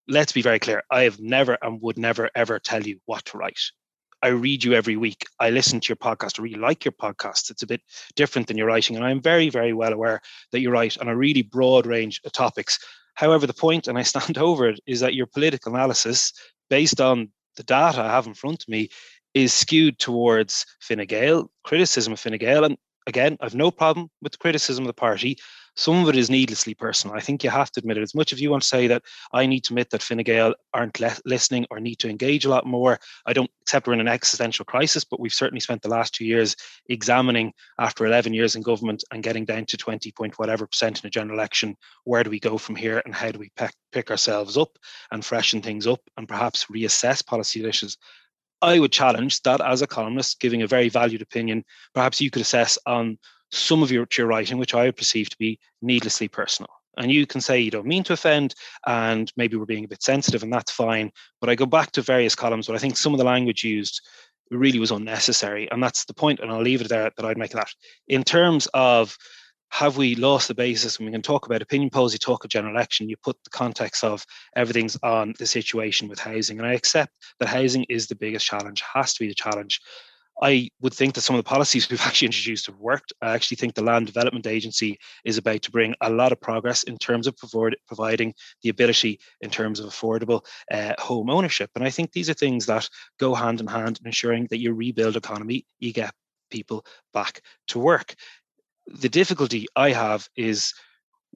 Let's 0.07 0.32
be 0.32 0.41
very 0.41 0.59
clear. 0.59 0.82
I 0.89 1.03
have 1.03 1.19
never 1.19 1.57
and 1.61 1.82
would 1.82 1.97
never 1.97 2.30
ever 2.36 2.57
tell 2.59 2.84
you 2.84 2.99
what 3.05 3.25
to 3.25 3.38
write. 3.38 3.59
I 4.21 4.30
read 4.30 4.63
you 4.63 4.73
every 4.73 4.97
week. 4.97 5.25
I 5.39 5.49
listen 5.49 5.80
to 5.80 5.89
your 5.89 5.95
podcast. 5.95 6.39
I 6.39 6.43
really 6.43 6.59
like 6.59 6.84
your 6.84 6.91
podcast. 6.91 7.49
It's 7.49 7.63
a 7.63 7.67
bit 7.67 7.82
different 8.15 8.47
than 8.47 8.57
your 8.57 8.67
writing. 8.67 8.95
And 8.95 9.05
I'm 9.05 9.21
very, 9.21 9.49
very 9.49 9.71
well 9.73 9.93
aware 9.93 10.21
that 10.51 10.59
you 10.59 10.71
write 10.71 10.97
on 10.99 11.07
a 11.07 11.15
really 11.15 11.41
broad 11.41 11.86
range 11.86 12.19
of 12.25 12.32
topics. 12.32 12.80
However, 13.20 13.45
the 13.45 13.53
point, 13.53 13.89
and 13.89 13.97
I 13.97 14.03
stand 14.03 14.38
over 14.49 14.70
it, 14.70 14.80
is 14.88 15.01
that 15.01 15.13
your 15.13 15.26
political 15.26 15.76
analysis, 15.76 16.32
based 16.70 17.01
on 17.01 17.30
the 17.57 17.63
data 17.63 17.99
I 18.01 18.07
have 18.07 18.28
in 18.28 18.34
front 18.34 18.63
of 18.63 18.70
me, 18.70 18.88
is 19.34 19.53
skewed 19.53 19.99
towards 19.99 20.65
Fine 20.80 21.05
Gael, 21.05 21.51
criticism 21.65 22.13
of 22.13 22.20
Fine 22.22 22.38
Gael. 22.38 22.63
And 22.63 22.78
again, 23.07 23.36
I've 23.41 23.55
no 23.55 23.72
problem 23.72 24.09
with 24.22 24.32
the 24.32 24.38
criticism 24.38 24.86
of 24.86 24.88
the 24.88 24.93
party 24.93 25.38
some 25.80 26.03
of 26.03 26.09
it 26.09 26.17
is 26.17 26.30
needlessly 26.30 26.73
personal. 26.73 27.15
I 27.15 27.21
think 27.21 27.41
you 27.41 27.49
have 27.49 27.71
to 27.71 27.80
admit 27.80 27.97
it. 27.97 28.03
As 28.03 28.13
much 28.13 28.34
as 28.34 28.41
you 28.41 28.51
want 28.51 28.63
to 28.63 28.67
say 28.67 28.88
that 28.88 29.01
I 29.32 29.45
need 29.45 29.61
to 29.61 29.73
admit 29.73 29.89
that 29.91 30.01
Fine 30.01 30.23
Gael 30.23 30.53
aren't 30.73 30.99
le- 30.99 31.15
listening 31.23 31.65
or 31.71 31.80
need 31.80 31.99
to 31.99 32.09
engage 32.09 32.43
a 32.43 32.49
lot 32.49 32.65
more, 32.65 32.99
I 33.25 33.32
don't 33.32 33.49
accept 33.61 33.88
we're 33.88 33.93
in 33.93 34.01
an 34.01 34.09
existential 34.09 34.65
crisis, 34.65 35.05
but 35.05 35.21
we've 35.21 35.34
certainly 35.34 35.61
spent 35.61 35.82
the 35.82 35.88
last 35.88 36.13
two 36.13 36.25
years 36.25 36.57
examining 36.89 37.53
after 37.80 38.05
11 38.05 38.34
years 38.34 38.57
in 38.57 38.61
government 38.61 39.05
and 39.13 39.23
getting 39.23 39.45
down 39.45 39.63
to 39.67 39.77
20 39.77 40.11
point 40.11 40.38
whatever 40.38 40.67
percent 40.67 41.01
in 41.01 41.07
a 41.07 41.09
general 41.09 41.38
election. 41.39 41.77
Where 42.03 42.25
do 42.25 42.30
we 42.30 42.41
go 42.41 42.57
from 42.57 42.75
here 42.75 43.01
and 43.05 43.15
how 43.15 43.32
do 43.32 43.39
we 43.39 43.49
pick, 43.55 43.71
pick 43.93 44.11
ourselves 44.11 44.57
up 44.57 44.77
and 45.13 45.23
freshen 45.23 45.61
things 45.61 45.88
up 45.88 46.01
and 46.17 46.27
perhaps 46.27 46.65
reassess 46.65 47.25
policy 47.25 47.63
issues? 47.63 47.95
I 48.61 48.80
would 48.80 48.91
challenge 48.91 49.41
that 49.43 49.61
as 49.61 49.82
a 49.82 49.88
columnist, 49.88 50.41
giving 50.41 50.61
a 50.61 50.67
very 50.67 50.89
valued 50.89 51.21
opinion, 51.21 51.63
perhaps 51.93 52.19
you 52.19 52.30
could 52.30 52.41
assess 52.41 52.77
on 52.86 53.17
some 53.52 53.84
of 53.84 53.91
your, 53.91 54.08
your 54.18 54.28
writing, 54.28 54.58
which 54.58 54.74
I 54.74 54.91
perceive 54.91 55.30
to 55.30 55.38
be 55.38 55.60
needlessly 55.82 56.28
personal. 56.28 56.70
And 56.97 57.12
you 57.12 57.26
can 57.26 57.39
say 57.39 57.60
you 57.60 57.72
don't 57.72 57.86
mean 57.86 58.04
to 58.06 58.14
offend, 58.14 58.56
and 58.86 59.32
maybe 59.38 59.56
we're 59.56 59.66
being 59.66 59.86
a 59.86 59.89
bit 59.89 60.04
sensitive, 60.04 60.43
and 60.43 60.52
that's 60.52 60.72
fine. 60.72 61.12
But 61.39 61.50
I 61.50 61.56
go 61.56 61.66
back 61.66 61.91
to 61.91 62.02
various 62.02 62.36
columns, 62.36 62.68
but 62.68 62.76
I 62.76 62.80
think 62.80 62.97
some 62.97 63.14
of 63.14 63.20
the 63.20 63.26
language 63.26 63.64
used 63.64 64.02
really 64.52 64.80
was 64.80 64.91
unnecessary. 64.91 65.70
And 65.72 65.82
that's 65.82 66.06
the 66.06 66.14
point, 66.14 66.39
and 66.39 66.52
I'll 66.52 66.62
leave 66.62 66.82
it 66.82 66.89
there 66.89 67.12
that 67.16 67.26
I'd 67.26 67.38
make 67.38 67.52
that. 67.52 67.70
In 68.08 68.24
terms 68.24 68.68
of 68.74 69.16
have 69.72 69.97
we 69.97 70.16
lost 70.16 70.47
the 70.47 70.56
basis 70.56 70.97
when 70.97 71.06
we 71.06 71.12
can 71.12 71.22
talk 71.22 71.45
about 71.45 71.62
opinion 71.62 71.91
polls, 71.91 72.12
you 72.12 72.20
talk 72.20 72.43
of 72.43 72.50
general 72.50 72.74
election, 72.74 73.08
you 73.08 73.16
put 73.18 73.38
the 73.43 73.52
context 73.52 74.04
of 74.04 74.26
everything's 74.56 74.97
on 75.04 75.36
the 75.38 75.45
situation 75.45 76.08
with 76.08 76.20
housing. 76.20 76.58
And 76.58 76.68
I 76.68 76.74
accept 76.74 77.14
that 77.39 77.50
housing 77.50 77.86
is 77.88 78.08
the 78.08 78.16
biggest 78.16 78.45
challenge, 78.45 78.84
has 78.93 79.14
to 79.14 79.20
be 79.20 79.28
the 79.28 79.36
challenge. 79.36 79.80
I 80.42 80.70
would 80.82 80.94
think 80.94 81.14
that 81.14 81.22
some 81.22 81.36
of 81.36 81.44
the 81.44 81.50
policies 81.50 81.90
we've 81.90 82.02
actually 82.02 82.28
introduced 82.28 82.68
have 82.68 82.78
worked. 82.78 83.14
I 83.22 83.34
actually 83.34 83.58
think 83.58 83.74
the 83.74 83.84
Land 83.84 84.08
Development 84.08 84.48
Agency 84.48 85.00
is 85.26 85.38
about 85.38 85.62
to 85.64 85.72
bring 85.72 85.96
a 86.02 86.10
lot 86.10 86.32
of 86.32 86.40
progress 86.40 86.84
in 86.84 86.98
terms 86.98 87.28
of 87.28 87.36
provide, 87.38 87.76
providing 87.88 88.34
the 88.64 88.70
ability 88.70 89.20
in 89.42 89.50
terms 89.50 89.80
of 89.80 89.90
affordable 89.90 90.46
uh, 90.72 90.94
home 91.00 91.30
ownership. 91.30 91.70
And 91.76 91.84
I 91.84 91.90
think 91.90 92.12
these 92.12 92.30
are 92.30 92.34
things 92.34 92.66
that 92.68 92.90
go 93.20 93.36
hand 93.36 93.60
in 93.60 93.68
hand 93.68 94.00
in 94.00 94.08
ensuring 94.08 94.48
that 94.50 94.60
you 94.60 94.74
rebuild 94.74 95.18
economy, 95.18 95.66
you 95.80 95.94
get 95.94 96.14
people 96.50 96.86
back 97.14 97.42
to 97.68 97.80
work. 97.80 98.16
The 98.88 99.10
difficulty 99.10 99.68
I 99.76 99.92
have 99.92 100.28
is 100.36 100.74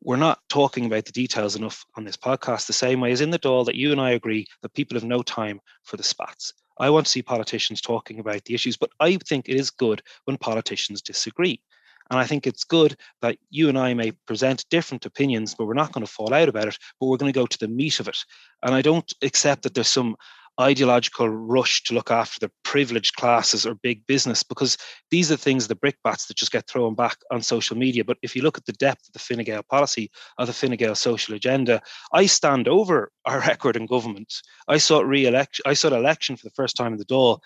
we're 0.01 0.16
not 0.18 0.39
talking 0.49 0.86
about 0.86 1.06
the 1.06 1.12
details 1.12 1.56
enough 1.56 1.86
on 1.95 2.04
this 2.04 2.18
podcast 2.18 2.68
the 2.68 2.74
same 2.74 2.99
way 2.99 3.12
as 3.12 3.22
in 3.22 3.30
the 3.30 3.39
Dáil 3.39 3.66
that 3.66 3.76
you 3.76 3.91
and 3.91 4.01
I 4.01 4.12
agree 4.12 4.47
that 4.62 4.74
people 4.74 4.95
have 4.95 5.04
no 5.04 5.22
time 5.22 5.62
for 5.84 5.97
the 5.97 6.04
spats. 6.04 6.54
I 6.80 6.89
want 6.89 7.05
to 7.05 7.11
see 7.11 7.21
politicians 7.21 7.82
talking 7.82 8.19
about 8.19 8.43
the 8.45 8.53
issues, 8.53 8.78
but 8.78 8.91
I 8.99 9.17
think 9.17 9.47
it 9.47 9.55
is 9.55 9.69
good 9.69 10.01
when 10.26 10.38
politicians 10.38 11.01
disagree. 11.01 11.61
And 12.09 12.19
I 12.19 12.26
think 12.26 12.45
it's 12.45 12.63
good 12.63 12.97
that 13.21 13.38
you 13.49 13.69
and 13.69 13.78
I 13.78 13.93
may 13.93 14.11
present 14.11 14.65
different 14.69 15.05
opinions, 15.05 15.55
but 15.55 15.65
we're 15.65 15.74
not 15.74 15.93
going 15.93 16.05
to 16.05 16.11
fall 16.11 16.34
out 16.34 16.49
about 16.49 16.67
it, 16.67 16.78
but 16.99 17.07
we're 17.07 17.17
going 17.17 17.32
to 17.32 17.39
go 17.39 17.45
to 17.45 17.57
the 17.57 17.67
meat 17.67 17.99
of 17.99 18.07
it. 18.07 18.17
And 18.61 18.76
I 18.76 18.82
don't 18.82 19.11
accept 19.21 19.63
that 19.63 19.74
there's 19.74 19.88
some 19.88 20.15
ideological 20.60 21.30
rush 21.30 21.84
to 21.84 21.93
look 21.93 22.12
after 22.12 22.39
the 22.39 22.51
privileged 22.64 23.16
classes 23.16 23.66
or 23.66 23.74
big 23.76 24.06
business 24.06 24.43
because 24.43 24.78
these 25.10 25.32
are 25.32 25.38
things 25.38 25.68
the 25.68 25.76
brickbats 25.76 26.28
that 26.28 26.38
just 26.38 26.51
get 26.51 26.68
thrown 26.68 26.93
back 26.93 27.18
on 27.32 27.41
social 27.41 27.76
media 27.76 28.04
but 28.04 28.18
if 28.22 28.36
you 28.36 28.43
look 28.43 28.58
at 28.58 28.66
the 28.66 28.74
depth 28.74 29.08
of 29.08 29.14
the 29.14 29.20
Fine 29.20 29.43
Gael 29.43 29.64
policy 29.64 30.12
or 30.38 30.45
the 30.45 30.54
Fine 30.54 30.76
Gael 30.76 30.93
social 30.95 31.34
agenda 31.34 31.82
I 32.12 32.28
stand 32.28 32.68
over 32.68 33.12
our 33.26 33.39
record 33.47 33.76
in 33.76 33.88
government 33.88 34.32
I 34.68 34.78
sought 34.78 35.08
re-election 35.08 35.64
I 35.66 35.74
saw 35.74 35.88
election 35.88 36.36
for 36.36 36.45
the 36.45 36.56
first 36.56 36.76
time 36.76 36.93
in 36.93 36.99
the 36.99 37.06
Dáil 37.06 37.39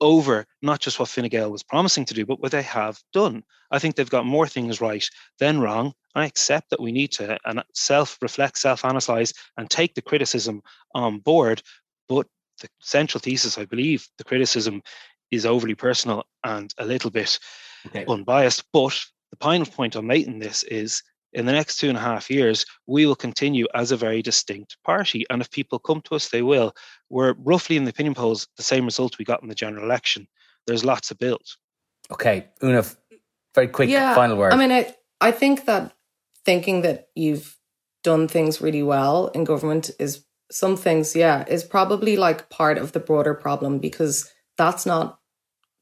over 0.00 0.46
not 0.62 0.80
just 0.80 0.98
what 0.98 1.08
Fine 1.08 1.28
Gael 1.28 1.50
was 1.50 1.62
promising 1.62 2.04
to 2.06 2.14
do, 2.14 2.26
but 2.26 2.40
what 2.40 2.52
they 2.52 2.62
have 2.62 3.00
done. 3.12 3.42
I 3.70 3.78
think 3.78 3.96
they've 3.96 4.10
got 4.10 4.26
more 4.26 4.46
things 4.46 4.80
right 4.80 5.04
than 5.38 5.60
wrong. 5.60 5.94
I 6.14 6.26
accept 6.26 6.70
that 6.70 6.80
we 6.80 6.92
need 6.92 7.12
to 7.12 7.38
and 7.44 7.62
self-reflect, 7.74 8.58
self-analyze, 8.58 9.32
and 9.56 9.68
take 9.68 9.94
the 9.94 10.02
criticism 10.02 10.62
on 10.94 11.18
board. 11.18 11.62
But 12.08 12.26
the 12.60 12.68
central 12.80 13.20
thesis, 13.20 13.58
I 13.58 13.64
believe, 13.64 14.06
the 14.18 14.24
criticism 14.24 14.82
is 15.30 15.46
overly 15.46 15.74
personal 15.74 16.24
and 16.44 16.72
a 16.78 16.84
little 16.84 17.10
bit 17.10 17.38
okay. 17.86 18.04
unbiased. 18.08 18.64
But 18.72 18.98
the 19.30 19.36
final 19.40 19.66
point 19.66 19.96
I'm 19.96 20.06
making 20.06 20.38
this 20.38 20.62
is 20.64 21.02
in 21.32 21.46
the 21.46 21.52
next 21.52 21.78
two 21.78 21.88
and 21.88 21.98
a 21.98 22.00
half 22.00 22.30
years, 22.30 22.64
we 22.86 23.06
will 23.06 23.16
continue 23.16 23.66
as 23.74 23.90
a 23.90 23.96
very 23.96 24.22
distinct 24.22 24.76
party. 24.84 25.26
And 25.30 25.42
if 25.42 25.50
people 25.50 25.78
come 25.78 26.00
to 26.02 26.14
us, 26.14 26.28
they 26.28 26.42
will. 26.42 26.74
We're 27.10 27.34
roughly 27.38 27.76
in 27.76 27.84
the 27.84 27.90
opinion 27.90 28.14
polls 28.14 28.46
the 28.56 28.62
same 28.62 28.84
result 28.84 29.18
we 29.18 29.24
got 29.24 29.42
in 29.42 29.48
the 29.48 29.54
general 29.54 29.84
election. 29.84 30.28
There's 30.66 30.84
lots 30.84 31.10
of 31.10 31.18
build. 31.18 31.42
Okay, 32.12 32.46
Una, 32.62 32.84
very 33.54 33.68
quick 33.68 33.90
yeah, 33.90 34.14
final 34.14 34.36
word. 34.36 34.52
I 34.52 34.56
mean, 34.56 34.70
I, 34.70 34.94
I 35.20 35.32
think 35.32 35.64
that 35.64 35.92
thinking 36.44 36.82
that 36.82 37.08
you've 37.14 37.56
done 38.02 38.28
things 38.28 38.60
really 38.60 38.82
well 38.82 39.28
in 39.28 39.44
government 39.44 39.90
is 39.98 40.24
some 40.50 40.76
things, 40.76 41.16
yeah, 41.16 41.44
is 41.48 41.64
probably 41.64 42.16
like 42.16 42.48
part 42.50 42.78
of 42.78 42.92
the 42.92 43.00
broader 43.00 43.34
problem 43.34 43.78
because 43.78 44.30
that's 44.56 44.86
not 44.86 45.18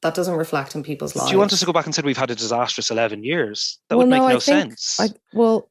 that 0.02 0.14
doesn't 0.14 0.34
reflect 0.34 0.74
in 0.74 0.82
people's 0.82 1.14
lives. 1.14 1.28
Do 1.28 1.34
you 1.34 1.38
want 1.38 1.52
us 1.52 1.60
to 1.60 1.66
go 1.66 1.72
back 1.72 1.86
and 1.86 1.94
say 1.94 2.02
we've 2.02 2.16
had 2.16 2.30
a 2.30 2.34
disastrous 2.34 2.90
eleven 2.90 3.24
years? 3.24 3.78
That 3.88 3.96
well, 3.96 4.06
would 4.06 4.10
make 4.10 4.22
no, 4.22 4.28
no 4.28 4.38
sense. 4.38 4.98
I, 4.98 5.08
well, 5.32 5.70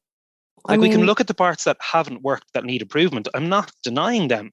like 0.68 0.76
I 0.76 0.78
mean, 0.78 0.90
we 0.90 0.96
can 0.96 1.06
look 1.06 1.20
at 1.20 1.28
the 1.28 1.34
parts 1.34 1.64
that 1.64 1.78
haven't 1.80 2.22
worked 2.22 2.54
that 2.54 2.64
need 2.64 2.82
improvement. 2.82 3.28
I'm 3.34 3.50
not 3.50 3.72
denying 3.84 4.28
them. 4.28 4.52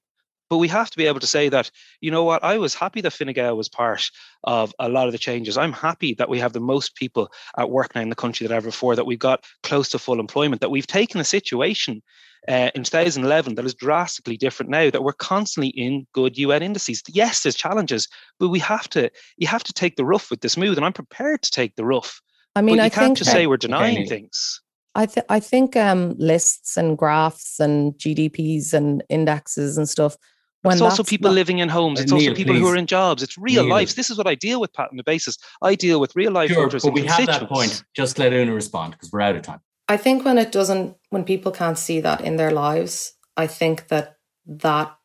But 0.49 0.57
we 0.57 0.67
have 0.69 0.89
to 0.89 0.97
be 0.97 1.05
able 1.05 1.19
to 1.19 1.27
say 1.27 1.49
that, 1.49 1.69
you 2.01 2.09
know 2.09 2.23
what, 2.23 2.43
I 2.43 2.57
was 2.57 2.73
happy 2.73 3.01
that 3.01 3.13
Fine 3.13 3.33
Gael 3.33 3.55
was 3.55 3.69
part 3.69 4.09
of 4.43 4.73
a 4.79 4.89
lot 4.89 5.07
of 5.07 5.11
the 5.11 5.19
changes. 5.19 5.57
I'm 5.57 5.73
happy 5.73 6.15
that 6.15 6.29
we 6.29 6.39
have 6.39 6.53
the 6.53 6.59
most 6.59 6.95
people 6.95 7.31
at 7.57 7.69
work 7.69 7.93
now 7.93 8.01
in 8.01 8.09
the 8.09 8.15
country 8.15 8.47
that 8.47 8.53
ever 8.53 8.69
before, 8.69 8.95
that 8.95 9.05
we've 9.05 9.19
got 9.19 9.45
close 9.61 9.89
to 9.89 9.99
full 9.99 10.19
employment, 10.19 10.61
that 10.61 10.71
we've 10.71 10.87
taken 10.87 11.21
a 11.21 11.25
situation 11.25 12.01
uh, 12.47 12.71
in 12.73 12.83
2011 12.83 13.55
that 13.55 13.65
is 13.65 13.75
drastically 13.75 14.37
different 14.37 14.71
now, 14.71 14.89
that 14.89 15.03
we're 15.03 15.13
constantly 15.13 15.69
in 15.69 16.07
good 16.13 16.37
UN 16.37 16.63
indices. 16.63 17.03
Yes, 17.07 17.43
there's 17.43 17.55
challenges, 17.55 18.07
but 18.39 18.49
we 18.49 18.59
have 18.59 18.89
to, 18.89 19.11
you 19.37 19.47
have 19.47 19.63
to 19.63 19.73
take 19.73 19.97
the 19.97 20.05
rough 20.05 20.31
with 20.31 20.41
the 20.41 20.49
smooth. 20.49 20.77
And 20.77 20.85
I'm 20.85 20.93
prepared 20.93 21.43
to 21.43 21.51
take 21.51 21.75
the 21.75 21.85
rough. 21.85 22.21
I 22.55 22.61
mean, 22.61 22.77
but 22.77 22.81
you 22.81 22.85
I 22.85 22.89
can't 22.89 23.17
just 23.17 23.31
say 23.31 23.45
we're 23.45 23.57
denying 23.57 24.07
things. 24.07 24.61
I, 24.95 25.05
th- 25.05 25.25
I 25.29 25.39
think 25.39 25.75
um, 25.75 26.15
lists 26.17 26.75
and 26.75 26.97
graphs 26.97 27.59
and 27.59 27.93
GDPs 27.93 28.73
and 28.73 29.03
indexes 29.09 29.77
and 29.77 29.87
stuff 29.87 30.17
when 30.61 30.73
it's 30.73 30.81
also 30.81 31.03
people 31.03 31.29
not, 31.29 31.35
living 31.35 31.59
in 31.59 31.69
homes. 31.69 31.99
It's 31.99 32.11
Neale, 32.11 32.29
also 32.29 32.35
people 32.35 32.53
please. 32.53 32.61
who 32.61 32.67
are 32.67 32.75
in 32.75 32.85
jobs. 32.85 33.23
It's 33.23 33.37
real 33.37 33.63
Neale. 33.63 33.75
lives. 33.75 33.95
This 33.95 34.09
is 34.09 34.17
what 34.17 34.27
I 34.27 34.35
deal 34.35 34.59
with, 34.59 34.73
Pat, 34.73 34.89
on 34.91 34.97
the 34.97 35.03
basis. 35.03 35.37
I 35.61 35.75
deal 35.75 35.99
with 35.99 36.15
real 36.15 36.31
life 36.31 36.51
sure, 36.51 36.63
voters 36.63 36.83
but 36.83 36.93
we 36.93 37.05
have 37.05 37.25
that 37.27 37.47
point. 37.47 37.83
Just 37.95 38.19
let 38.19 38.33
Una 38.33 38.53
respond 38.53 38.93
because 38.93 39.11
we're 39.11 39.21
out 39.21 39.35
of 39.35 39.41
time. 39.43 39.61
I 39.87 39.97
think 39.97 40.25
when 40.25 40.37
it 40.37 40.51
doesn't, 40.51 40.97
when 41.09 41.23
people 41.23 41.51
can't 41.51 41.77
see 41.77 42.01
that 42.01 42.21
in 42.21 42.35
their 42.35 42.51
lives, 42.51 43.13
I 43.37 43.47
think 43.47 43.87
that 43.87 44.17
that 44.45 44.95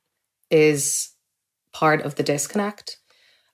is 0.50 1.10
part 1.72 2.02
of 2.02 2.16
the 2.16 2.22
disconnect. 2.22 2.98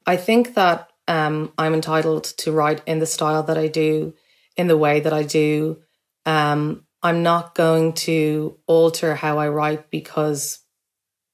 I 0.06 0.16
think 0.16 0.54
that 0.54 0.88
um, 1.06 1.52
I'm 1.58 1.74
entitled 1.74 2.24
to 2.38 2.52
write 2.52 2.82
in 2.86 2.98
the 2.98 3.06
style 3.06 3.42
that 3.44 3.58
I 3.58 3.68
do, 3.68 4.14
in 4.56 4.68
the 4.68 4.76
way 4.76 5.00
that 5.00 5.12
I 5.12 5.22
do. 5.22 5.82
Um, 6.24 6.84
I'm 7.02 7.22
not 7.22 7.54
going 7.54 7.92
to 7.94 8.58
alter 8.66 9.14
how 9.14 9.38
I 9.38 9.48
write 9.48 9.90
because 9.90 10.60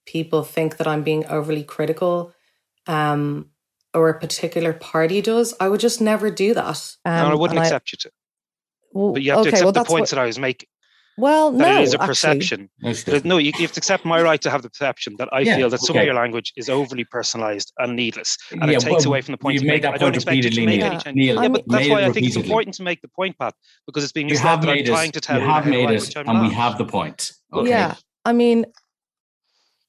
people 0.07 0.43
think 0.43 0.79
that 0.79 0.87
I'm 0.87 1.03
being 1.03 1.27
overly 1.27 1.63
critical 1.63 2.33
um, 2.87 3.51
or 3.93 4.09
a 4.09 4.19
particular 4.19 4.73
party 4.73 5.21
does, 5.21 5.55
I 5.61 5.69
would 5.69 5.81
just 5.81 6.01
never 6.01 6.31
do 6.31 6.55
that. 6.55 6.97
Um, 7.05 7.29
no, 7.29 7.31
I 7.33 7.35
wouldn't 7.35 7.59
accept 7.59 7.89
I, 7.89 7.93
you 7.93 7.97
to. 7.99 8.11
Well, 8.93 9.13
but 9.13 9.23
you 9.23 9.33
have 9.33 9.41
okay, 9.41 9.51
to 9.51 9.57
accept 9.57 9.65
well, 9.65 9.73
the 9.73 9.85
points 9.85 10.13
what, 10.13 10.17
that 10.17 10.23
I 10.23 10.27
was 10.27 10.39
making. 10.39 10.69
Well, 11.19 11.51
that 11.53 11.59
no, 11.59 11.81
it 11.81 11.83
is 11.83 11.95
a 11.95 11.99
perception. 11.99 12.69
no, 13.25 13.39
you, 13.39 13.53
you, 13.57 13.63
have 13.63 13.73
to 13.73 13.79
accept 13.79 14.05
my 14.05 14.21
right 14.21 14.41
to 14.43 14.51
have 14.51 14.61
the 14.61 14.69
perception 14.69 15.15
that 15.19 15.31
I 15.33 15.41
yeah, 15.41 15.57
feel 15.57 15.71
that 15.71 15.81
some 15.81 15.97
of 15.97 16.05
your 16.05 16.13
language 16.13 16.53
is 16.57 16.69
overly 16.69 17.05
personalized 17.05 17.73
and 17.79 17.97
needless, 17.97 18.37
and 18.51 18.61
yeah, 18.71 18.77
it 18.77 18.81
takes 18.81 19.05
well, 19.05 19.07
away 19.07 19.23
from 19.23 19.33
the 19.33 19.39
point. 19.39 19.55
You've 19.55 19.65
made 19.65 19.83
that 19.83 19.95
I 19.95 19.97
don't 19.97 20.15
expect 20.15 20.37
you 20.37 20.43
to 20.43 20.67
make 20.67 20.81
Neale. 20.81 20.87
any 20.87 20.99
change. 20.99 21.17
Neale, 21.17 21.43
yeah, 21.43 21.49
but 21.49 21.65
that's 21.67 21.89
why 21.89 22.05
I 22.05 22.13
think 22.13 22.27
it's 22.27 22.37
important 22.37 22.75
to 22.75 22.83
make 22.83 23.01
the 23.01 23.09
point, 23.09 23.39
Pat, 23.39 23.55
because 23.87 24.05
it's 24.05 24.13
being 24.13 24.29
you 24.29 24.37
have 24.37 24.63
made 24.63 24.87
I'm 24.87 24.95
trying 24.95 25.13
to 25.13 25.21
tell 25.23 25.41
you. 25.41 25.47
have 25.47 25.67
made 25.67 25.89
it, 25.89 26.17
and 26.17 26.43
we 26.43 26.53
have 26.53 26.77
the 26.77 26.85
point. 26.85 27.33
Okay. 27.51 27.71
Yeah, 27.71 27.95
I 28.27 28.35
mean, 28.35 28.67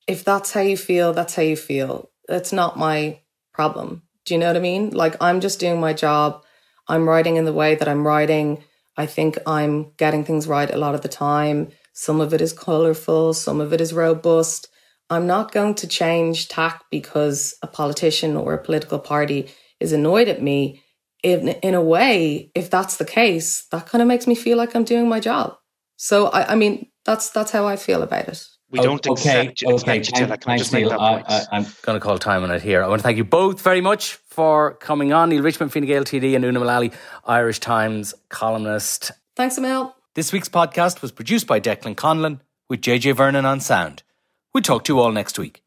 if 0.08 0.24
that's 0.24 0.54
how 0.54 0.62
you 0.62 0.78
feel, 0.78 1.14
that's 1.14 1.36
how 1.36 1.44
you 1.44 1.58
feel. 1.58 2.10
It's 2.30 2.54
not 2.54 2.78
my 2.78 3.20
problem. 3.54 4.04
Do 4.26 4.34
you 4.34 4.40
know 4.40 4.48
what 4.48 4.58
I 4.58 4.62
mean? 4.62 4.92
Like, 4.92 5.16
I'm 5.22 5.42
just 5.42 5.60
doing 5.60 5.80
my 5.80 5.94
job. 5.94 6.44
I'm 6.88 7.08
writing 7.08 7.36
in 7.36 7.46
the 7.46 7.54
way 7.54 7.76
that 7.76 7.88
I'm 7.88 8.08
writing. 8.08 8.64
I 8.96 9.06
think 9.06 9.38
I'm 9.46 9.92
getting 9.98 10.24
things 10.24 10.48
right 10.48 10.74
a 10.74 10.78
lot 10.78 10.96
of 10.96 11.02
the 11.02 11.08
time. 11.08 11.70
Some 11.94 12.22
of 12.22 12.34
it 12.34 12.42
is 12.42 12.54
colorful, 12.54 13.34
some 13.34 13.60
of 13.60 13.74
it 13.74 13.82
is 13.82 13.94
robust. 13.94 14.68
I'm 15.10 15.28
not 15.28 15.52
going 15.52 15.76
to 15.76 15.88
change 15.88 16.48
tack 16.48 16.84
because 16.92 17.56
a 17.62 17.68
politician 17.68 18.36
or 18.36 18.54
a 18.54 18.64
political 18.64 19.00
party 19.00 19.50
is 19.80 19.94
annoyed 19.94 20.28
at 20.28 20.42
me. 20.42 20.84
In, 21.24 21.50
in 21.50 21.74
a 21.74 21.82
way, 21.82 22.52
if 22.54 22.70
that's 22.70 22.98
the 22.98 23.06
case, 23.06 23.66
that 23.72 23.88
kind 23.88 24.02
of 24.02 24.08
makes 24.08 24.28
me 24.28 24.36
feel 24.36 24.58
like 24.58 24.76
I'm 24.76 24.84
doing 24.84 25.10
my 25.10 25.20
job. 25.20 25.58
So 25.96 26.28
I, 26.28 26.54
I 26.54 26.56
mean, 26.56 26.92
that's 27.06 27.32
that's 27.32 27.52
how 27.52 27.66
I 27.66 27.76
feel 27.76 28.04
about 28.04 28.28
it. 28.28 28.48
We 28.70 28.80
don't 28.80 29.06
okay, 29.08 29.44
accept 29.44 29.62
you, 29.62 29.68
okay. 29.70 29.76
expect 29.76 30.08
you 30.08 30.12
to. 30.12 30.20
Can 30.20 30.32
I 30.32 30.36
Thanks, 30.38 30.62
just 30.64 30.74
make 30.74 30.82
Neale. 30.82 30.90
that 30.90 31.00
I, 31.00 31.14
point? 31.14 31.26
I, 31.30 31.46
I'm 31.52 31.66
Going 31.84 31.98
to 31.98 32.04
call 32.04 32.18
time 32.18 32.44
on 32.44 32.52
it 32.52 32.62
here. 32.62 32.84
I 32.84 32.88
want 32.88 33.00
to 33.00 33.04
thank 33.04 33.18
you 33.18 33.24
both 33.24 33.62
very 33.62 33.80
much 33.80 34.16
for 34.16 34.74
coming 34.76 35.14
on. 35.14 35.30
Neale 35.30 35.42
Richmond, 35.42 35.72
Fine 35.72 35.86
Gael 35.86 36.04
TD, 36.04 36.36
and 36.36 36.44
Una 36.44 36.60
Mullally, 36.60 36.92
Irish 37.26 37.60
Times 37.60 38.14
columnist. 38.30 39.12
Thanks, 39.36 39.58
Emil. 39.58 39.96
This 40.16 40.34
week's 40.34 40.50
podcast 40.50 41.02
was 41.02 41.12
produced 41.12 41.48
by 41.48 41.60
Declan 41.60 41.96
Conlon 41.96 42.42
with 42.68 42.82
JJ 42.82 43.16
Vernon 43.16 43.46
on 43.46 43.62
sound. 43.62 44.04
We'll 44.54 44.64
talk 44.64 44.84
to 44.86 44.94
you 44.94 45.00
all 45.00 45.12
next 45.12 45.40
week. 45.40 45.64